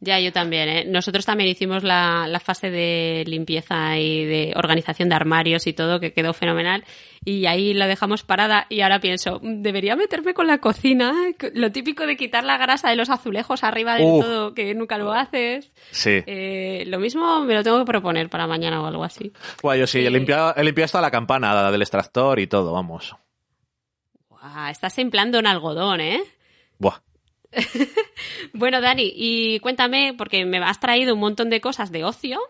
Ya, 0.00 0.20
yo 0.20 0.32
también. 0.32 0.68
¿eh? 0.68 0.84
Nosotros 0.86 1.26
también 1.26 1.50
hicimos 1.50 1.82
la, 1.82 2.26
la, 2.28 2.40
fase 2.40 2.70
de 2.70 3.24
limpieza 3.26 3.98
y 3.98 4.24
de 4.24 4.52
organización 4.56 5.08
de 5.08 5.14
armarios 5.14 5.66
y 5.66 5.72
todo, 5.72 6.00
que 6.00 6.12
quedó 6.12 6.32
fenomenal. 6.32 6.84
Y 7.24 7.46
ahí 7.46 7.74
la 7.74 7.86
dejamos 7.86 8.22
parada 8.22 8.66
y 8.70 8.80
ahora 8.80 9.00
pienso, 9.00 9.40
debería 9.42 9.96
meterme 9.96 10.32
con 10.32 10.46
la 10.46 10.58
cocina. 10.58 11.12
Lo 11.54 11.70
típico 11.70 12.06
de 12.06 12.16
quitar 12.16 12.44
la 12.44 12.56
grasa 12.56 12.88
de 12.88 12.96
los 12.96 13.10
azulejos 13.10 13.62
arriba 13.62 13.94
de 13.96 14.02
todo, 14.02 14.54
que 14.54 14.74
nunca 14.74 14.96
lo 14.96 15.12
haces. 15.12 15.72
Sí. 15.90 16.22
Eh, 16.26 16.84
lo 16.86 16.98
mismo 16.98 17.40
me 17.40 17.54
lo 17.54 17.62
tengo 17.62 17.78
que 17.78 17.84
proponer 17.84 18.30
para 18.30 18.46
mañana 18.46 18.80
o 18.80 18.86
algo 18.86 19.04
así. 19.04 19.32
Bueno, 19.62 19.80
yo 19.80 19.86
sí, 19.86 20.04
he, 20.04 20.10
limpiado, 20.10 20.54
he 20.56 20.64
limpiado 20.64 20.86
hasta 20.86 21.00
la 21.00 21.10
campana 21.10 21.70
del 21.70 21.82
extractor 21.82 22.38
y 22.40 22.46
todo, 22.46 22.72
vamos. 22.72 23.14
estás 24.70 24.98
empleando 24.98 25.38
en 25.38 25.46
algodón, 25.46 26.00
¿eh? 26.00 26.22
Buah. 26.78 27.02
bueno, 28.52 28.80
Dani, 28.80 29.12
y 29.14 29.60
cuéntame, 29.60 30.14
porque 30.16 30.44
me 30.44 30.58
has 30.58 30.80
traído 30.80 31.14
un 31.14 31.20
montón 31.20 31.50
de 31.50 31.60
cosas 31.60 31.90
de 31.90 32.04
ocio. 32.04 32.40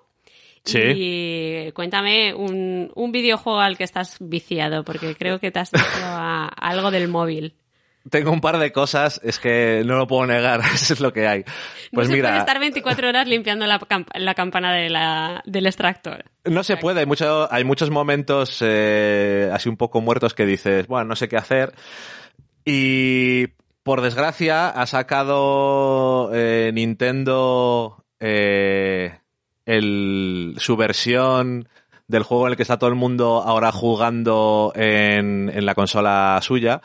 Sí. 0.65 0.79
Y 0.79 1.73
cuéntame 1.73 2.35
un, 2.35 2.93
un 2.95 3.13
videojuego 3.13 3.61
al 3.61 3.79
que 3.79 3.85
estás 3.85 4.17
viciado, 4.21 4.85
porque 4.85 5.15
creo 5.15 5.39
que 5.39 5.51
te 5.51 5.59
has 5.59 5.71
viciado 5.71 6.17
a, 6.17 6.47
algo 6.57 6.91
del 6.91 7.09
móvil. 7.09 7.55
Tengo 8.09 8.31
un 8.31 8.41
par 8.41 8.59
de 8.59 8.73
cosas, 8.73 9.21
es 9.23 9.39
que 9.39 9.83
no 9.85 9.97
lo 9.97 10.07
puedo 10.07 10.27
negar, 10.27 10.61
eso 10.75 10.95
es 10.95 11.01
lo 11.01 11.13
que 11.13 11.27
hay. 11.27 11.45
Pues 11.93 12.09
no 12.09 12.15
mira, 12.15 12.29
se 12.29 12.33
puede 12.33 12.41
estar 12.41 12.61
24 12.61 13.09
horas 13.09 13.29
limpiando 13.29 13.67
la, 13.67 13.81
la 14.15 14.35
campana 14.35 14.73
de 14.73 14.89
la, 14.89 15.43
del 15.45 15.67
extractor. 15.67 16.25
No 16.45 16.63
se 16.63 16.77
puede, 16.77 17.01
hay, 17.01 17.07
mucho, 17.07 17.53
hay 17.53 17.65
muchos 17.65 17.91
momentos 17.91 18.59
eh, 18.63 19.51
así 19.53 19.69
un 19.69 19.77
poco 19.77 20.01
muertos 20.01 20.35
que 20.35 20.47
dices, 20.47 20.87
bueno, 20.87 21.07
no 21.07 21.17
sé 21.17 21.29
qué 21.29 21.37
hacer. 21.37 21.75
Y 22.65 23.49
por 23.83 24.01
desgracia, 24.03 24.69
ha 24.69 24.87
sacado 24.87 26.31
eh, 26.35 26.71
Nintendo 26.75 28.05
eh, 28.19 29.19
el, 29.67 30.55
su 30.59 30.77
versión 30.77 31.69
del 32.09 32.23
juego 32.25 32.47
en 32.47 32.53
el 32.53 32.57
que 32.57 32.63
está 32.63 32.79
todo 32.79 32.91
el 32.91 32.97
mundo 32.97 33.43
ahora 33.45 33.73
jugando 33.73 34.73
en, 34.75 35.51
en 35.55 35.65
la 35.67 35.75
consola 35.75 36.39
suya. 36.43 36.81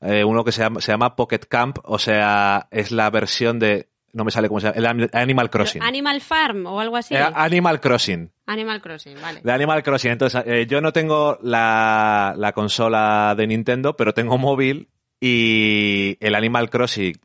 eh, 0.00 0.22
uno 0.24 0.44
que 0.44 0.52
se 0.52 0.62
llama, 0.62 0.80
se 0.80 0.92
llama 0.92 1.16
Pocket 1.16 1.40
Camp, 1.48 1.78
o 1.84 1.98
sea, 1.98 2.68
es 2.70 2.92
la 2.92 3.10
versión 3.10 3.58
de, 3.58 3.88
no 4.12 4.24
me 4.24 4.30
sale 4.30 4.46
cómo 4.48 4.60
se 4.60 4.72
llama, 4.72 5.02
el 5.04 5.10
Animal 5.12 5.50
Crossing. 5.50 5.82
Animal 5.82 6.20
Farm 6.20 6.64
o 6.66 6.80
algo 6.80 6.96
así. 6.96 7.14
Animal 7.16 7.80
Crossing. 7.80 8.30
Animal 8.46 8.80
Crossing, 8.80 9.20
vale. 9.20 9.40
De 9.42 9.52
Animal 9.52 9.82
Crossing. 9.82 10.12
Entonces, 10.12 10.42
eh, 10.46 10.66
yo 10.68 10.80
no 10.80 10.92
tengo 10.92 11.38
la, 11.42 12.34
la 12.36 12.52
consola 12.52 13.34
de 13.36 13.46
Nintendo, 13.48 13.96
pero 13.96 14.14
tengo 14.14 14.38
móvil 14.38 14.88
y 15.20 16.16
el 16.20 16.34
Animal 16.34 16.70
Crossing 16.70 17.18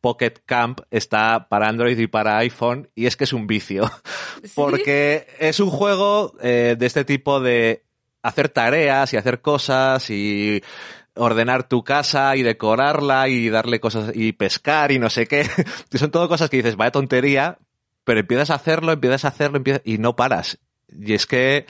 Pocket 0.00 0.34
Camp 0.46 0.80
está 0.90 1.48
para 1.48 1.68
Android 1.68 1.98
y 1.98 2.06
para 2.06 2.38
iPhone 2.38 2.88
y 2.94 3.06
es 3.06 3.16
que 3.16 3.24
es 3.24 3.32
un 3.32 3.46
vicio. 3.46 3.90
Porque 4.54 5.26
es 5.38 5.60
un 5.60 5.70
juego 5.70 6.34
eh, 6.40 6.76
de 6.78 6.86
este 6.86 7.04
tipo 7.04 7.40
de 7.40 7.84
hacer 8.22 8.48
tareas 8.48 9.12
y 9.12 9.16
hacer 9.16 9.40
cosas 9.40 10.08
y 10.10 10.62
ordenar 11.14 11.68
tu 11.68 11.84
casa 11.84 12.36
y 12.36 12.42
decorarla 12.42 13.28
y 13.28 13.48
darle 13.50 13.80
cosas 13.80 14.12
y 14.14 14.32
pescar 14.32 14.92
y 14.92 14.98
no 14.98 15.10
sé 15.10 15.26
qué. 15.26 15.46
Y 15.92 15.98
son 15.98 16.10
todo 16.10 16.28
cosas 16.28 16.48
que 16.48 16.58
dices, 16.58 16.76
vaya 16.76 16.92
tontería, 16.92 17.58
pero 18.04 18.20
empiezas 18.20 18.50
a 18.50 18.54
hacerlo, 18.54 18.92
empiezas 18.92 19.24
a 19.24 19.28
hacerlo 19.28 19.58
empiezas... 19.58 19.82
y 19.84 19.98
no 19.98 20.16
paras. 20.16 20.58
Y 20.88 21.12
es 21.12 21.26
que 21.26 21.66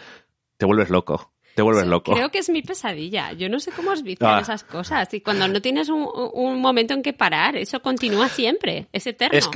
te 0.56 0.66
vuelves 0.66 0.90
loco 0.90 1.32
te 1.54 1.62
vuelves 1.62 1.86
loco. 1.86 2.14
Creo 2.14 2.30
que 2.30 2.38
es 2.38 2.48
mi 2.48 2.62
pesadilla. 2.62 3.32
Yo 3.32 3.48
no 3.48 3.60
sé 3.60 3.72
cómo 3.72 3.90
os 3.90 4.02
vician 4.02 4.34
ah. 4.34 4.40
esas 4.40 4.64
cosas. 4.64 5.12
Y 5.14 5.20
cuando 5.20 5.48
no 5.48 5.60
tienes 5.60 5.88
un, 5.88 6.60
momento 6.60 6.94
en 6.94 7.02
que 7.02 7.12
parar, 7.12 7.56
eso 7.56 7.80
continúa 7.80 8.28
siempre. 8.28 8.86
Es 8.92 9.06
eterno. 9.06 9.36
Es, 9.36 9.48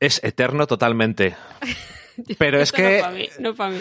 es 0.00 0.24
eterno 0.24 0.66
totalmente. 0.66 1.36
Pero 2.38 2.60
es 2.60 2.72
que... 2.72 2.96
No 2.96 3.00
para 3.00 3.12
mí, 3.12 3.28
no 3.38 3.54
para 3.54 3.70
mí. 3.70 3.80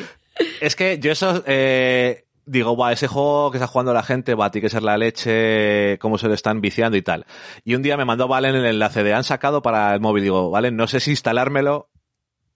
Es 0.62 0.76
que 0.76 1.00
yo 1.00 1.12
eso... 1.12 1.44
Eh, 1.46 2.26
digo, 2.46 2.78
va, 2.78 2.94
ese 2.94 3.08
juego 3.08 3.52
que 3.52 3.58
está 3.58 3.68
jugando 3.68 3.94
la 3.94 4.04
gente, 4.04 4.34
va, 4.34 4.50
tiene 4.50 4.68
que 4.68 4.70
ser 4.70 4.84
la 4.84 4.98
leche, 4.98 5.98
cómo 6.00 6.18
se 6.18 6.28
lo 6.28 6.34
están 6.34 6.62
viciando 6.62 6.98
y 6.98 7.02
tal. 7.02 7.26
Y 7.64 7.76
un 7.76 7.84
día 7.84 7.98
me 7.98 8.06
mandó 8.06 8.28
Valen 8.28 8.56
el 8.56 8.66
enlace 8.66 9.04
de 9.04 9.14
han 9.14 9.24
sacado 9.24 9.62
para 9.62 9.94
el 9.94 10.00
móvil. 10.00 10.24
Digo, 10.24 10.50
Valen, 10.50 10.76
no 10.76 10.88
sé 10.88 11.00
si 11.00 11.12
instalármelo 11.12 11.90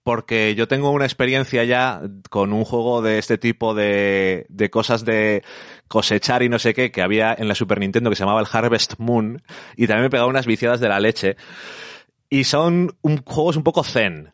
porque 0.04 0.54
yo 0.54 0.68
tengo 0.68 0.90
una 0.90 1.04
experiencia 1.04 1.64
ya 1.64 2.02
con 2.30 2.52
un 2.52 2.64
juego 2.64 3.02
de 3.02 3.18
este 3.18 3.38
tipo 3.38 3.74
de, 3.74 4.46
de 4.48 4.70
cosas 4.70 5.04
de 5.04 5.42
cosechar 5.88 6.42
y 6.42 6.48
no 6.48 6.58
sé 6.58 6.74
qué 6.74 6.90
que 6.90 7.02
había 7.02 7.34
en 7.38 7.48
la 7.48 7.54
Super 7.54 7.78
Nintendo 7.78 8.10
que 8.10 8.16
se 8.16 8.22
llamaba 8.22 8.40
el 8.40 8.48
Harvest 8.50 8.94
Moon 8.98 9.42
y 9.76 9.86
también 9.86 10.04
me 10.04 10.10
pegaba 10.10 10.28
unas 10.28 10.46
viciadas 10.46 10.80
de 10.80 10.88
la 10.88 11.00
leche. 11.00 11.36
Y 12.30 12.44
son 12.44 12.96
un, 13.02 13.18
juegos 13.18 13.56
un 13.56 13.62
poco 13.62 13.84
zen. 13.84 14.32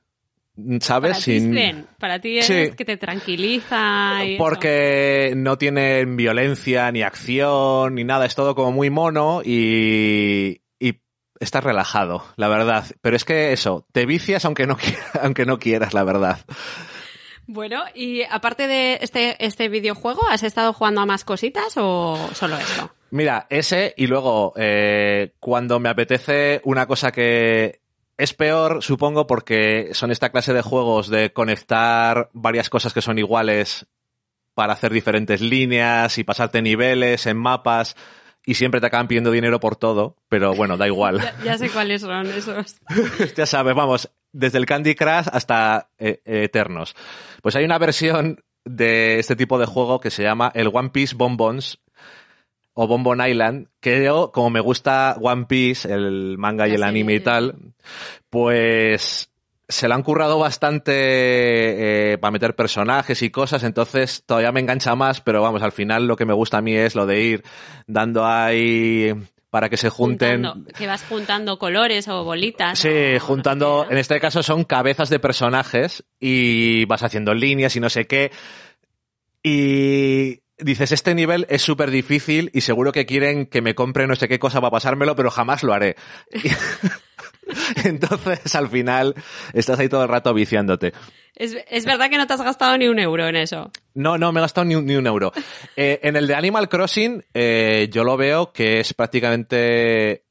¿Sabes? 0.80 1.12
Para 1.12 1.24
ti 1.24 1.36
es 1.36 1.42
zen. 1.44 1.86
Para 1.98 2.20
ti 2.20 2.38
es 2.38 2.46
que 2.48 2.84
te 2.84 2.96
tranquiliza. 2.96 4.24
Y 4.24 4.36
porque 4.36 5.32
no 5.36 5.56
tienen 5.56 6.16
violencia 6.16 6.90
ni 6.90 7.02
acción 7.02 7.94
ni 7.94 8.04
nada. 8.04 8.26
Es 8.26 8.34
todo 8.34 8.54
como 8.56 8.72
muy 8.72 8.90
mono 8.90 9.40
y, 9.44 10.60
estás 11.40 11.64
relajado, 11.64 12.24
la 12.36 12.48
verdad. 12.48 12.84
Pero 13.00 13.16
es 13.16 13.24
que 13.24 13.52
eso, 13.52 13.86
te 13.92 14.06
vicias 14.06 14.44
aunque 14.44 14.66
no, 14.66 14.76
aunque 15.22 15.46
no 15.46 15.58
quieras, 15.58 15.94
la 15.94 16.04
verdad. 16.04 16.38
Bueno, 17.46 17.84
y 17.94 18.22
aparte 18.24 18.66
de 18.66 18.98
este, 19.00 19.42
este 19.44 19.70
videojuego, 19.70 20.20
¿has 20.28 20.42
estado 20.42 20.74
jugando 20.74 21.00
a 21.00 21.06
más 21.06 21.24
cositas 21.24 21.74
o 21.76 22.18
solo 22.34 22.58
esto? 22.58 22.90
Mira, 23.10 23.46
ese 23.48 23.94
y 23.96 24.06
luego 24.06 24.52
eh, 24.56 25.32
cuando 25.40 25.80
me 25.80 25.88
apetece 25.88 26.60
una 26.64 26.86
cosa 26.86 27.10
que 27.10 27.80
es 28.18 28.34
peor, 28.34 28.82
supongo, 28.82 29.26
porque 29.26 29.90
son 29.92 30.10
esta 30.10 30.30
clase 30.30 30.52
de 30.52 30.60
juegos 30.60 31.08
de 31.08 31.32
conectar 31.32 32.28
varias 32.34 32.68
cosas 32.68 32.92
que 32.92 33.00
son 33.00 33.18
iguales 33.18 33.86
para 34.54 34.74
hacer 34.74 34.92
diferentes 34.92 35.40
líneas 35.40 36.18
y 36.18 36.24
pasarte 36.24 36.60
niveles 36.60 37.26
en 37.26 37.38
mapas 37.38 37.96
y 38.44 38.54
siempre 38.54 38.80
te 38.80 38.86
acaban 38.86 39.08
pidiendo 39.08 39.30
dinero 39.30 39.60
por 39.60 39.76
todo, 39.76 40.16
pero 40.28 40.54
bueno, 40.54 40.76
da 40.76 40.86
igual. 40.86 41.20
ya, 41.44 41.58
sé 41.58 41.68
cuáles 41.70 42.02
son 42.02 42.26
esos. 42.26 42.76
ya 43.36 43.46
sabes, 43.46 43.74
vamos, 43.74 44.10
desde 44.32 44.58
el 44.58 44.66
Candy 44.66 44.94
Crush 44.94 45.28
hasta 45.32 45.90
eh, 45.98 46.20
Eternos. 46.24 46.94
Pues 47.42 47.56
hay 47.56 47.64
una 47.64 47.78
versión 47.78 48.42
de 48.64 49.18
este 49.18 49.36
tipo 49.36 49.58
de 49.58 49.66
juego 49.66 50.00
que 50.00 50.10
se 50.10 50.22
llama 50.22 50.50
el 50.54 50.70
One 50.72 50.90
Piece 50.90 51.14
Bonbons 51.16 51.80
o 52.80 52.86
Bonbon 52.86 53.26
Island, 53.26 53.68
que 53.80 54.04
yo, 54.04 54.30
como 54.32 54.50
me 54.50 54.60
gusta 54.60 55.16
One 55.20 55.46
Piece, 55.46 55.92
el 55.92 56.38
manga 56.38 56.68
y 56.68 56.74
el 56.74 56.84
anime 56.84 57.14
y 57.14 57.20
tal, 57.20 57.74
pues 58.30 59.27
se 59.68 59.86
lo 59.86 59.94
han 59.94 60.02
currado 60.02 60.38
bastante 60.38 60.92
eh, 60.94 62.18
para 62.18 62.30
meter 62.30 62.56
personajes 62.56 63.20
y 63.22 63.30
cosas, 63.30 63.62
entonces 63.64 64.22
todavía 64.24 64.50
me 64.50 64.60
engancha 64.60 64.94
más, 64.94 65.20
pero 65.20 65.42
vamos, 65.42 65.62
al 65.62 65.72
final 65.72 66.06
lo 66.06 66.16
que 66.16 66.24
me 66.24 66.32
gusta 66.32 66.58
a 66.58 66.62
mí 66.62 66.74
es 66.74 66.94
lo 66.94 67.06
de 67.06 67.20
ir 67.20 67.44
dando 67.86 68.26
ahí 68.26 69.12
para 69.50 69.68
que 69.68 69.76
se 69.76 69.90
junten. 69.90 70.64
que 70.76 70.86
vas 70.86 71.04
juntando 71.04 71.58
colores 71.58 72.08
o 72.08 72.24
bolitas. 72.24 72.78
Sí, 72.78 73.18
juntando, 73.20 73.86
en 73.88 73.98
este 73.98 74.18
caso 74.20 74.42
son 74.42 74.64
cabezas 74.64 75.10
de 75.10 75.18
personajes 75.18 76.04
y 76.18 76.86
vas 76.86 77.02
haciendo 77.02 77.34
líneas 77.34 77.76
y 77.76 77.80
no 77.80 77.90
sé 77.90 78.06
qué. 78.06 78.30
Y 79.42 80.40
dices, 80.58 80.92
este 80.92 81.14
nivel 81.14 81.46
es 81.50 81.62
súper 81.62 81.90
difícil 81.90 82.50
y 82.54 82.62
seguro 82.62 82.92
que 82.92 83.06
quieren 83.06 83.46
que 83.46 83.62
me 83.62 83.74
compre 83.74 84.06
no 84.06 84.16
sé 84.16 84.28
qué 84.28 84.38
cosa 84.38 84.60
para 84.60 84.70
pasármelo, 84.70 85.14
pero 85.14 85.30
jamás 85.30 85.62
lo 85.62 85.74
haré. 85.74 85.96
Entonces, 87.84 88.54
al 88.54 88.68
final, 88.68 89.14
estás 89.52 89.78
ahí 89.78 89.88
todo 89.88 90.02
el 90.02 90.08
rato 90.08 90.32
viciándote. 90.34 90.92
Es, 91.34 91.84
verdad 91.84 92.10
que 92.10 92.18
no 92.18 92.26
te 92.26 92.32
has 92.32 92.42
gastado 92.42 92.76
ni 92.76 92.88
un 92.88 92.98
euro 92.98 93.28
en 93.28 93.36
eso. 93.36 93.70
No, 93.94 94.18
no, 94.18 94.32
me 94.32 94.40
he 94.40 94.42
gastado 94.42 94.64
ni 94.64 94.74
un, 94.74 95.06
euro. 95.06 95.32
Eh, 95.76 96.00
en 96.02 96.16
el 96.16 96.26
de 96.26 96.34
Animal 96.34 96.68
Crossing, 96.68 97.24
eh, 97.32 97.88
yo 97.92 98.02
lo 98.02 98.16
veo 98.16 98.52
que 98.52 98.80
es 98.80 98.92
prácticamente 98.92 100.24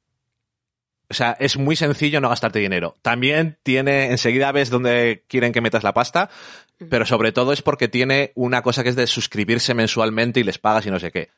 o 1.10 1.14
sea, 1.14 1.36
es 1.40 1.56
muy 1.56 1.74
sencillo 1.74 2.20
no 2.20 2.28
gastarte 2.28 2.58
dinero. 2.58 2.96
También 3.00 3.58
tiene, 3.62 4.10
enseguida 4.10 4.52
ves 4.52 4.68
dónde 4.68 5.24
quieren 5.26 5.52
que 5.52 5.62
metas 5.62 5.82
la 5.82 5.94
pasta, 5.94 6.28
pero 6.90 7.06
sobre 7.06 7.32
todo 7.32 7.52
es 7.52 7.62
porque 7.62 7.88
tiene 7.88 8.32
una 8.34 8.62
cosa 8.62 8.82
que 8.82 8.90
es 8.90 8.96
de 8.96 9.06
suscribirse 9.06 9.72
mensualmente 9.72 10.40
y 10.40 10.44
les 10.44 10.58
pagas 10.58 10.84
y 10.86 10.90
no 10.90 11.00
sé 11.00 11.10
qué. 11.10 11.30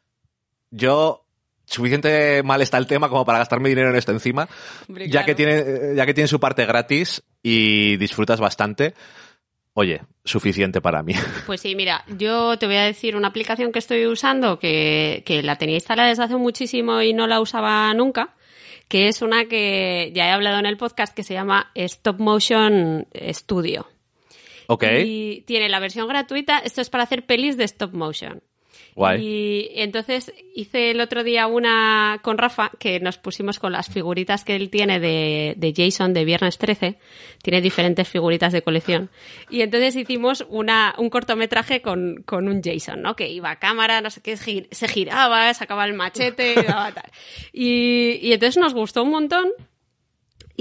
Yo 0.71 1.25
suficiente 1.71 2.43
mal 2.43 2.61
está 2.61 2.79
el 2.79 2.87
tema 2.87 3.09
como 3.09 3.25
para 3.25 3.39
gastarme 3.39 3.69
dinero 3.69 3.91
en 3.91 3.97
esto 3.97 4.13
encima, 4.13 4.49
ya 4.89 5.25
que 5.25 5.35
tiene 5.35 5.95
ya 5.95 6.05
que 6.05 6.15
tiene 6.15 6.29
su 6.29 6.41
parte 6.41 6.67
gratis 6.67 7.23
y 7.43 7.97
disfrutas 7.97 8.41
bastante. 8.41 8.95
Oye, 9.73 10.03
suficiente 10.25 10.81
para 10.81 11.03
mí. 11.03 11.15
Pues 11.47 11.61
sí, 11.61 11.77
mira, 11.77 12.05
yo 12.19 12.59
te 12.59 12.67
voy 12.67 12.77
a 12.77 12.85
decir 12.85 13.15
una 13.15 13.29
aplicación 13.29 13.71
que 13.71 13.79
estoy 13.79 14.07
usando 14.07 14.59
que, 14.59 15.23
que 15.25 15.43
la 15.43 15.57
tenía 15.57 15.77
instalada 15.77 16.09
desde 16.09 16.25
hace 16.25 16.37
muchísimo 16.37 17.01
y 17.03 17.13
no 17.13 17.29
la 17.29 17.41
usaba 17.41 17.95
nunca, 17.95 18.35
que 18.89 19.07
es 19.09 19.23
una 19.23 19.45
que 19.47 20.11
ya 20.15 20.27
he 20.27 20.33
hablado 20.33 20.59
en 20.59 20.67
el 20.67 20.77
podcast 20.77 21.15
que 21.15 21.23
se 21.23 21.35
llama 21.35 21.71
Stop 21.75 22.19
Motion 22.19 23.07
Studio. 23.31 23.87
Ok. 24.73 24.85
Y 25.05 25.41
tiene 25.49 25.69
la 25.69 25.81
versión 25.81 26.07
gratuita, 26.07 26.59
esto 26.59 26.81
es 26.81 26.91
para 26.91 27.03
hacer 27.03 27.27
pelis 27.27 27.57
de 27.57 27.65
stop 27.65 27.93
motion. 27.93 28.41
Y 29.21 29.71
entonces 29.75 30.33
hice 30.55 30.91
el 30.91 31.01
otro 31.01 31.25
día 31.25 31.47
una 31.47 32.21
con 32.23 32.39
Rafa 32.39 32.71
que 32.79 33.01
nos 33.01 33.19
pusimos 33.19 33.59
con 33.59 33.73
las 33.73 33.89
figuritas 33.89 34.45
que 34.45 34.57
él 34.57 34.71
tiene 34.71 35.01
de, 35.01 35.55
de 35.57 35.73
Jason 35.75 36.13
de 36.13 36.25
Viernes 36.25 36.59
13. 36.59 36.99
Tiene 37.43 37.61
diferentes 37.61 38.09
figuritas 38.09 38.53
de 38.53 38.63
colección. 38.63 39.11
Y 39.49 39.63
entonces 39.63 39.97
hicimos 39.97 40.45
una, 40.49 40.95
un 40.99 41.09
cortometraje 41.09 41.81
con, 41.81 42.23
con 42.27 42.49
un 42.49 42.63
Jason, 42.63 43.03
¿no? 43.03 43.17
Que 43.17 43.31
iba 43.31 43.51
a 43.51 43.59
cámara, 43.59 44.01
no 44.01 44.11
sé 44.11 44.21
qué, 44.21 44.37
se 44.37 44.89
giraba, 44.89 45.53
sacaba 45.55 45.85
el 45.85 45.95
machete 45.95 46.53
y 46.61 46.67
tal. 46.67 46.95
Y, 47.53 48.19
y 48.23 48.33
entonces 48.33 48.59
nos 48.59 48.75
gustó 48.75 49.03
un 49.03 49.11
montón 49.11 49.51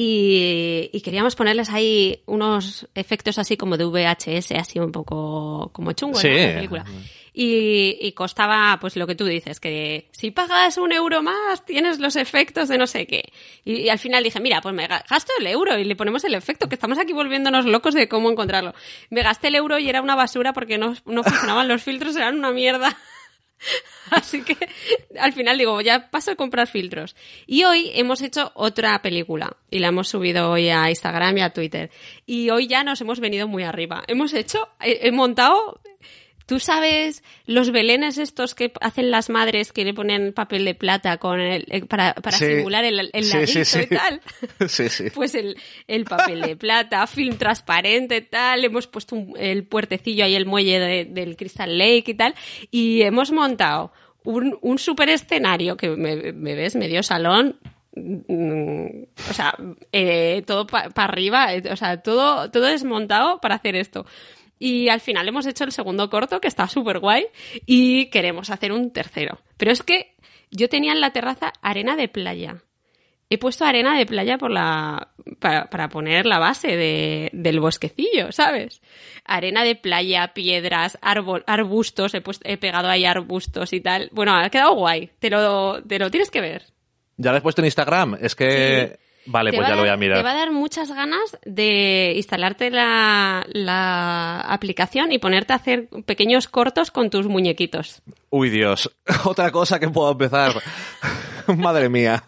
y, 0.01 1.01
queríamos 1.01 1.35
ponerles 1.35 1.69
ahí 1.69 2.23
unos 2.25 2.87
efectos 2.95 3.37
así 3.37 3.57
como 3.57 3.75
de 3.75 3.83
VHS, 3.83 4.51
así 4.51 4.79
un 4.79 4.93
poco 4.93 5.71
como 5.73 5.91
chungo 5.91 6.21
en 6.21 6.47
la 6.47 6.53
película. 6.55 6.85
Y, 7.33 8.09
costaba, 8.13 8.77
pues 8.79 8.95
lo 8.95 9.05
que 9.07 9.15
tú 9.15 9.25
dices, 9.25 9.59
que 9.59 10.07
si 10.11 10.31
pagas 10.31 10.77
un 10.77 10.93
euro 10.93 11.21
más, 11.21 11.65
tienes 11.65 11.99
los 11.99 12.15
efectos 12.15 12.69
de 12.69 12.77
no 12.77 12.87
sé 12.87 13.07
qué. 13.07 13.33
Y, 13.65 13.89
al 13.89 13.99
final 13.99 14.23
dije, 14.23 14.39
mira, 14.39 14.61
pues 14.61 14.73
me 14.73 14.87
gasto 14.87 15.33
el 15.37 15.47
euro 15.47 15.77
y 15.77 15.83
le 15.83 15.97
ponemos 15.97 16.23
el 16.23 16.33
efecto, 16.33 16.69
que 16.69 16.75
estamos 16.75 16.97
aquí 16.97 17.11
volviéndonos 17.11 17.65
locos 17.65 17.93
de 17.93 18.07
cómo 18.07 18.31
encontrarlo. 18.31 18.73
Me 19.09 19.21
gasté 19.21 19.49
el 19.49 19.55
euro 19.55 19.79
y 19.79 19.89
era 19.89 20.01
una 20.01 20.15
basura 20.15 20.53
porque 20.53 20.77
no, 20.77 20.95
no 21.05 21.23
funcionaban 21.23 21.67
los 21.67 21.83
filtros, 21.83 22.15
eran 22.15 22.37
una 22.37 22.51
mierda. 22.51 22.97
Así 24.11 24.43
que 24.43 24.57
al 25.19 25.33
final 25.33 25.57
digo, 25.57 25.79
ya 25.81 26.09
paso 26.09 26.31
a 26.31 26.35
comprar 26.35 26.67
filtros. 26.67 27.15
Y 27.45 27.63
hoy 27.63 27.91
hemos 27.93 28.21
hecho 28.21 28.51
otra 28.55 29.01
película 29.01 29.55
y 29.69 29.79
la 29.79 29.89
hemos 29.89 30.07
subido 30.07 30.51
hoy 30.51 30.69
a 30.69 30.89
Instagram 30.89 31.37
y 31.37 31.41
a 31.41 31.51
Twitter. 31.51 31.91
Y 32.25 32.49
hoy 32.49 32.67
ya 32.67 32.83
nos 32.83 33.01
hemos 33.01 33.19
venido 33.19 33.47
muy 33.47 33.63
arriba. 33.63 34.03
Hemos 34.07 34.33
hecho, 34.33 34.69
he 34.79 35.11
montado 35.11 35.81
¿Tú 36.49 36.59
sabes 36.59 37.23
los 37.45 37.69
belenes 37.69 38.17
estos 38.17 38.55
que 38.55 38.73
hacen 38.81 39.11
las 39.11 39.29
madres 39.29 39.71
que 39.71 39.85
le 39.85 39.93
ponen 39.93 40.33
papel 40.33 40.65
de 40.65 40.73
plata 40.73 41.17
con 41.17 41.39
el, 41.39 41.67
eh, 41.69 41.85
para, 41.85 42.15
para 42.15 42.35
simular 42.35 42.83
el, 42.85 43.11
el 43.13 43.23
y 43.23 43.85
tal? 43.85 44.19
Sí, 44.67 44.89
sí. 44.89 45.11
Pues 45.13 45.35
el, 45.35 45.55
el, 45.87 46.05
papel 46.05 46.41
de 46.41 46.55
plata, 46.55 47.05
film 47.05 47.37
transparente, 47.37 48.21
tal. 48.21 48.65
Hemos 48.65 48.87
puesto 48.87 49.15
el 49.37 49.63
puertecillo 49.63 50.25
ahí, 50.25 50.33
el 50.33 50.47
muelle 50.47 51.05
del 51.05 51.37
Crystal 51.37 51.77
Lake 51.77 52.05
y 52.07 52.13
tal. 52.15 52.33
Y 52.71 53.03
hemos 53.03 53.31
montado 53.31 53.93
un, 54.23 54.57
un 54.61 54.79
super 54.79 55.07
escenario 55.09 55.77
que 55.77 55.89
me, 55.89 56.33
me 56.33 56.55
ves 56.55 56.75
medio 56.75 57.03
salón 57.03 57.59
mm, 57.93 59.03
o 59.29 59.33
sea, 59.35 59.55
eh, 59.91 60.41
todo 60.47 60.65
para 60.65 60.89
arriba, 60.95 61.53
eh, 61.53 61.61
o 61.71 61.75
sea, 61.75 62.01
todo, 62.01 62.49
todo 62.49 62.65
desmontado 62.65 63.39
para 63.39 63.53
hacer 63.53 63.75
esto. 63.75 64.07
Y 64.59 64.89
al 64.89 64.99
final 64.99 65.27
hemos 65.27 65.45
hecho 65.45 65.63
el 65.63 65.71
segundo 65.71 66.09
corto, 66.09 66.41
que 66.41 66.49
está 66.49 66.67
súper 66.67 66.99
guay, 66.99 67.25
y 67.65 68.07
queremos 68.07 68.49
hacer 68.49 68.73
un 68.73 68.91
tercero. 68.91 69.39
Pero 69.57 69.71
es 69.71 69.81
que 69.81 70.15
yo 70.51 70.67
tenía 70.67 70.91
en 70.91 71.01
la 71.01 71.13
terraza 71.13 71.53
arena 71.61 71.95
de 71.95 72.09
playa. 72.09 72.61
He 73.31 73.37
puesto 73.37 73.63
arena 73.63 73.97
de 73.97 74.07
playa 74.07 74.39
por 74.39 74.49
la, 74.49 75.09
para, 75.39 75.69
para 75.69 75.87
poner 75.87 76.25
la 76.25 76.39
base 76.39 76.75
de, 76.75 77.29
del 77.31 77.59
bosquecillo, 77.59 78.31
¿sabes? 78.31 78.81
Arena 79.23 79.63
de 79.63 79.75
playa, 79.75 80.33
piedras, 80.33 80.97
árbol, 81.01 81.43
arbustos, 81.45 82.13
he, 82.15 82.21
puesto, 82.21 82.49
he 82.49 82.57
pegado 82.57 82.89
ahí 82.89 83.05
arbustos 83.05 83.71
y 83.71 83.81
tal. 83.81 84.09
Bueno, 84.11 84.35
ha 84.35 84.49
quedado 84.49 84.73
guay. 84.73 85.11
Te 85.19 85.29
lo, 85.29 85.81
te 85.83 85.99
lo 85.99 86.09
tienes 86.09 86.31
que 86.31 86.41
ver. 86.41 86.63
¿Ya 87.17 87.31
lo 87.31 87.37
has 87.37 87.43
puesto 87.43 87.61
en 87.61 87.65
Instagram? 87.65 88.17
Es 88.19 88.35
que... 88.35 88.97
Sí. 88.97 89.08
Vale, 89.25 89.51
Te 89.51 89.57
pues 89.57 89.67
ya 89.69 89.75
lo 89.75 89.81
voy 89.81 89.89
a 89.89 89.91
dar- 89.91 89.99
Te 89.99 90.05
va 90.07 90.17
mirar. 90.17 90.25
a 90.25 90.33
dar 90.39 90.51
muchas 90.51 90.91
ganas 90.91 91.37
de 91.45 92.13
instalarte 92.15 92.71
la, 92.71 93.45
la 93.51 94.41
aplicación 94.41 95.11
y 95.11 95.19
ponerte 95.19 95.53
a 95.53 95.57
hacer 95.57 95.87
pequeños 96.05 96.47
cortos 96.47 96.89
con 96.89 97.09
tus 97.09 97.27
muñequitos. 97.27 98.01
Uy, 98.31 98.49
Dios. 98.49 98.89
Otra 99.25 99.51
cosa 99.51 99.79
que 99.79 99.89
puedo 99.89 100.11
empezar. 100.11 100.53
Madre 101.47 101.89
mía. 101.89 102.23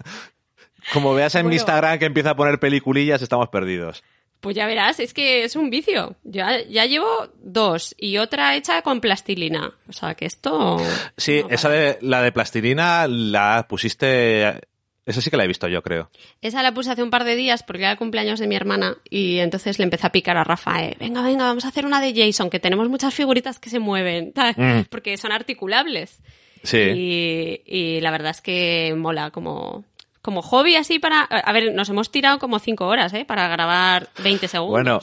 Como 0.94 1.14
veas 1.14 1.34
en 1.36 1.42
mi 1.42 1.50
Bueno. 1.50 1.56
Instagram 1.56 2.00
que 2.00 2.06
empieza 2.06 2.32
a 2.32 2.36
poner 2.36 2.60
peliculillas, 2.60 3.22
estamos 3.22 3.50
perdidos. 3.50 4.04
Pues 4.40 4.56
ya 4.56 4.66
verás, 4.66 5.00
es 5.00 5.14
que 5.14 5.44
es 5.44 5.56
un 5.56 5.70
vicio. 5.70 6.16
Ya, 6.24 6.64
ya 6.68 6.86
llevo 6.88 7.30
dos 7.44 7.94
y 8.00 8.18
otra 8.18 8.56
hecha 8.56 8.82
con 8.82 9.00
plastilina. 9.00 9.72
O 9.88 9.94
sea 9.94 10.16
que 10.16 10.26
esto. 10.26 10.78
Sí, 11.16 11.44
no 11.44 11.50
esa 11.50 11.70
de 11.70 12.00
la 12.02 12.24
de 12.24 12.32
plastilina 12.32 13.08
la 13.08 13.68
pusiste. 13.70 14.62
Esa 15.06 15.20
sí 15.22 15.30
que 15.32 15.38
la 15.38 15.46
he 15.46 15.48
visto 15.48 15.68
yo, 15.68 15.82
creo. 15.82 16.12
Esa 16.42 16.62
la 16.62 16.74
puse 16.74 16.92
hace 16.92 17.02
un 17.02 17.10
par 17.10 17.24
de 17.24 17.36
días 17.36 17.64
porque 17.64 17.82
era 17.84 17.92
el 17.94 17.98
cumpleaños 17.98 18.40
de 18.40 18.48
mi 18.48 18.56
hermana 18.56 18.98
y 19.10 19.40
entonces 19.40 19.80
le 19.80 19.84
empecé 19.84 20.06
a 20.08 20.12
picar 20.12 20.38
a 20.38 20.44
Rafa, 20.44 20.84
eh, 20.84 20.96
venga, 21.00 21.22
venga, 21.24 21.46
vamos 21.46 21.66
a 21.66 21.70
hacer 21.70 21.86
una 21.86 22.00
de 22.02 22.14
Jason, 22.16 22.50
que 22.52 22.60
tenemos 22.60 22.88
muchas 22.88 23.14
figuritas 23.14 23.60
que 23.60 23.70
se 23.72 23.80
mueven, 23.80 24.32
tal, 24.34 24.54
Mm. 24.56 24.86
porque 24.90 25.18
son 25.18 25.32
articulables. 25.32 26.20
Sí. 26.64 26.78
Y, 26.78 27.62
y 27.66 28.02
la 28.02 28.12
verdad 28.12 28.30
es 28.32 28.42
que 28.42 28.94
mola 28.96 29.32
como, 29.32 29.84
como 30.22 30.44
hobby 30.44 30.76
así 30.76 31.00
para... 31.00 31.22
A 31.22 31.52
ver, 31.52 31.74
nos 31.74 31.90
hemos 31.90 32.12
tirado 32.12 32.38
como 32.38 32.60
cinco 32.60 32.86
horas, 32.86 33.12
¿eh? 33.16 33.26
Para 33.26 33.48
grabar 33.48 34.10
20 34.24 34.48
segundos. 34.48 34.72
Bueno, 34.72 35.00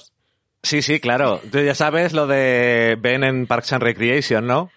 sí, 0.62 0.80
sí, 0.82 1.00
claro. 1.00 1.40
Tú 1.50 1.58
ya 1.58 1.74
sabes 1.74 2.12
lo 2.12 2.28
de 2.28 2.96
Ben 3.00 3.24
en 3.24 3.48
Parks 3.48 3.72
and 3.72 3.82
Recreation, 3.82 4.46
¿no? 4.46 4.70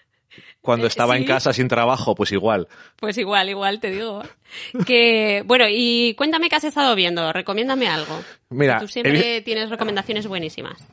Cuando 0.62 0.86
Eh, 0.86 0.89
estaba 0.89 1.17
en 1.17 1.26
casa 1.26 1.54
sin 1.54 1.67
trabajo, 1.67 2.13
pues 2.15 2.32
igual. 2.32 2.67
Pues 2.97 3.17
igual, 3.17 3.50
igual, 3.50 3.80
te 3.80 3.89
digo. 3.91 4.21
Que, 4.86 5.43
bueno, 5.45 5.65
y 5.69 6.13
cuéntame 6.15 6.50
qué 6.50 6.56
has 6.58 6.63
estado 6.63 6.95
viendo, 6.95 7.34
recomiéndame 7.34 7.88
algo. 7.88 8.21
Mira, 8.50 8.80
Tú 8.80 8.88
siempre 8.88 9.41
tienes 9.41 9.69
recomendaciones 9.69 10.28
buenísimas. 10.28 10.88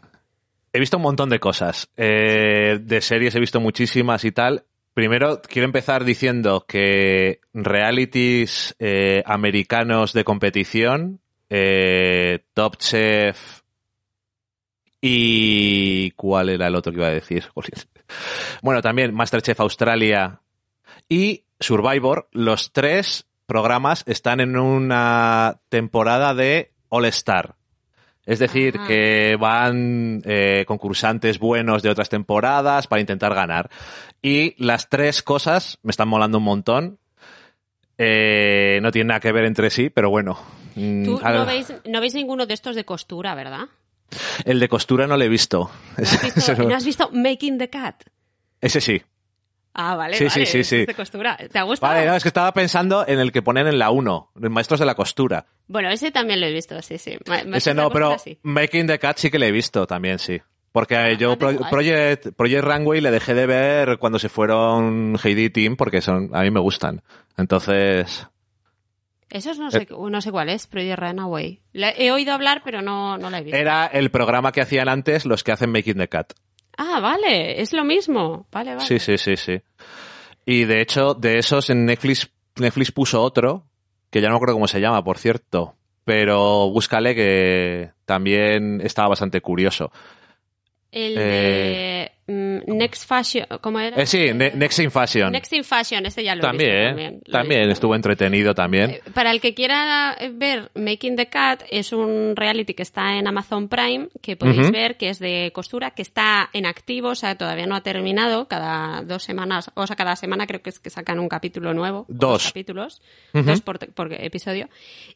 he 0.72 0.80
visto 0.80 0.96
un 0.96 1.02
montón 1.02 1.28
de 1.28 1.38
cosas. 1.38 1.88
Eh, 1.96 2.78
de 2.80 3.00
series 3.00 3.34
he 3.34 3.40
visto 3.40 3.60
muchísimas 3.60 4.24
y 4.24 4.32
tal. 4.32 4.64
Primero, 4.94 5.40
quiero 5.42 5.66
empezar 5.66 6.04
diciendo 6.04 6.64
que 6.66 7.40
realities 7.52 8.74
eh, 8.78 9.22
americanos 9.26 10.12
de 10.12 10.24
competición, 10.24 11.20
eh, 11.50 12.40
Top 12.54 12.76
Chef 12.78 13.60
y... 15.00 16.10
¿Cuál 16.12 16.48
era 16.48 16.66
el 16.66 16.74
otro 16.74 16.92
que 16.92 16.98
iba 16.98 17.08
a 17.08 17.12
decir? 17.12 17.44
Bueno, 18.62 18.80
también 18.80 19.14
Masterchef 19.14 19.60
Australia 19.60 20.40
y 21.08 21.44
Survivor, 21.60 22.28
los 22.32 22.72
tres 22.72 23.26
programas 23.46 24.02
están 24.06 24.40
en 24.40 24.56
una 24.56 25.60
temporada 25.68 26.34
de 26.34 26.72
All 26.88 27.04
Star. 27.06 27.56
Es 28.26 28.38
decir, 28.38 28.76
Ajá. 28.76 28.86
que 28.86 29.36
van 29.40 30.20
eh, 30.26 30.64
concursantes 30.66 31.38
buenos 31.38 31.82
de 31.82 31.88
otras 31.88 32.10
temporadas 32.10 32.86
para 32.86 33.00
intentar 33.00 33.34
ganar. 33.34 33.70
Y 34.20 34.54
las 34.62 34.90
tres 34.90 35.22
cosas 35.22 35.78
me 35.82 35.90
están 35.90 36.08
molando 36.08 36.36
un 36.36 36.44
montón. 36.44 36.98
Eh, 37.96 38.80
no 38.82 38.92
tienen 38.92 39.08
nada 39.08 39.20
que 39.20 39.32
ver 39.32 39.44
entre 39.44 39.70
sí, 39.70 39.88
pero 39.88 40.10
bueno. 40.10 40.38
Mm, 40.74 41.04
Tú 41.04 41.20
no 41.22 41.46
veis, 41.46 41.72
no 41.86 42.00
veis 42.02 42.14
ninguno 42.14 42.44
de 42.44 42.52
estos 42.52 42.76
de 42.76 42.84
costura, 42.84 43.34
¿verdad? 43.34 43.68
El 44.44 44.58
de 44.60 44.68
costura 44.68 45.06
no 45.06 45.16
lo 45.16 45.24
he 45.24 45.28
visto. 45.28 45.70
¿No 45.98 46.02
has 46.04 46.22
visto, 46.22 46.38
Ese 46.40 46.56
no- 46.56 46.68
¿no 46.68 46.76
has 46.76 46.84
visto 46.84 47.10
Making 47.12 47.58
the 47.58 47.70
Cat? 47.70 48.02
Ese 48.60 48.80
sí. 48.80 49.02
Ah, 49.74 49.94
vale, 49.94 50.14
Sí, 50.16 50.24
vale. 50.24 50.46
sí, 50.46 50.46
sí, 50.50 50.58
este 50.60 50.80
sí. 50.80 50.86
de 50.86 50.94
costura. 50.94 51.36
¿Te 51.36 51.58
ha 51.58 51.62
gustado? 51.62 51.92
Vale, 51.92 52.04
no, 52.06 52.14
es 52.16 52.22
que 52.24 52.28
estaba 52.30 52.52
pensando 52.52 53.04
en 53.06 53.20
el 53.20 53.30
que 53.30 53.42
ponen 53.42 53.68
en 53.68 53.78
la 53.78 53.90
1, 53.90 54.32
Maestros 54.34 54.80
de 54.80 54.86
la 54.86 54.96
Costura. 54.96 55.46
Bueno, 55.68 55.88
ese 55.90 56.10
también 56.10 56.40
lo 56.40 56.46
he 56.46 56.52
visto, 56.52 56.80
sí, 56.82 56.98
sí. 56.98 57.16
Ma- 57.26 57.56
Ese 57.56 57.74
no, 57.74 57.88
pero 57.90 58.18
sí. 58.18 58.38
Making 58.42 58.88
the 58.88 58.98
Cat 58.98 59.18
sí 59.18 59.30
que 59.30 59.38
le 59.38 59.48
he 59.48 59.52
visto 59.52 59.86
también, 59.86 60.18
sí. 60.18 60.40
Porque 60.72 61.16
yo 61.16 61.32
ah, 61.32 61.36
Pro- 61.38 61.52
igual. 61.52 61.70
Project, 61.70 62.28
Project 62.36 62.64
Runway 62.64 63.00
le 63.00 63.10
dejé 63.12 63.34
de 63.34 63.46
ver 63.46 63.98
cuando 63.98 64.18
se 64.18 64.28
fueron 64.28 65.16
Heidi 65.22 65.50
Team 65.50 65.76
porque 65.76 66.00
son 66.00 66.30
a 66.34 66.42
mí 66.42 66.50
me 66.50 66.60
gustan. 66.60 67.02
Entonces, 67.36 68.26
Esos 69.30 69.58
no 69.58 69.68
Eh. 69.68 69.70
sé, 69.72 69.86
no 69.90 70.20
sé 70.20 70.30
cuál 70.30 70.48
es, 70.48 70.66
Project 70.66 70.98
Runaway. 70.98 71.60
La- 71.72 71.90
he 71.90 72.10
oído 72.12 72.32
hablar, 72.32 72.62
pero 72.64 72.80
no, 72.82 73.18
no 73.18 73.28
la 73.30 73.38
he 73.38 73.42
visto. 73.42 73.58
era 73.58 73.86
el 73.86 74.10
programa 74.10 74.52
que 74.52 74.60
hacían 74.62 74.88
antes 74.88 75.26
los 75.26 75.44
que 75.44 75.52
hacen 75.52 75.70
Making 75.70 75.98
the 75.98 76.08
Cat. 76.08 76.32
Ah, 76.78 77.00
vale, 77.00 77.60
es 77.60 77.72
lo 77.72 77.84
mismo. 77.84 78.46
Vale, 78.52 78.74
vale. 78.74 78.86
Sí, 78.86 78.98
sí, 78.98 79.18
sí, 79.18 79.36
sí. 79.36 79.60
Y 80.46 80.64
de 80.64 80.80
hecho, 80.80 81.14
de 81.14 81.38
esos 81.38 81.68
en 81.70 81.84
Netflix, 81.84 82.30
Netflix 82.56 82.90
puso 82.92 83.22
otro, 83.22 83.64
que 84.10 84.20
ya 84.20 84.28
no 84.28 84.34
me 84.34 84.36
acuerdo 84.36 84.54
cómo 84.54 84.68
se 84.68 84.80
llama, 84.80 85.02
por 85.04 85.18
cierto. 85.18 85.74
Pero 86.04 86.70
búscale 86.70 87.14
que 87.14 87.90
también 88.06 88.80
estaba 88.82 89.08
bastante 89.08 89.42
curioso. 89.42 89.92
El 90.90 91.18
Eh, 91.18 91.20
de 91.20 92.12
mm, 92.66 92.76
Next 92.76 93.06
Fashion, 93.08 93.46
¿cómo 93.60 93.80
era? 93.80 93.96
Eh, 94.00 94.06
sí, 94.06 94.32
Ne- 94.34 94.52
Next 94.54 94.78
in 94.80 94.90
Fashion. 94.90 95.32
Next 95.32 95.52
in 95.52 95.64
Fashion, 95.64 96.04
este 96.06 96.24
ya 96.24 96.34
lo 96.34 96.40
he 96.40 96.42
también, 96.42 96.70
visto. 96.70 96.86
También, 96.88 97.12
lo 97.12 97.18
he 97.18 97.32
también 97.32 97.60
visto. 97.62 97.72
estuvo 97.72 97.94
entretenido 97.94 98.54
también. 98.54 98.90
Eh, 98.90 99.02
Para 99.14 99.30
el 99.30 99.40
que 99.40 99.54
quiera 99.54 100.16
ver 100.32 100.70
Making 100.74 101.16
the 101.16 101.26
Cat, 101.26 101.62
es 101.70 101.92
un 101.92 102.34
reality 102.36 102.74
que 102.74 102.82
está 102.82 103.16
en 103.18 103.26
Amazon 103.26 103.68
Prime, 103.68 104.08
que 104.20 104.36
podéis 104.36 104.70
ver, 104.70 104.96
que 104.96 105.10
es 105.10 105.18
de 105.18 105.50
costura, 105.54 105.92
que 105.92 106.02
está 106.02 106.50
en 106.52 106.66
activo, 106.66 107.08
o 107.10 107.14
sea, 107.14 107.36
todavía 107.36 107.66
no 107.66 107.74
ha 107.76 107.82
terminado, 107.82 108.48
cada 108.48 109.02
dos 109.02 109.22
semanas, 109.22 109.70
o 109.74 109.86
sea, 109.86 109.96
cada 109.96 110.16
semana 110.16 110.46
creo 110.46 110.62
que 110.62 110.70
es 110.70 110.78
que 110.80 110.90
sacan 110.90 111.18
un 111.18 111.28
capítulo 111.28 111.74
nuevo. 111.74 112.00
o 112.00 112.04
Dos. 112.08 112.46
capítulos, 112.48 113.02
dos 113.32 113.60
por, 113.60 113.78
por 113.92 114.12
episodio. 114.12 114.68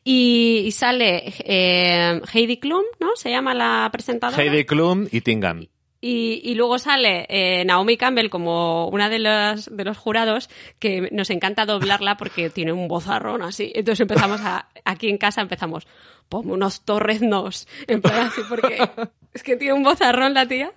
Y, 0.04 0.62
y 0.66 0.70
sale 0.72 1.32
eh, 1.44 2.20
Heidi 2.32 2.56
Klum, 2.58 2.82
¿no? 3.00 3.10
Se 3.16 3.30
llama 3.30 3.54
la 3.54 3.88
presentadora. 3.92 4.42
Heidi 4.42 4.64
Klum 4.64 5.06
y 5.10 5.20
Tingan. 5.20 5.68
Y, 6.04 6.40
y 6.42 6.56
luego 6.56 6.80
sale 6.80 7.26
eh, 7.28 7.64
Naomi 7.64 7.96
Campbell 7.96 8.28
como 8.28 8.88
una 8.88 9.08
de 9.08 9.20
los, 9.20 9.74
de 9.74 9.84
los 9.84 9.96
jurados 9.96 10.50
que 10.80 11.08
nos 11.12 11.30
encanta 11.30 11.64
doblarla 11.64 12.16
porque 12.16 12.50
tiene 12.50 12.72
un 12.72 12.88
vozarrón 12.88 13.42
así. 13.42 13.70
Entonces 13.72 14.00
empezamos 14.00 14.40
a, 14.40 14.68
aquí 14.84 15.08
en 15.08 15.16
casa 15.16 15.42
empezamos, 15.42 15.86
ponme 16.28 16.54
unos 16.54 16.84
torreznos, 16.84 17.68
en 17.86 18.02
plan 18.02 18.26
así, 18.26 18.40
porque 18.48 18.78
es 19.32 19.44
que 19.44 19.54
tiene 19.54 19.74
un 19.74 19.84
vozarrón 19.84 20.34
la 20.34 20.46
tía. 20.46 20.72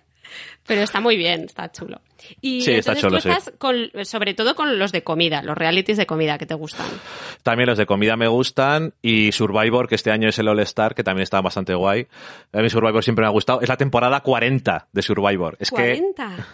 Pero 0.68 0.82
está 0.82 1.00
muy 1.00 1.16
bien, 1.16 1.44
está 1.44 1.72
chulo. 1.72 2.02
Y 2.42 2.62
Sí, 2.62 2.72
está 2.72 2.96
chulo, 2.96 3.18
tú 3.18 3.22
sí. 3.22 3.30
estás 3.30 3.54
con, 3.58 3.92
sobre 4.04 4.34
todo 4.34 4.56
con 4.56 4.80
los 4.80 4.92
de 4.92 5.04
comida, 5.04 5.44
los 5.44 5.56
realities 5.56 5.98
de 5.98 6.06
comida 6.08 6.38
que 6.38 6.46
te 6.46 6.56
gustan. 6.56 6.88
También 7.44 7.70
los 7.70 7.78
de 7.78 7.86
comida 7.86 8.16
me 8.18 8.28
gustan 8.28 8.94
y 9.02 9.32
Survivor, 9.32 9.88
que 9.88 9.96
este 9.96 10.12
año 10.12 10.30
es 10.30 10.40
el 10.40 10.48
All 10.48 10.60
Star, 10.62 10.96
que 10.96 11.04
también 11.04 11.24
está 11.24 11.42
bastante 11.42 11.76
guay. 11.76 12.08
A 12.52 12.62
mí 12.62 12.70
Survivor 12.70 13.04
siempre 13.04 13.24
me 13.24 13.28
ha 13.28 13.32
gustado. 13.32 13.62
Es 13.62 13.70
la 13.70 13.78
temporada 13.78 14.22
40 14.22 14.88
de 14.92 15.02
Survivor. 15.02 15.56
Es 15.60 15.70
que 15.70 15.76
40. 15.76 16.48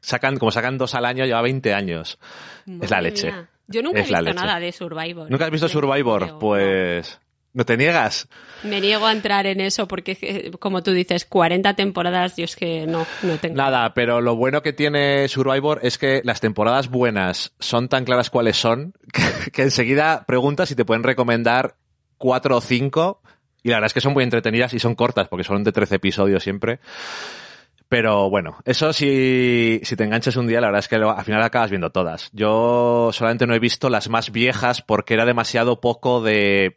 sacan, 0.00 0.36
como 0.36 0.50
sacan 0.50 0.76
dos 0.76 0.94
al 0.94 1.06
año, 1.06 1.24
lleva 1.24 1.40
20 1.40 1.72
años. 1.72 2.18
es 2.66 2.90
la 2.90 3.00
leche. 3.00 3.28
mía. 3.32 3.48
Yo 3.68 3.82
nunca 3.82 4.00
he 4.00 4.02
visto 4.02 4.34
nada 4.34 4.58
de 4.58 4.72
Survivor. 4.72 5.30
¿Nunca 5.30 5.44
has 5.44 5.50
visto 5.50 5.68
Survivor? 5.68 6.38
Pues... 6.38 7.20
¿No 7.58 7.64
te 7.64 7.76
niegas? 7.76 8.28
Me 8.62 8.80
niego 8.80 9.04
a 9.06 9.10
entrar 9.10 9.44
en 9.46 9.60
eso 9.60 9.88
porque, 9.88 10.16
eh, 10.22 10.52
como 10.60 10.84
tú 10.84 10.92
dices, 10.92 11.24
40 11.24 11.74
temporadas, 11.74 12.36
yo 12.36 12.44
es 12.44 12.54
que 12.54 12.86
no, 12.86 13.04
no 13.24 13.36
tengo. 13.38 13.56
Nada, 13.56 13.94
pero 13.94 14.20
lo 14.20 14.36
bueno 14.36 14.62
que 14.62 14.72
tiene 14.72 15.26
Survivor 15.26 15.80
es 15.82 15.98
que 15.98 16.20
las 16.22 16.40
temporadas 16.40 16.88
buenas 16.88 17.52
son 17.58 17.88
tan 17.88 18.04
claras 18.04 18.30
cuáles 18.30 18.56
son 18.56 18.94
que, 19.12 19.50
que 19.50 19.62
enseguida 19.62 20.24
preguntas 20.24 20.68
si 20.68 20.76
te 20.76 20.84
pueden 20.84 21.02
recomendar 21.02 21.74
cuatro 22.16 22.58
o 22.58 22.60
cinco 22.60 23.22
y 23.64 23.70
la 23.70 23.78
verdad 23.78 23.86
es 23.88 23.94
que 23.94 24.00
son 24.02 24.12
muy 24.12 24.22
entretenidas 24.22 24.72
y 24.72 24.78
son 24.78 24.94
cortas 24.94 25.26
porque 25.26 25.42
son 25.42 25.64
de 25.64 25.72
13 25.72 25.96
episodios 25.96 26.44
siempre. 26.44 26.78
Pero 27.88 28.28
bueno, 28.30 28.58
eso 28.66 28.92
si, 28.92 29.80
si 29.82 29.96
te 29.96 30.04
enganchas 30.04 30.36
un 30.36 30.46
día, 30.46 30.60
la 30.60 30.68
verdad 30.68 30.80
es 30.80 30.88
que 30.88 30.98
lo- 30.98 31.10
al 31.16 31.24
final 31.24 31.42
acabas 31.42 31.70
viendo 31.70 31.90
todas. 31.90 32.28
Yo 32.32 33.10
solamente 33.12 33.46
no 33.48 33.54
he 33.54 33.58
visto 33.58 33.88
las 33.90 34.08
más 34.10 34.30
viejas 34.30 34.80
porque 34.82 35.14
era 35.14 35.24
demasiado 35.24 35.80
poco 35.80 36.20
de 36.22 36.76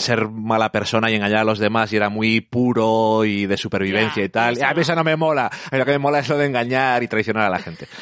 ser 0.00 0.28
mala 0.28 0.72
persona 0.72 1.10
y 1.10 1.14
engañar 1.14 1.40
a 1.40 1.44
los 1.44 1.58
demás 1.58 1.92
y 1.92 1.96
era 1.96 2.08
muy 2.08 2.40
puro 2.40 3.24
y 3.24 3.46
de 3.46 3.56
supervivencia 3.56 4.24
y 4.24 4.28
tal. 4.28 4.56
eso 4.56 4.66
a 4.66 4.74
mí 4.74 4.80
eso 4.80 4.94
no 4.94 5.04
me 5.04 5.16
mola. 5.16 5.50
Lo 5.70 5.84
que 5.84 5.92
me 5.92 5.98
mola 5.98 6.20
es 6.20 6.28
lo 6.28 6.36
de 6.36 6.46
engañar 6.46 7.02
y 7.02 7.08
traicionar 7.08 7.44
a 7.44 7.50
la 7.50 7.58
gente. 7.58 7.86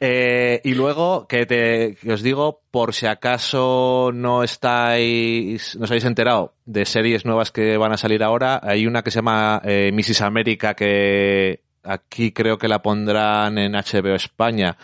Eh, 0.00 0.60
y 0.64 0.74
luego, 0.74 1.26
que, 1.28 1.46
te, 1.46 1.96
que 2.00 2.12
os 2.12 2.22
digo, 2.22 2.62
por 2.70 2.94
si 2.94 3.06
acaso 3.06 4.10
no 4.12 4.42
estáis, 4.42 5.76
no 5.76 5.84
os 5.84 5.90
habéis 5.90 6.04
enterado 6.04 6.54
de 6.64 6.84
series 6.84 7.24
nuevas 7.24 7.52
que 7.52 7.76
van 7.76 7.92
a 7.92 7.96
salir 7.96 8.22
ahora, 8.22 8.60
hay 8.62 8.86
una 8.86 9.02
que 9.02 9.10
se 9.10 9.16
llama 9.16 9.60
eh, 9.64 9.90
Mrs. 9.92 10.22
América 10.22 10.74
que 10.74 11.60
aquí 11.84 12.32
creo 12.32 12.58
que 12.58 12.68
la 12.68 12.80
pondrán 12.82 13.58
en 13.58 13.72
HBO 13.72 14.14
España. 14.14 14.76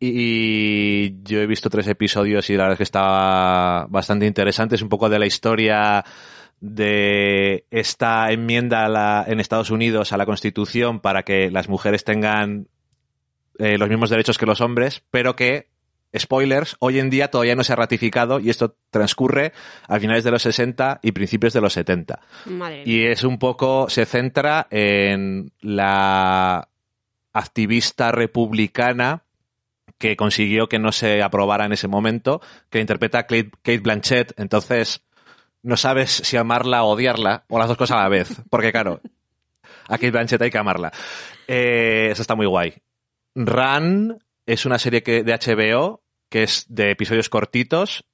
Y 0.00 1.22
yo 1.22 1.40
he 1.40 1.46
visto 1.46 1.70
tres 1.70 1.86
episodios 1.88 2.48
y 2.50 2.54
la 2.56 2.64
verdad 2.64 2.72
es 2.74 2.78
que 2.78 2.82
está 2.84 3.86
bastante 3.88 4.26
interesante. 4.26 4.74
Es 4.76 4.82
un 4.82 4.88
poco 4.88 5.08
de 5.08 5.18
la 5.18 5.26
historia 5.26 6.04
de 6.60 7.64
esta 7.70 8.30
enmienda 8.30 8.84
a 8.84 8.88
la- 8.88 9.24
en 9.26 9.40
Estados 9.40 9.70
Unidos 9.70 10.12
a 10.12 10.16
la 10.16 10.24
Constitución 10.26 11.00
para 11.00 11.22
que 11.22 11.50
las 11.50 11.68
mujeres 11.68 12.04
tengan 12.04 12.68
eh, 13.58 13.78
los 13.78 13.88
mismos 13.88 14.10
derechos 14.10 14.36
que 14.38 14.46
los 14.46 14.60
hombres, 14.60 15.04
pero 15.12 15.36
que, 15.36 15.68
spoilers, 16.16 16.76
hoy 16.78 16.98
en 16.98 17.10
día 17.10 17.28
todavía 17.28 17.56
no 17.56 17.64
se 17.64 17.72
ha 17.72 17.76
ratificado 17.76 18.40
y 18.40 18.50
esto 18.50 18.76
transcurre 18.90 19.52
a 19.88 19.98
finales 19.98 20.24
de 20.24 20.30
los 20.30 20.42
60 20.42 21.00
y 21.02 21.12
principios 21.12 21.52
de 21.52 21.60
los 21.60 21.72
70. 21.72 22.20
Madre 22.46 22.84
mía. 22.84 22.84
Y 22.86 23.06
es 23.06 23.24
un 23.24 23.38
poco, 23.38 23.88
se 23.88 24.06
centra 24.06 24.66
en 24.70 25.52
la 25.60 26.68
activista 27.32 28.12
republicana 28.12 29.24
que 29.98 30.16
consiguió 30.16 30.68
que 30.68 30.78
no 30.78 30.92
se 30.92 31.22
aprobara 31.22 31.64
en 31.64 31.72
ese 31.72 31.88
momento, 31.88 32.40
que 32.70 32.80
interpreta 32.80 33.22
Kate, 33.22 33.50
Kate 33.62 33.78
Blanchett. 33.78 34.38
Entonces, 34.38 35.02
no 35.62 35.76
sabes 35.76 36.10
si 36.10 36.36
amarla 36.36 36.84
o 36.84 36.90
odiarla, 36.90 37.44
o 37.48 37.58
las 37.58 37.68
dos 37.68 37.76
cosas 37.76 37.98
a 37.98 38.02
la 38.02 38.08
vez. 38.08 38.42
Porque, 38.50 38.72
claro, 38.72 39.00
a 39.88 39.96
Kate 39.96 40.10
Blanchett 40.10 40.42
hay 40.42 40.50
que 40.50 40.58
amarla. 40.58 40.92
Eh, 41.46 42.08
eso 42.12 42.22
está 42.22 42.34
muy 42.34 42.46
guay. 42.46 42.74
Run 43.34 44.18
es 44.46 44.66
una 44.66 44.78
serie 44.78 45.02
que, 45.02 45.22
de 45.22 45.32
HBO 45.32 46.03
que 46.28 46.42
es 46.44 46.66
de 46.68 46.90
episodios 46.90 47.28
cortitos. 47.28 48.04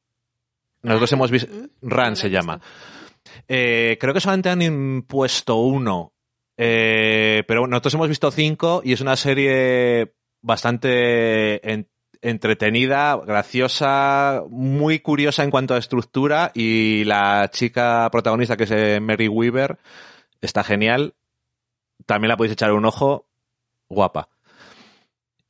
Nosotros 0.82 1.12
hemos 1.12 1.30
visto. 1.30 1.50
Run 1.82 2.16
se 2.16 2.30
llama. 2.30 2.60
Eh, 3.48 3.98
creo 4.00 4.14
que 4.14 4.20
solamente 4.20 4.48
han 4.48 4.62
impuesto 4.62 5.56
uno. 5.56 6.12
Eh, 6.56 7.42
pero 7.48 7.66
nosotros 7.66 7.94
hemos 7.94 8.08
visto 8.08 8.30
cinco 8.30 8.82
y 8.84 8.92
es 8.92 9.00
una 9.00 9.16
serie 9.16 10.14
bastante 10.42 11.70
en- 11.70 11.88
entretenida, 12.22 13.16
graciosa, 13.24 14.42
muy 14.50 14.98
curiosa 15.00 15.42
en 15.42 15.50
cuanto 15.50 15.74
a 15.74 15.78
estructura 15.78 16.50
y 16.54 17.04
la 17.04 17.48
chica 17.50 18.06
protagonista 18.12 18.58
que 18.58 18.64
es 18.64 18.70
eh, 18.72 19.00
Mary 19.00 19.28
Weaver 19.28 19.78
está 20.42 20.62
genial. 20.62 21.14
También 22.04 22.28
la 22.28 22.36
podéis 22.36 22.52
echar 22.52 22.72
un 22.72 22.84
ojo. 22.84 23.26
Guapa. 23.88 24.28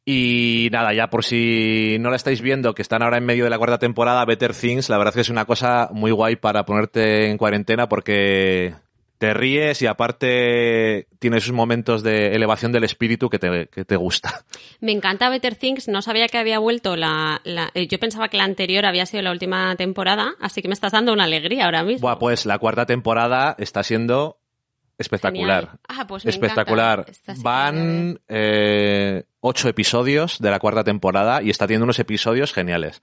Y 0.05 0.69
nada, 0.73 0.93
ya 0.95 1.09
por 1.11 1.25
si 1.25 1.97
no 2.01 2.11
la 2.11 2.17
estáis 2.17 2.41
viendo, 2.41 2.75
que 2.75 2.83
están 2.83 3.03
ahora 3.03 3.19
en 3.19 3.25
medio 3.27 3.45
de 3.45 3.51
la 3.51 3.59
cuarta 3.59 3.79
temporada, 3.79 4.25
Better 4.25 4.55
Things, 4.55 4.89
la 4.89 4.99
verdad 4.99 5.13
es 5.13 5.15
que 5.17 5.21
es 5.23 5.29
una 5.29 5.45
cosa 5.45 5.89
muy 5.93 6.11
guay 6.11 6.37
para 6.37 6.65
ponerte 6.65 7.31
en 7.31 7.37
cuarentena 7.39 7.89
porque 7.89 8.75
te 9.19 9.35
ríes 9.35 9.83
y 9.83 9.87
aparte 9.87 11.07
tienes 11.19 11.45
sus 11.45 11.53
momentos 11.53 12.03
de 12.03 12.35
elevación 12.35 12.73
del 12.73 12.85
espíritu 12.85 13.29
que 13.29 13.39
te, 13.39 13.69
que 13.69 13.85
te 13.85 13.97
gusta. 13.97 14.45
Me 14.81 14.93
encanta 14.93 15.29
Better 15.29 15.55
Things, 15.57 15.89
no 15.89 16.01
sabía 16.01 16.27
que 16.29 16.39
había 16.39 16.59
vuelto 16.59 16.97
la, 16.97 17.43
la- 17.45 17.71
eh, 17.75 17.87
Yo 17.87 17.99
pensaba 18.01 18.29
que 18.29 18.39
la 18.39 18.45
anterior 18.45 18.87
había 18.87 19.05
sido 19.05 19.23
la 19.23 19.31
última 19.33 19.77
temporada, 19.77 20.33
así 20.41 20.63
que 20.63 20.69
me 20.69 20.75
estás 20.75 20.93
dando 20.93 21.13
una 21.13 21.25
alegría 21.25 21.67
ahora 21.67 21.85
mismo. 21.85 22.01
Buah, 22.09 22.19
pues 22.19 22.47
la 22.47 22.59
cuarta 22.59 22.87
temporada 22.87 23.55
está 23.59 23.83
siendo 23.83 24.39
espectacular. 25.01 25.65
Genial. 25.65 25.81
Ah, 25.89 26.07
pues 26.07 26.25
me 26.25 26.31
Espectacular. 26.31 27.07
Van 27.39 28.21
eh, 28.29 29.25
ocho 29.41 29.69
episodios 29.69 30.39
de 30.39 30.51
la 30.51 30.59
cuarta 30.59 30.85
temporada 30.85 31.43
y 31.43 31.51
está 31.51 31.67
teniendo 31.67 31.85
unos 31.85 31.99
episodios 31.99 32.53
geniales. 32.53 33.03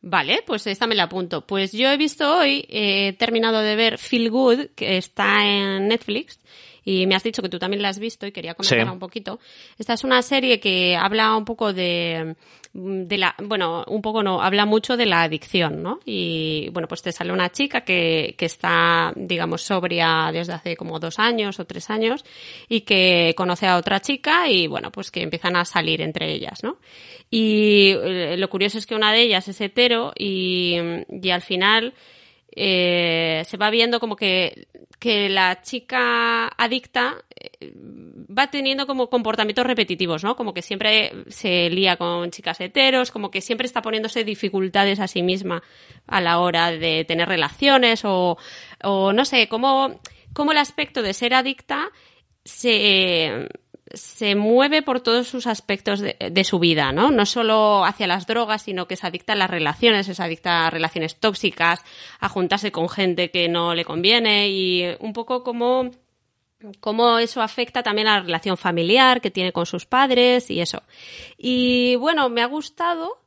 Vale, 0.00 0.42
pues 0.44 0.66
esta 0.66 0.86
me 0.86 0.96
la 0.96 1.04
apunto. 1.04 1.46
Pues 1.46 1.72
yo 1.72 1.88
he 1.88 1.96
visto 1.96 2.38
hoy, 2.38 2.66
eh, 2.68 3.08
he 3.08 3.12
terminado 3.12 3.60
de 3.60 3.76
ver 3.76 3.98
Feel 3.98 4.30
Good, 4.30 4.58
que 4.74 4.96
está 4.96 5.46
en 5.46 5.88
Netflix, 5.88 6.40
y 6.84 7.06
me 7.06 7.14
has 7.14 7.22
dicho 7.22 7.42
que 7.42 7.48
tú 7.48 7.58
también 7.58 7.82
la 7.82 7.88
has 7.88 7.98
visto 7.98 8.26
y 8.26 8.32
quería 8.32 8.54
comentarla 8.54 8.84
Sí. 8.84 8.90
un 8.92 8.98
poquito. 8.98 9.38
Esta 9.78 9.92
es 9.94 10.04
una 10.04 10.20
serie 10.22 10.60
que 10.60 10.96
habla 10.96 11.36
un 11.36 11.44
poco 11.44 11.72
de, 11.72 12.34
de 12.72 13.18
la, 13.18 13.34
bueno, 13.42 13.84
un 13.88 14.02
poco 14.02 14.22
no, 14.22 14.42
habla 14.42 14.66
mucho 14.66 14.96
de 14.96 15.06
la 15.06 15.22
adicción, 15.22 15.82
¿no? 15.82 16.00
Y 16.04 16.68
bueno, 16.72 16.88
pues 16.88 17.02
te 17.02 17.12
sale 17.12 17.32
una 17.32 17.50
chica 17.50 17.82
que, 17.82 18.34
que 18.36 18.46
está, 18.46 19.12
digamos, 19.14 19.62
sobria 19.62 20.30
desde 20.32 20.52
hace 20.54 20.76
como 20.76 20.98
dos 20.98 21.18
años 21.18 21.60
o 21.60 21.64
tres 21.66 21.90
años 21.90 22.24
y 22.68 22.80
que 22.82 23.34
conoce 23.36 23.66
a 23.66 23.76
otra 23.76 24.00
chica 24.00 24.48
y 24.48 24.66
bueno, 24.66 24.90
pues 24.90 25.10
que 25.10 25.22
empiezan 25.22 25.56
a 25.56 25.64
salir 25.64 26.00
entre 26.00 26.32
ellas, 26.32 26.62
¿no? 26.62 26.78
Y 27.30 27.90
eh, 28.02 28.36
lo 28.36 28.50
curioso 28.50 28.78
es 28.78 28.86
que 28.86 28.94
una 28.94 29.12
de 29.12 29.22
ellas 29.22 29.48
es 29.48 29.60
hetero 29.60 30.12
y, 30.18 30.76
y 31.10 31.30
al 31.30 31.42
final 31.42 31.94
eh, 32.54 33.42
se 33.46 33.56
va 33.56 33.70
viendo 33.70 33.98
como 33.98 34.16
que, 34.16 34.68
que 34.98 35.28
la 35.28 35.62
chica 35.62 36.48
adicta 36.48 37.24
eh, 37.34 37.72
va 37.76 38.50
teniendo 38.50 38.86
como 38.86 39.08
comportamientos 39.08 39.66
repetitivos, 39.66 40.22
¿no? 40.22 40.36
Como 40.36 40.52
que 40.52 40.62
siempre 40.62 41.12
se 41.28 41.70
lía 41.70 41.96
con 41.96 42.30
chicas 42.30 42.60
heteros, 42.60 43.10
como 43.10 43.30
que 43.30 43.40
siempre 43.40 43.66
está 43.66 43.80
poniéndose 43.80 44.24
dificultades 44.24 45.00
a 45.00 45.08
sí 45.08 45.22
misma 45.22 45.62
a 46.06 46.20
la 46.20 46.38
hora 46.38 46.70
de 46.70 47.04
tener 47.04 47.28
relaciones 47.28 48.04
o, 48.04 48.36
o 48.82 49.12
no 49.12 49.24
sé, 49.24 49.48
cómo, 49.48 50.00
cómo 50.34 50.52
el 50.52 50.58
aspecto 50.58 51.02
de 51.02 51.14
ser 51.14 51.34
adicta 51.34 51.90
se, 52.44 53.48
se 53.94 54.34
mueve 54.34 54.82
por 54.82 55.00
todos 55.00 55.28
sus 55.28 55.46
aspectos 55.46 56.00
de, 56.00 56.44
su 56.44 56.58
vida, 56.58 56.92
¿no? 56.92 57.10
No 57.10 57.26
solo 57.26 57.84
hacia 57.84 58.06
las 58.06 58.26
drogas, 58.26 58.62
sino 58.62 58.86
que 58.86 58.94
es 58.94 59.04
adicta 59.04 59.34
a 59.34 59.36
las 59.36 59.50
relaciones, 59.50 60.08
es 60.08 60.20
adicta 60.20 60.66
a 60.66 60.70
relaciones 60.70 61.16
tóxicas, 61.16 61.84
a 62.20 62.28
juntarse 62.28 62.72
con 62.72 62.88
gente 62.88 63.30
que 63.30 63.48
no 63.48 63.74
le 63.74 63.84
conviene 63.84 64.48
y 64.48 64.84
un 65.00 65.12
poco 65.12 65.42
como 65.42 65.90
cómo 66.80 67.18
eso 67.18 67.42
afecta 67.42 67.82
también 67.82 68.06
a 68.06 68.18
la 68.18 68.24
relación 68.24 68.56
familiar 68.56 69.20
que 69.20 69.30
tiene 69.30 69.52
con 69.52 69.66
sus 69.66 69.86
padres 69.86 70.50
y 70.50 70.60
eso. 70.60 70.82
Y 71.36 71.96
bueno, 71.96 72.28
me 72.28 72.42
ha 72.42 72.46
gustado, 72.46 73.18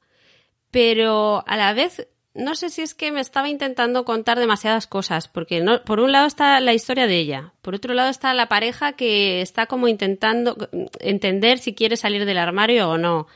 pero 0.72 1.44
a 1.46 1.58
la 1.58 1.74
vez 1.74 2.08
no 2.36 2.54
sé 2.56 2.70
si 2.70 2.82
es 2.82 2.94
que 2.94 3.12
me 3.12 3.22
estaba 3.22 3.50
intentando 3.50 4.04
contar 4.04 4.38
demasiadas 4.38 4.88
cosas, 4.88 5.28
porque 5.28 5.62
no, 5.62 5.82
por 5.84 6.00
un 6.00 6.12
lado 6.12 6.28
está 6.28 6.60
la 6.60 6.74
historia 6.74 7.08
de 7.08 7.18
ella, 7.18 7.54
por 7.62 7.76
otro 7.76 7.94
lado 7.94 8.10
está 8.10 8.34
la 8.34 8.50
pareja 8.50 8.94
que 8.94 9.42
está 9.42 9.66
como 9.66 9.88
intentando 9.88 10.70
entender 11.00 11.58
si 11.60 11.74
quiere 11.74 11.96
salir 11.98 12.26
del 12.26 12.38
armario 12.38 12.90
o 12.90 12.98
no. 12.98 13.28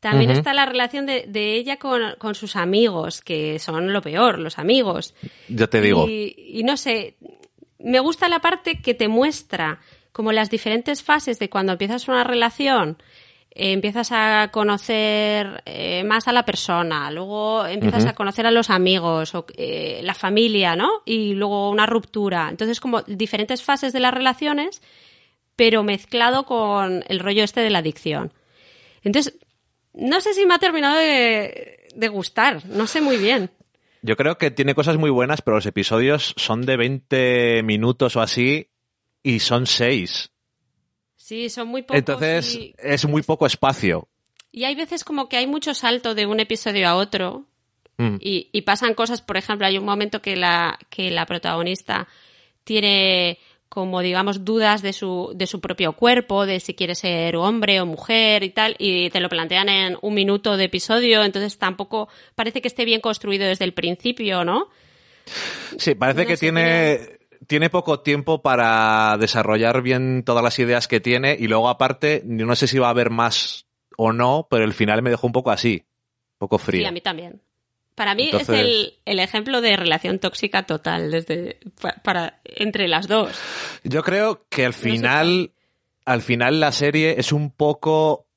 También 0.00 0.30
está 0.30 0.54
la 0.54 0.64
relación 0.64 1.06
de, 1.06 1.24
de 1.26 1.56
ella 1.56 1.76
con, 1.76 2.00
con 2.18 2.36
sus 2.36 2.54
amigos, 2.54 3.20
que 3.20 3.58
son 3.58 3.92
lo 3.92 4.00
peor, 4.00 4.38
los 4.38 4.56
amigos. 4.56 5.12
Yo 5.48 5.68
te 5.68 5.80
digo. 5.80 6.06
Y, 6.08 6.36
y 6.38 6.62
no 6.62 6.76
sé, 6.76 7.16
me 7.80 7.98
gusta 7.98 8.28
la 8.28 8.38
parte 8.38 8.80
que 8.80 8.94
te 8.94 9.08
muestra 9.08 9.80
como 10.12 10.30
las 10.30 10.50
diferentes 10.50 11.02
fases 11.02 11.40
de 11.40 11.50
cuando 11.50 11.72
empiezas 11.72 12.06
una 12.06 12.22
relación, 12.22 12.98
eh, 13.50 13.72
empiezas 13.72 14.10
a 14.12 14.50
conocer 14.52 15.62
eh, 15.66 16.04
más 16.04 16.28
a 16.28 16.32
la 16.32 16.44
persona, 16.44 17.10
luego 17.10 17.66
empiezas 17.66 18.04
a 18.06 18.14
conocer 18.14 18.46
a 18.46 18.50
los 18.50 18.70
amigos, 18.70 19.34
o, 19.34 19.46
eh, 19.56 20.00
la 20.02 20.14
familia, 20.14 20.76
¿no? 20.76 21.02
Y 21.04 21.34
luego 21.34 21.70
una 21.70 21.86
ruptura. 21.86 22.48
Entonces, 22.50 22.80
como 22.80 23.02
diferentes 23.02 23.62
fases 23.62 23.92
de 23.92 24.00
las 24.00 24.14
relaciones, 24.14 24.82
pero 25.56 25.82
mezclado 25.82 26.44
con 26.44 27.04
el 27.08 27.20
rollo 27.20 27.42
este 27.42 27.60
de 27.60 27.70
la 27.70 27.78
adicción. 27.78 28.32
Entonces, 29.02 29.38
no 29.94 30.20
sé 30.20 30.34
si 30.34 30.46
me 30.46 30.54
ha 30.54 30.58
terminado 30.58 30.96
de, 30.96 31.88
de 31.94 32.08
gustar, 32.08 32.64
no 32.66 32.86
sé 32.86 33.00
muy 33.00 33.16
bien. 33.16 33.50
Yo 34.02 34.16
creo 34.16 34.38
que 34.38 34.50
tiene 34.50 34.74
cosas 34.74 34.96
muy 34.96 35.10
buenas, 35.10 35.42
pero 35.42 35.56
los 35.56 35.66
episodios 35.66 36.34
son 36.36 36.64
de 36.64 36.76
20 36.76 37.62
minutos 37.64 38.14
o 38.14 38.20
así 38.20 38.70
y 39.22 39.40
son 39.40 39.66
6. 39.66 40.30
Sí, 41.28 41.50
son 41.50 41.68
muy 41.68 41.82
pocos. 41.82 41.98
Entonces 41.98 42.54
y- 42.54 42.74
es 42.78 43.04
muy 43.06 43.20
poco 43.20 43.44
espacio. 43.44 44.08
Y 44.50 44.64
hay 44.64 44.74
veces 44.74 45.04
como 45.04 45.28
que 45.28 45.36
hay 45.36 45.46
mucho 45.46 45.74
salto 45.74 46.14
de 46.14 46.24
un 46.24 46.40
episodio 46.40 46.88
a 46.88 46.96
otro 46.96 47.44
Mm. 47.98 48.16
y, 48.20 48.48
y 48.52 48.62
pasan 48.62 48.94
cosas, 48.94 49.20
por 49.20 49.36
ejemplo, 49.36 49.66
hay 49.66 49.76
un 49.76 49.84
momento 49.84 50.22
que 50.22 50.36
la, 50.36 50.78
que 50.88 51.10
la 51.10 51.26
protagonista 51.26 52.06
tiene 52.64 53.38
como 53.68 54.00
digamos 54.00 54.44
dudas 54.46 54.80
de 54.80 54.94
su, 54.94 55.32
de 55.34 55.46
su 55.46 55.60
propio 55.60 55.92
cuerpo, 55.92 56.46
de 56.46 56.60
si 56.60 56.72
quiere 56.72 56.94
ser 56.94 57.36
hombre 57.36 57.80
o 57.82 57.86
mujer 57.86 58.42
y 58.42 58.48
tal, 58.50 58.74
y 58.78 59.10
te 59.10 59.20
lo 59.20 59.28
plantean 59.28 59.68
en 59.68 59.98
un 60.00 60.14
minuto 60.14 60.56
de 60.56 60.64
episodio, 60.64 61.22
entonces 61.24 61.58
tampoco 61.58 62.08
parece 62.34 62.62
que 62.62 62.68
esté 62.68 62.86
bien 62.86 63.02
construido 63.02 63.46
desde 63.46 63.66
el 63.66 63.74
principio, 63.74 64.44
¿no? 64.44 64.68
Sí, 65.76 65.94
parece 65.94 66.22
No 66.22 66.26
que 66.28 66.36
tiene, 66.38 67.17
tiene 67.48 67.70
poco 67.70 68.00
tiempo 68.00 68.42
para 68.42 69.16
desarrollar 69.18 69.82
bien 69.82 70.22
todas 70.22 70.44
las 70.44 70.58
ideas 70.58 70.86
que 70.86 71.00
tiene 71.00 71.34
y 71.36 71.48
luego 71.48 71.68
aparte, 71.68 72.22
no 72.24 72.54
sé 72.54 72.68
si 72.68 72.78
va 72.78 72.88
a 72.88 72.90
haber 72.90 73.10
más 73.10 73.66
o 73.96 74.12
no, 74.12 74.46
pero 74.48 74.64
el 74.64 74.74
final 74.74 75.02
me 75.02 75.10
dejó 75.10 75.26
un 75.26 75.32
poco 75.32 75.50
así, 75.50 75.82
un 76.34 76.38
poco 76.38 76.58
frío. 76.58 76.82
Sí, 76.82 76.86
a 76.86 76.92
mí 76.92 77.00
también. 77.00 77.40
Para 77.94 78.14
mí 78.14 78.30
es 78.32 78.48
el, 78.50 78.94
el, 79.06 79.18
ejemplo 79.18 79.60
de 79.60 79.76
relación 79.76 80.20
tóxica 80.20 80.64
total 80.66 81.10
desde 81.10 81.58
para, 82.04 82.38
entre 82.44 82.86
las 82.86 83.08
dos. 83.08 83.32
Yo 83.82 84.04
creo 84.04 84.46
que 84.48 84.66
al 84.66 84.74
final, 84.74 85.50
al 86.04 86.22
final 86.22 86.60
la 86.60 86.70
serie 86.70 87.16
es 87.18 87.32
un 87.32 87.50
poco 87.50 88.27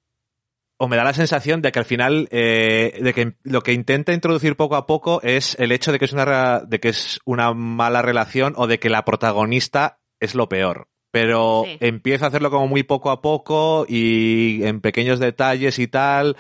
o 0.82 0.88
me 0.88 0.98
da 0.98 1.04
la 1.04 1.14
sensación 1.14 1.62
de 1.62 1.72
que 1.72 1.78
al 1.78 1.86
final 1.86 2.28
eh, 2.32 2.98
de 3.04 3.14
que 3.14 3.36
lo 3.44 3.62
que 3.62 3.72
intenta 3.72 4.14
introducir 4.14 4.56
poco 4.56 4.76
a 4.76 4.88
poco 4.88 5.22
es 5.22 5.56
el 5.60 5.72
hecho 5.72 5.92
de 5.92 6.00
que 6.00 6.06
es 6.06 6.14
una 6.14 6.62
de 6.62 6.80
que 6.80 6.90
es 6.90 7.20
una 7.24 7.54
mala 7.54 8.02
relación 8.02 8.56
o 8.58 8.66
de 8.66 8.80
que 8.80 8.90
la 8.90 9.06
protagonista 9.06 10.00
es 10.20 10.34
lo 10.34 10.50
peor. 10.50 10.88
Pero 11.12 11.66
empieza 11.82 12.26
a 12.26 12.28
hacerlo 12.30 12.50
como 12.50 12.68
muy 12.68 12.82
poco 12.82 13.12
a 13.12 13.22
poco 13.22 13.86
y 13.88 14.64
en 14.64 14.82
pequeños 14.82 15.20
detalles 15.20 15.78
y 15.78 15.88
tal, 15.88 16.36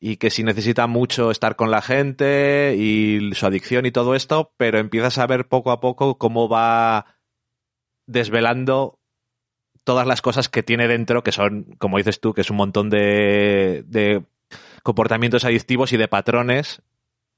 y 0.00 0.16
que 0.16 0.30
si 0.30 0.42
necesita 0.42 0.88
mucho 0.88 1.30
estar 1.30 1.54
con 1.54 1.70
la 1.70 1.82
gente 1.82 2.74
y 2.76 3.32
su 3.34 3.46
adicción 3.46 3.86
y 3.86 3.92
todo 3.92 4.16
esto, 4.16 4.54
pero 4.56 4.80
empiezas 4.80 5.18
a 5.18 5.26
ver 5.28 5.46
poco 5.46 5.70
a 5.70 5.78
poco 5.78 6.18
cómo 6.18 6.48
va 6.48 7.06
desvelando 8.06 8.98
todas 9.84 10.06
las 10.06 10.22
cosas 10.22 10.48
que 10.48 10.62
tiene 10.62 10.88
dentro, 10.88 11.22
que 11.22 11.32
son, 11.32 11.76
como 11.78 11.98
dices 11.98 12.20
tú, 12.20 12.32
que 12.34 12.40
es 12.40 12.50
un 12.50 12.56
montón 12.56 12.90
de, 12.90 13.84
de 13.86 14.24
comportamientos 14.82 15.44
adictivos 15.44 15.92
y 15.92 15.96
de 15.96 16.08
patrones 16.08 16.82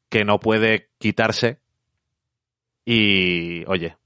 que 0.08 0.24
no 0.24 0.40
puede 0.40 0.90
quitarse. 0.98 1.58
Y, 2.84 3.64
oye, 3.66 3.96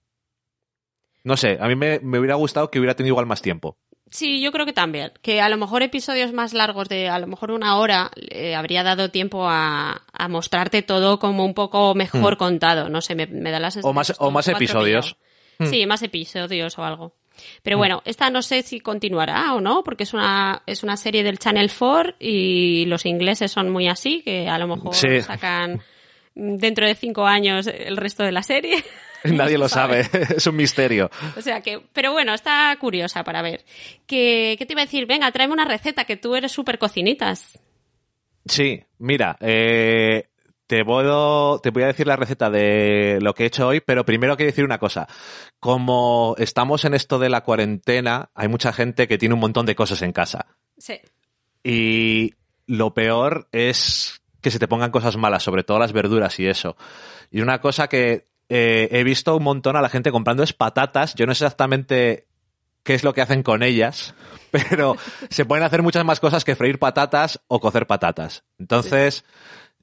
no 1.23 1.37
sé, 1.37 1.59
a 1.61 1.69
mí 1.69 1.77
me, 1.77 1.99
hubiera 2.19 2.35
gustado 2.35 2.71
que 2.71 2.79
hubiera 2.79 2.95
tenido 2.95 3.13
igual 3.13 3.27
más 3.27 3.43
tiempo. 3.43 3.77
Sí, 4.11 4.41
yo 4.41 4.51
creo 4.51 4.67
que 4.67 4.73
también. 4.73 5.13
Que 5.23 5.41
a 5.41 5.49
lo 5.49 5.57
mejor 5.57 5.83
episodios 5.83 6.33
más 6.33 6.53
largos 6.53 6.89
de 6.89 7.09
a 7.09 7.19
lo 7.21 7.29
mejor 7.29 7.53
una 7.53 7.79
hora 7.79 8.11
eh, 8.17 8.57
habría 8.57 8.83
dado 8.83 9.11
tiempo 9.11 9.47
a, 9.49 10.03
mostrarte 10.29 10.83
todo 10.83 11.19
como 11.21 11.45
un 11.45 11.55
poco 11.55 11.95
mejor 11.95 12.35
hmm. 12.35 12.39
contado. 12.39 12.89
No 12.89 13.01
sé, 13.03 13.15
me, 13.15 13.27
da 13.27 13.61
la 13.61 13.71
sensación. 13.71 13.91
O 13.91 13.93
más, 13.93 14.15
o 14.19 14.31
más 14.31 14.49
episodios. 14.49 15.17
Hmm. 15.59 15.67
Sí, 15.67 15.87
más 15.87 16.03
episodios 16.03 16.77
o 16.79 16.85
algo. 16.85 17.15
Pero 17.63 17.77
hmm. 17.77 17.81
bueno, 17.81 18.03
esta 18.05 18.31
no 18.31 18.43
sé 18.43 18.63
si 18.63 18.81
continuará 18.81 19.55
o 19.55 19.61
no, 19.61 19.83
porque 19.85 20.05
es 20.05 20.15
una, 20.15 20.63
es 20.67 20.83
una 20.83 20.97
serie 20.97 21.23
del 21.23 21.39
Channel 21.39 21.71
4 21.77 22.17
y 22.19 22.85
los 22.87 23.07
ingleses 23.07 23.51
son 23.51 23.71
muy 23.71 23.89
así, 23.89 24.23
que 24.23 24.49
a 24.49 24.59
lo 24.59 24.67
mejor 24.67 24.95
sacan 24.95 25.83
dentro 26.35 26.87
de 26.87 26.95
cinco 26.95 27.27
años 27.27 27.67
el 27.67 27.97
resto 27.97 28.23
de 28.23 28.33
la 28.33 28.43
serie. 28.43 28.83
Nadie 29.25 29.59
lo 29.59 29.69
sabe, 29.69 30.07
es 30.37 30.47
un 30.47 30.57
misterio. 30.57 31.11
O 31.37 31.43
sea 31.43 31.61
que, 31.61 31.81
pero 31.93 32.13
bueno, 32.13 32.33
está 32.33 32.75
curiosa 32.81 33.23
para 33.23 33.43
ver. 33.43 33.65
¿Qué, 34.07 34.57
qué 34.59 34.67
te 34.67 34.73
iba 34.73 34.83
a 34.83 34.87
decir? 34.87 35.07
Venga, 35.07 35.31
tráeme 35.31 35.53
una 35.53 35.67
receta, 35.67 36.05
que 36.05 36.17
tú 36.17 36.35
eres 36.35 36.53
súper 36.53 36.79
cocinitas. 36.79 37.59
Sí, 38.47 38.83
mira, 38.99 39.37
eh, 39.41 40.30
te, 40.71 40.85
puedo, 40.85 41.59
te 41.59 41.71
voy 41.71 41.83
a 41.83 41.89
decir 41.89 42.07
la 42.07 42.15
receta 42.15 42.49
de 42.49 43.19
lo 43.21 43.35
que 43.35 43.43
he 43.43 43.47
hecho 43.47 43.67
hoy, 43.67 43.81
pero 43.81 44.05
primero 44.05 44.37
quiero 44.37 44.53
decir 44.53 44.65
una 44.65 44.79
cosa. 44.79 45.09
Como 45.59 46.37
estamos 46.39 46.85
en 46.85 46.95
esto 46.95 47.19
de 47.19 47.29
la 47.29 47.41
cuarentena, 47.41 48.31
hay 48.37 48.47
mucha 48.47 48.73
gente 48.73 49.09
que 49.09 49.19
tiene 49.19 49.35
un 49.35 49.41
montón 49.41 49.67
de 49.67 49.75
cosas 49.75 50.01
en 50.03 50.13
casa. 50.13 50.47
Sí. 50.79 51.01
Y 51.65 52.35
lo 52.69 52.95
peor 52.95 53.49
es 53.51 54.23
que 54.41 54.53
se 54.53 54.61
te 54.61 54.69
pongan 54.69 54.93
cosas 54.93 55.17
malas, 55.17 55.43
sobre 55.43 55.65
todo 55.65 55.81
las 55.81 55.93
verduras 55.93 56.39
y 56.39 56.47
eso. 56.47 56.77
Y 57.33 57.41
una 57.41 57.61
cosa 57.61 57.89
que 57.89 58.29
eh, 58.49 58.89
he 58.93 59.03
visto 59.03 59.37
un 59.37 59.43
montón 59.43 59.75
a 59.75 59.83
la 59.83 59.89
gente 59.89 60.13
comprando 60.13 60.45
es 60.45 60.53
patatas. 60.53 61.17
Yo 61.17 61.27
no 61.27 61.35
sé 61.35 61.47
exactamente 61.47 62.29
qué 62.85 62.95
es 62.95 63.03
lo 63.03 63.13
que 63.13 63.23
hacen 63.23 63.43
con 63.43 63.65
ellas, 63.65 64.15
pero 64.53 64.97
se 65.31 65.45
pueden 65.45 65.65
hacer 65.65 65.83
muchas 65.83 66.05
más 66.05 66.21
cosas 66.21 66.45
que 66.45 66.55
freír 66.55 66.79
patatas 66.79 67.41
o 67.49 67.59
cocer 67.59 67.89
patatas. 67.89 68.45
Entonces, 68.57 69.25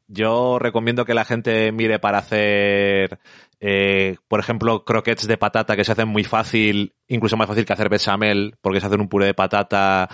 yo 0.08 0.60
recomiendo 0.60 1.06
que 1.06 1.14
la 1.14 1.26
gente 1.26 1.72
mire 1.72 2.00
para 2.00 2.20
hacer, 2.20 3.20
eh, 3.60 4.18
por 4.28 4.40
ejemplo, 4.40 4.86
croquettes 4.86 5.28
de 5.28 5.38
patata 5.38 5.76
que 5.76 5.84
se 5.84 5.92
hacen 5.92 6.08
muy 6.08 6.24
fácil, 6.24 6.94
incluso 7.08 7.38
más 7.38 7.48
fácil 7.48 7.66
que 7.66 7.74
hacer 7.74 7.90
bechamel, 7.90 8.56
porque 8.62 8.80
se 8.80 8.88
hace 8.88 8.96
un 8.96 9.10
puré 9.10 9.26
de 9.26 9.34
patata 9.34 10.10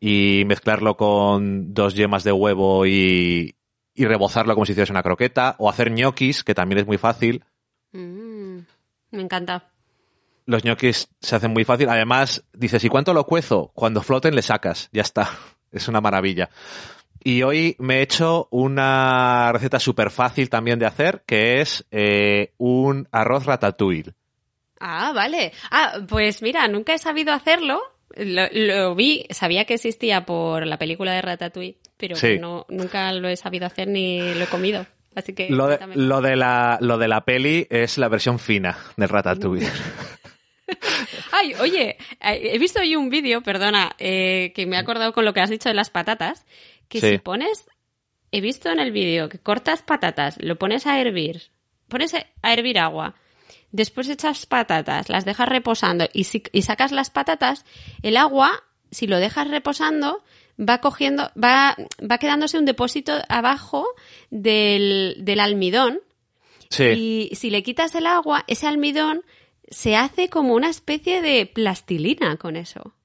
y 0.00 0.44
mezclarlo 0.46 0.96
con 0.96 1.72
dos 1.72 1.94
yemas 1.94 2.24
de 2.24 2.32
huevo 2.32 2.86
y, 2.86 3.56
y 3.94 4.04
rebozarlo 4.04 4.54
como 4.54 4.66
si 4.66 4.72
hiciese 4.72 4.92
una 4.92 5.02
croqueta, 5.02 5.56
o 5.58 5.70
hacer 5.70 5.90
ñoquis, 5.90 6.44
que 6.44 6.54
también 6.54 6.80
es 6.80 6.86
muy 6.86 6.98
fácil. 6.98 7.44
Mm, 7.92 8.58
me 9.12 9.22
encanta. 9.22 9.70
Los 10.44 10.64
ñoquis 10.64 11.08
se 11.20 11.36
hacen 11.36 11.52
muy 11.52 11.64
fácil. 11.64 11.88
Además, 11.88 12.44
dices, 12.52 12.84
¿y 12.84 12.88
cuánto 12.88 13.12
lo 13.14 13.26
cuezo? 13.26 13.72
Cuando 13.74 14.02
floten 14.02 14.34
le 14.34 14.42
sacas. 14.42 14.88
Ya 14.92 15.02
está. 15.02 15.28
Es 15.72 15.88
una 15.88 16.00
maravilla. 16.00 16.48
Y 17.26 17.42
hoy 17.42 17.74
me 17.80 17.96
he 17.96 18.02
hecho 18.02 18.46
una 18.52 19.50
receta 19.52 19.80
súper 19.80 20.12
fácil 20.12 20.48
también 20.48 20.78
de 20.78 20.86
hacer, 20.86 21.24
que 21.26 21.60
es 21.60 21.84
eh, 21.90 22.52
un 22.56 23.08
arroz 23.10 23.46
ratatouille. 23.46 24.12
Ah, 24.78 25.10
vale. 25.12 25.50
Ah, 25.72 25.94
pues 26.08 26.40
mira, 26.40 26.68
nunca 26.68 26.94
he 26.94 26.98
sabido 26.98 27.32
hacerlo. 27.32 27.82
Lo, 28.14 28.94
vi, 28.94 29.26
sabía 29.30 29.64
que 29.64 29.74
existía 29.74 30.24
por 30.24 30.68
la 30.68 30.78
película 30.78 31.14
de 31.14 31.22
Ratatouille, 31.22 31.78
pero 31.96 32.14
no, 32.40 32.64
nunca 32.68 33.12
lo 33.12 33.26
he 33.26 33.36
sabido 33.36 33.66
hacer 33.66 33.88
ni 33.88 34.20
lo 34.20 34.44
he 34.44 34.46
comido. 34.46 34.86
Así 35.16 35.34
que 35.34 35.50
lo 35.50 35.66
de, 35.66 35.80
lo 35.96 36.20
de, 36.20 36.36
la, 36.36 36.78
lo 36.80 36.96
de 36.96 37.08
la 37.08 37.24
peli 37.24 37.66
es 37.70 37.98
la 37.98 38.06
versión 38.08 38.38
fina 38.38 38.78
del 38.96 39.08
Ratatouille. 39.08 39.66
Ay, 41.32 41.54
oye, 41.60 41.96
eh, 42.20 42.50
he 42.52 42.58
visto 42.58 42.80
hoy 42.80 42.96
un 42.96 43.10
vídeo, 43.10 43.42
perdona, 43.42 43.94
eh, 43.98 44.52
que 44.54 44.66
me 44.66 44.76
he 44.76 44.78
acordado 44.78 45.12
con 45.12 45.24
lo 45.24 45.32
que 45.32 45.40
has 45.40 45.50
dicho 45.50 45.68
de 45.68 45.74
las 45.74 45.90
patatas, 45.90 46.44
que 46.88 47.00
si 47.00 47.18
pones, 47.18 47.66
he 48.30 48.40
visto 48.40 48.70
en 48.70 48.80
el 48.80 48.92
vídeo 48.92 49.28
que 49.28 49.38
cortas 49.38 49.82
patatas, 49.82 50.36
lo 50.40 50.56
pones 50.56 50.86
a 50.86 51.00
hervir, 51.00 51.50
pones 51.88 52.14
a 52.14 52.52
hervir 52.52 52.78
agua, 52.78 53.14
después 53.72 54.08
echas 54.08 54.46
patatas, 54.46 55.08
las 55.08 55.24
dejas 55.24 55.48
reposando 55.48 56.06
y, 56.12 56.26
y 56.52 56.62
sacas 56.62 56.92
las 56.92 57.10
patatas, 57.10 57.64
el 58.02 58.16
agua, 58.16 58.64
si 58.90 59.06
lo 59.06 59.18
dejas 59.18 59.48
reposando, 59.48 60.22
va 60.58 60.80
cogiendo, 60.80 61.30
va, 61.42 61.76
va 62.10 62.18
quedándose 62.18 62.58
un 62.58 62.64
depósito 62.64 63.12
abajo 63.28 63.86
del, 64.30 65.16
del 65.18 65.40
almidón. 65.40 66.00
Y 66.78 67.30
si 67.34 67.50
le 67.50 67.62
quitas 67.62 67.94
el 67.94 68.06
agua, 68.06 68.44
ese 68.48 68.66
almidón 68.66 69.22
se 69.68 69.96
hace 69.96 70.28
como 70.28 70.54
una 70.54 70.68
especie 70.68 71.22
de 71.22 71.46
plastilina 71.46 72.36
con 72.36 72.56
eso. 72.56 72.95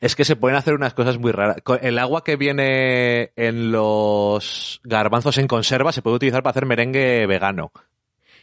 Es 0.00 0.14
que 0.14 0.24
se 0.24 0.36
pueden 0.36 0.56
hacer 0.56 0.74
unas 0.74 0.94
cosas 0.94 1.18
muy 1.18 1.32
raras. 1.32 1.56
El 1.82 1.98
agua 1.98 2.24
que 2.24 2.36
viene 2.36 3.32
en 3.36 3.72
los 3.72 4.80
garbanzos 4.84 5.38
en 5.38 5.46
conserva 5.46 5.92
se 5.92 6.02
puede 6.02 6.16
utilizar 6.16 6.42
para 6.42 6.52
hacer 6.52 6.66
merengue 6.66 7.26
vegano. 7.26 7.72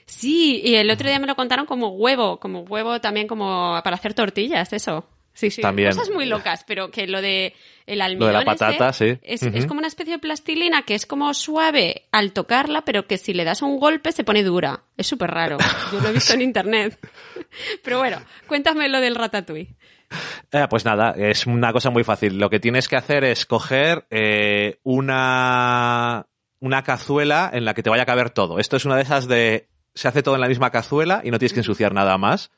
Sí, 0.06 0.62
y 0.64 0.76
el 0.76 0.90
otro 0.90 1.08
día 1.08 1.20
me 1.20 1.28
lo 1.28 1.36
contaron 1.36 1.66
como 1.66 1.90
huevo, 1.90 2.40
como 2.40 2.62
huevo 2.62 3.02
también 3.02 3.28
como 3.28 3.80
para 3.84 3.98
hacer 3.98 4.14
tortillas, 4.14 4.72
eso. 4.72 5.06
Sí, 5.38 5.52
sí, 5.52 5.62
También. 5.62 5.92
cosas 5.92 6.10
muy 6.10 6.26
locas, 6.26 6.64
pero 6.66 6.90
que 6.90 7.06
lo 7.06 7.22
de 7.22 7.54
el 7.86 8.02
almidón 8.02 8.34
lo 8.34 8.40
de 8.40 8.44
la 8.44 8.52
patata, 8.52 8.92
sí. 8.92 9.20
es, 9.22 9.44
es, 9.44 9.68
como 9.68 9.78
una 9.78 9.88
especie 9.88 10.14
de 10.14 10.20
plastilina 10.20 10.82
que 10.82 10.96
es 10.96 11.06
como 11.06 11.32
suave 11.36 12.08
al 12.12 12.34
tocarla, 12.34 12.84
pero 12.84 13.06
que 13.06 13.20
si 13.20 13.36
le 13.36 13.44
das 13.44 13.62
un 13.62 13.78
golpe 13.78 14.12
se 14.12 14.24
pone 14.24 14.42
dura. 14.42 14.82
Es 14.98 15.06
súper 15.06 15.30
raro. 15.30 15.60
Yo 15.92 16.00
lo 16.00 16.10
he 16.10 16.12
visto 16.12 16.34
en 16.34 16.42
internet. 16.42 16.98
Pero 17.84 18.00
bueno, 18.00 18.18
cuéntame 18.48 18.90
lo 18.90 19.00
del 19.00 19.14
ratatouille. 19.14 19.76
Eh, 20.52 20.66
pues 20.70 20.86
nada, 20.86 21.12
es 21.18 21.46
una 21.46 21.74
cosa 21.74 21.90
muy 21.90 22.04
fácil. 22.04 22.38
Lo 22.38 22.50
que 22.50 22.60
tienes 22.60 22.88
que 22.88 22.96
hacer 22.96 23.24
es 23.24 23.46
coger 23.46 24.06
eh, 24.10 24.80
una, 24.84 26.28
una 26.60 26.84
cazuela 26.84 27.50
en 27.54 27.66
la 27.66 27.74
que 27.74 27.84
te 27.84 27.90
vaya 27.90 28.04
a 28.04 28.08
caber 28.08 28.30
todo. 28.30 28.60
Esto 28.60 28.78
es 28.78 28.86
una 28.86 28.96
de 28.96 29.02
esas 29.02 29.28
de 29.28 29.68
se 29.94 30.08
hace 30.08 30.24
todo 30.24 30.36
en 30.36 30.42
la 30.42 30.48
misma 30.48 30.70
cazuela 30.70 31.22
y 31.24 31.32
no 31.32 31.40
tienes 31.40 31.54
que 31.54 31.62
ensuciar 31.62 31.94
nada 31.94 32.18
más. 32.18 32.52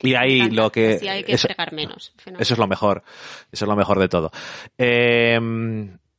Y 0.00 0.14
ahí 0.14 0.50
lo 0.50 0.70
que... 0.70 1.00
hay 1.08 1.24
que 1.24 1.32
eso, 1.32 1.48
menos. 1.72 2.12
Eso 2.38 2.54
es 2.54 2.58
lo 2.58 2.66
mejor. 2.66 3.02
Eso 3.50 3.64
es 3.64 3.68
lo 3.68 3.76
mejor 3.76 3.98
de 3.98 4.08
todo. 4.08 4.30
Eh, 4.76 5.38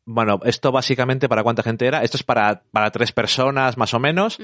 bueno, 0.09 0.39
esto 0.45 0.71
básicamente 0.71 1.27
para 1.27 1.43
cuánta 1.43 1.63
gente 1.63 1.85
era. 1.85 2.01
Esto 2.01 2.15
es 2.15 2.23
para, 2.23 2.63
para 2.71 2.91
tres 2.91 3.11
personas 3.11 3.77
más 3.77 3.93
o 3.93 3.99
menos. 3.99 4.39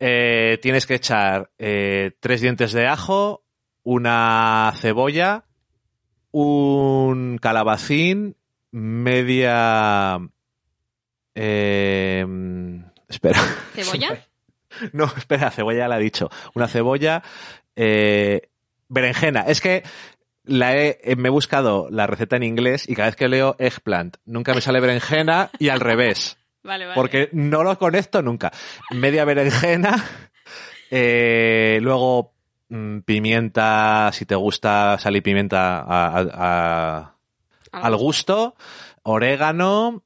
eh, 0.00 0.58
tienes 0.60 0.84
que 0.84 0.96
echar 0.96 1.50
eh, 1.58 2.10
tres 2.18 2.40
dientes 2.40 2.72
de 2.72 2.88
ajo, 2.88 3.44
una 3.82 4.72
cebolla, 4.76 5.44
un 6.30 7.38
calabacín, 7.38 8.36
media... 8.70 10.18
Eh, 11.34 12.26
espera. 13.08 13.40
¿Cebolla? 13.74 14.26
no, 14.92 15.04
espera, 15.04 15.50
cebolla 15.50 15.88
la 15.88 15.98
he 15.98 16.02
dicho. 16.02 16.28
Una 16.54 16.68
cebolla, 16.68 17.22
eh, 17.76 18.50
berenjena. 18.88 19.42
Es 19.42 19.60
que 19.60 19.82
la 20.44 20.76
he, 20.76 20.98
eh, 21.02 21.16
me 21.16 21.28
he 21.28 21.30
buscado 21.30 21.88
la 21.90 22.06
receta 22.06 22.36
en 22.36 22.42
inglés 22.42 22.88
y 22.88 22.94
cada 22.94 23.08
vez 23.08 23.16
que 23.16 23.28
leo 23.28 23.56
eggplant 23.58 24.16
nunca 24.24 24.54
me 24.54 24.60
sale 24.60 24.80
berenjena 24.80 25.50
y 25.58 25.68
al 25.68 25.80
revés. 25.80 26.36
Vale, 26.62 26.84
vale. 26.84 26.94
Porque 26.94 27.30
no 27.32 27.62
lo 27.62 27.78
conecto 27.78 28.20
nunca. 28.20 28.52
Media 28.90 29.24
berenjena, 29.24 30.04
eh, 30.90 31.78
luego 31.80 32.34
mm, 32.70 33.00
pimienta, 33.00 34.10
si 34.12 34.24
te 34.24 34.34
gusta 34.34 34.96
sal 34.98 35.16
y 35.16 35.20
pimienta 35.20 35.80
al 37.72 37.96
gusto, 37.96 38.54
orégano, 39.02 40.02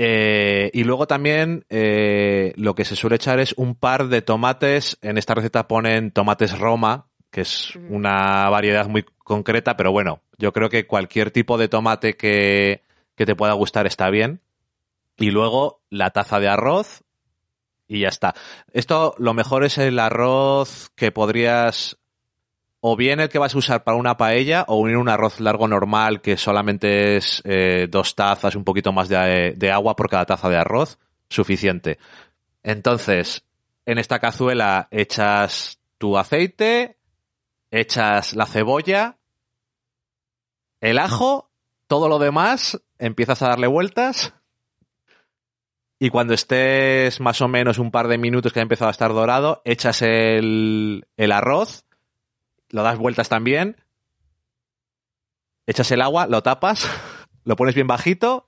Eh, 0.00 0.70
y 0.74 0.84
luego 0.84 1.06
también 1.06 1.64
eh, 1.70 2.52
lo 2.56 2.74
que 2.74 2.84
se 2.84 2.94
suele 2.94 3.16
echar 3.16 3.40
es 3.40 3.52
un 3.56 3.74
par 3.74 4.06
de 4.08 4.22
tomates. 4.22 4.96
En 5.02 5.18
esta 5.18 5.34
receta 5.34 5.66
ponen 5.66 6.12
tomates 6.12 6.56
Roma, 6.56 7.08
que 7.30 7.40
es 7.40 7.74
una 7.88 8.48
variedad 8.48 8.86
muy 8.86 9.04
concreta, 9.24 9.76
pero 9.76 9.90
bueno, 9.90 10.20
yo 10.36 10.52
creo 10.52 10.68
que 10.68 10.86
cualquier 10.86 11.30
tipo 11.32 11.58
de 11.58 11.68
tomate 11.68 12.16
que, 12.16 12.84
que 13.16 13.26
te 13.26 13.34
pueda 13.34 13.54
gustar 13.54 13.86
está 13.86 14.08
bien. 14.10 14.40
Y 15.16 15.32
luego 15.32 15.80
la 15.90 16.10
taza 16.10 16.38
de 16.38 16.48
arroz 16.48 17.02
y 17.88 18.00
ya 18.00 18.08
está. 18.08 18.34
Esto 18.72 19.14
lo 19.18 19.34
mejor 19.34 19.64
es 19.64 19.78
el 19.78 19.98
arroz 19.98 20.90
que 20.94 21.10
podrías 21.10 21.98
o 22.80 22.96
bien 22.96 23.20
el 23.20 23.28
que 23.28 23.38
vas 23.38 23.54
a 23.54 23.58
usar 23.58 23.84
para 23.84 23.96
una 23.96 24.16
paella 24.16 24.64
o 24.68 24.76
unir 24.76 24.96
un 24.96 25.08
arroz 25.08 25.40
largo 25.40 25.66
normal 25.66 26.20
que 26.20 26.36
solamente 26.36 27.16
es 27.16 27.42
eh, 27.44 27.88
dos 27.90 28.14
tazas, 28.14 28.54
un 28.54 28.64
poquito 28.64 28.92
más 28.92 29.08
de, 29.08 29.54
de 29.56 29.70
agua 29.72 29.96
por 29.96 30.08
cada 30.08 30.26
taza 30.26 30.48
de 30.48 30.56
arroz, 30.56 30.98
suficiente. 31.28 31.98
Entonces, 32.62 33.44
en 33.86 33.98
esta 33.98 34.18
cazuela 34.18 34.88
echas 34.90 35.80
tu 35.98 36.16
aceite, 36.16 36.98
echas 37.70 38.34
la 38.34 38.46
cebolla, 38.46 39.16
el 40.80 40.98
ajo, 40.98 41.50
todo 41.88 42.08
lo 42.08 42.18
demás, 42.18 42.80
empiezas 42.98 43.42
a 43.42 43.48
darle 43.48 43.66
vueltas 43.66 44.34
y 45.98 46.10
cuando 46.10 46.34
estés 46.34 47.20
más 47.20 47.40
o 47.40 47.48
menos 47.48 47.78
un 47.78 47.90
par 47.90 48.06
de 48.06 48.18
minutos 48.18 48.52
que 48.52 48.60
ha 48.60 48.62
empezado 48.62 48.88
a 48.88 48.92
estar 48.92 49.12
dorado, 49.12 49.62
echas 49.64 50.02
el, 50.02 51.06
el 51.16 51.32
arroz, 51.32 51.84
lo 52.70 52.82
das 52.82 52.98
vueltas 52.98 53.28
también, 53.28 53.76
echas 55.66 55.90
el 55.90 56.02
agua, 56.02 56.26
lo 56.26 56.42
tapas, 56.42 56.88
lo 57.44 57.56
pones 57.56 57.74
bien 57.74 57.86
bajito 57.86 58.46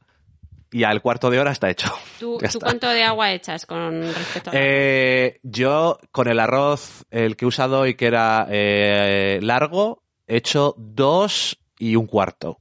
y 0.73 0.85
al 0.85 1.03
cuarto 1.03 1.31
de 1.31 1.41
hora 1.41 1.51
está 1.51 1.71
hecho. 1.71 1.93
¿Tú, 2.19 2.39
Ya 2.43 2.49
tú 2.49 2.59
está. 2.59 2.67
cuánto 2.67 2.89
de 2.89 3.03
agua 3.03 3.33
echas 3.33 3.67
con 3.67 4.03
respecto 4.03 4.51
a 4.51 4.53
Eh, 4.57 5.41
yo 5.43 5.99
con 6.13 6.29
el 6.29 6.39
arroz, 6.39 7.05
el 7.11 7.37
que 7.37 7.45
he 7.45 7.49
usado 7.49 7.81
hoy 7.81 7.95
que 7.95 8.07
era 8.07 8.47
eh, 8.51 9.41
largo, 9.43 10.03
he 10.27 10.37
hecho 10.37 10.75
dos 10.79 11.59
y 11.79 11.97
un 11.97 12.07
cuarto. 12.07 12.61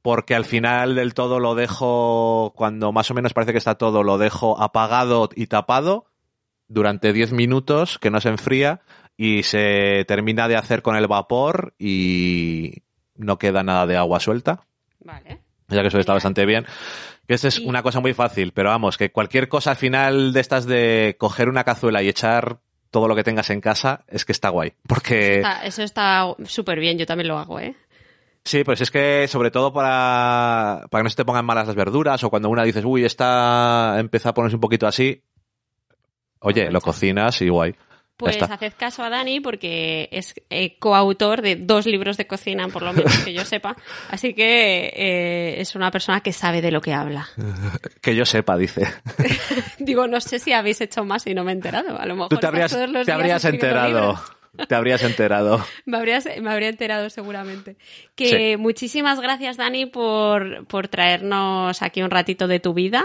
Porque 0.00 0.34
al 0.34 0.44
final 0.44 0.96
del 0.96 1.14
todo 1.14 1.38
lo 1.38 1.54
dejo, 1.54 2.52
cuando 2.56 2.90
más 2.90 3.10
o 3.10 3.14
menos 3.14 3.34
parece 3.34 3.52
que 3.52 3.58
está 3.58 3.76
todo, 3.76 4.02
lo 4.02 4.18
dejo 4.18 4.60
apagado 4.60 5.28
y 5.34 5.46
tapado 5.46 6.06
durante 6.66 7.12
10 7.12 7.32
minutos, 7.32 7.98
que 8.00 8.10
no 8.10 8.20
se 8.20 8.28
enfría, 8.30 8.80
y 9.16 9.42
se 9.42 10.04
termina 10.06 10.48
de 10.48 10.56
hacer 10.56 10.82
con 10.82 10.96
el 10.96 11.06
vapor 11.06 11.74
y 11.78 12.82
no 13.16 13.38
queda 13.38 13.62
nada 13.62 13.86
de 13.86 13.96
agua 13.96 14.20
suelta. 14.20 14.64
Vale. 15.00 15.38
Sea 15.68 15.82
que 15.82 15.88
eso 15.88 15.98
está 15.98 16.12
bastante 16.14 16.44
bien. 16.46 16.66
Que 17.26 17.34
esta 17.34 17.48
es 17.48 17.58
Y- 17.60 17.66
una 17.66 17.82
cosa 17.82 18.00
muy 18.00 18.14
fácil, 18.14 18.52
pero 18.52 18.70
vamos, 18.70 18.98
que 18.98 19.12
cualquier 19.12 19.48
cosa 19.48 19.70
al 19.70 19.76
final 19.76 20.32
de 20.32 20.40
estas 20.40 20.66
de 20.66 21.16
coger 21.18 21.48
una 21.48 21.64
cazuela 21.64 22.02
y 22.02 22.08
echar 22.08 22.58
todo 22.90 23.08
lo 23.08 23.14
que 23.14 23.24
tengas 23.24 23.48
en 23.50 23.60
casa, 23.60 24.04
es 24.08 24.24
que 24.24 24.32
está 24.32 24.50
guay. 24.50 24.74
Porque 24.86 25.42
eso 25.64 25.82
está 25.82 26.26
súper 26.44 26.78
bien, 26.78 26.98
yo 26.98 27.06
también 27.06 27.28
lo 27.28 27.38
hago, 27.38 27.58
¿eh? 27.60 27.74
sí, 28.44 28.64
pues 28.64 28.80
es 28.80 28.90
que 28.90 29.28
sobre 29.28 29.52
todo 29.52 29.72
para, 29.72 30.84
para 30.90 31.00
que 31.00 31.04
no 31.04 31.10
se 31.10 31.16
te 31.16 31.24
pongan 31.24 31.44
malas 31.46 31.68
las 31.68 31.76
verduras 31.76 32.22
o 32.24 32.28
cuando 32.28 32.50
una 32.50 32.64
dices, 32.64 32.84
uy, 32.84 33.04
esta 33.04 33.94
empieza 34.00 34.30
a 34.30 34.34
ponerse 34.34 34.56
un 34.56 34.60
poquito 34.60 34.86
así, 34.88 35.22
oye, 36.40 36.70
lo 36.70 36.80
cocinas 36.80 37.40
y 37.42 37.48
guay. 37.48 37.74
Pues 38.24 38.42
haced 38.42 38.72
caso 38.76 39.02
a 39.02 39.10
Dani 39.10 39.40
porque 39.40 40.08
es 40.12 40.34
eh, 40.50 40.78
coautor 40.78 41.42
de 41.42 41.56
dos 41.56 41.86
libros 41.86 42.16
de 42.16 42.26
cocina, 42.26 42.68
por 42.68 42.82
lo 42.82 42.92
menos 42.92 43.16
que 43.18 43.32
yo 43.32 43.44
sepa. 43.44 43.76
Así 44.10 44.34
que 44.34 44.92
eh, 44.94 45.60
es 45.60 45.74
una 45.74 45.90
persona 45.90 46.20
que 46.20 46.32
sabe 46.32 46.60
de 46.62 46.70
lo 46.70 46.80
que 46.80 46.92
habla. 46.94 47.28
Que 48.00 48.14
yo 48.16 48.24
sepa, 48.24 48.56
dice. 48.56 48.86
Digo, 49.78 50.06
no 50.06 50.20
sé 50.20 50.38
si 50.38 50.52
habéis 50.52 50.80
hecho 50.80 51.04
más 51.04 51.26
y 51.26 51.34
no 51.34 51.44
me 51.44 51.52
he 51.52 51.54
enterado. 51.54 51.98
A 51.98 52.06
lo 52.06 52.14
mejor 52.14 52.28
Tú 52.30 52.36
te 52.38 52.46
habrías, 52.46 52.72
todos 52.72 52.88
los 52.90 53.06
te 53.06 53.12
días 53.12 53.18
habrías 53.18 53.44
enterado. 53.44 53.88
libros. 54.12 54.68
Te 54.68 54.74
habrías 54.74 55.02
enterado. 55.02 55.64
Me, 55.86 55.96
habrías- 55.96 56.28
me 56.40 56.50
habría 56.50 56.68
enterado 56.68 57.08
seguramente. 57.10 57.76
Que 58.14 58.56
muchísimas 58.58 59.18
gracias, 59.20 59.56
Dani, 59.56 59.86
por, 59.86 60.66
por 60.66 60.88
traernos 60.88 61.80
aquí 61.82 62.02
un 62.02 62.10
ratito 62.10 62.46
de 62.48 62.60
tu 62.60 62.74
vida 62.74 63.04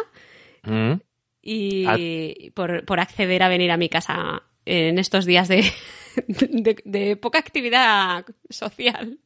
Mm. 0.63 0.93
y 1.41 2.51
por, 2.51 2.83
por 2.83 2.99
acceder 2.99 3.43
a 3.43 3.47
venir 3.47 3.71
a 3.71 3.77
mi 3.77 3.87
casa 3.87 4.43
en 4.67 4.99
estos 4.99 5.25
días 5.25 5.47
de, 5.47 5.71
de, 6.27 6.77
de 6.83 7.15
poca 7.15 7.39
actividad 7.39 8.25
social. 8.49 9.17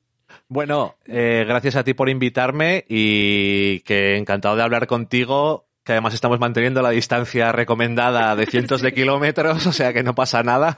Bueno, 0.48 0.96
eh, 1.06 1.44
gracias 1.48 1.76
a 1.76 1.84
ti 1.84 1.94
por 1.94 2.10
invitarme 2.10 2.86
y 2.88 3.80
que 3.82 4.18
encantado 4.18 4.56
de 4.56 4.64
hablar 4.64 4.88
contigo, 4.88 5.66
que 5.84 5.94
además 5.94 6.14
estamos 6.14 6.40
manteniendo 6.40 6.82
la 6.82 6.90
distancia 6.92 7.52
recomendada 7.52 8.36
de 8.36 8.46
cientos 8.46 8.82
de 8.82 8.94
kilómetros, 8.94 9.66
o 9.66 9.74
sea 9.74 9.94
que 9.94 10.04
no 10.04 10.16
pasa 10.16 10.44
nada. 10.44 10.78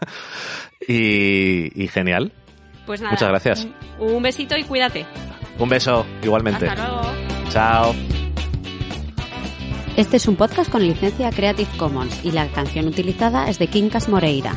Y, 0.87 1.81
y 1.81 1.87
genial. 1.87 2.31
Pues 2.85 3.01
nada. 3.01 3.13
Muchas 3.13 3.29
gracias. 3.29 3.67
Un, 3.99 4.11
un 4.15 4.23
besito 4.23 4.57
y 4.57 4.63
cuídate. 4.63 5.05
Un 5.59 5.69
beso, 5.69 6.05
igualmente. 6.21 6.67
Hasta 6.67 6.87
luego. 6.87 7.11
Chao. 7.49 8.22
Este 9.95 10.17
es 10.17 10.27
un 10.27 10.35
podcast 10.35 10.71
con 10.71 10.81
licencia 10.81 11.29
Creative 11.29 11.69
Commons 11.77 12.25
y 12.25 12.31
la 12.31 12.47
canción 12.47 12.87
utilizada 12.87 13.47
es 13.47 13.59
de 13.59 13.67
Quincas 13.67 14.09
Moreira. 14.09 14.55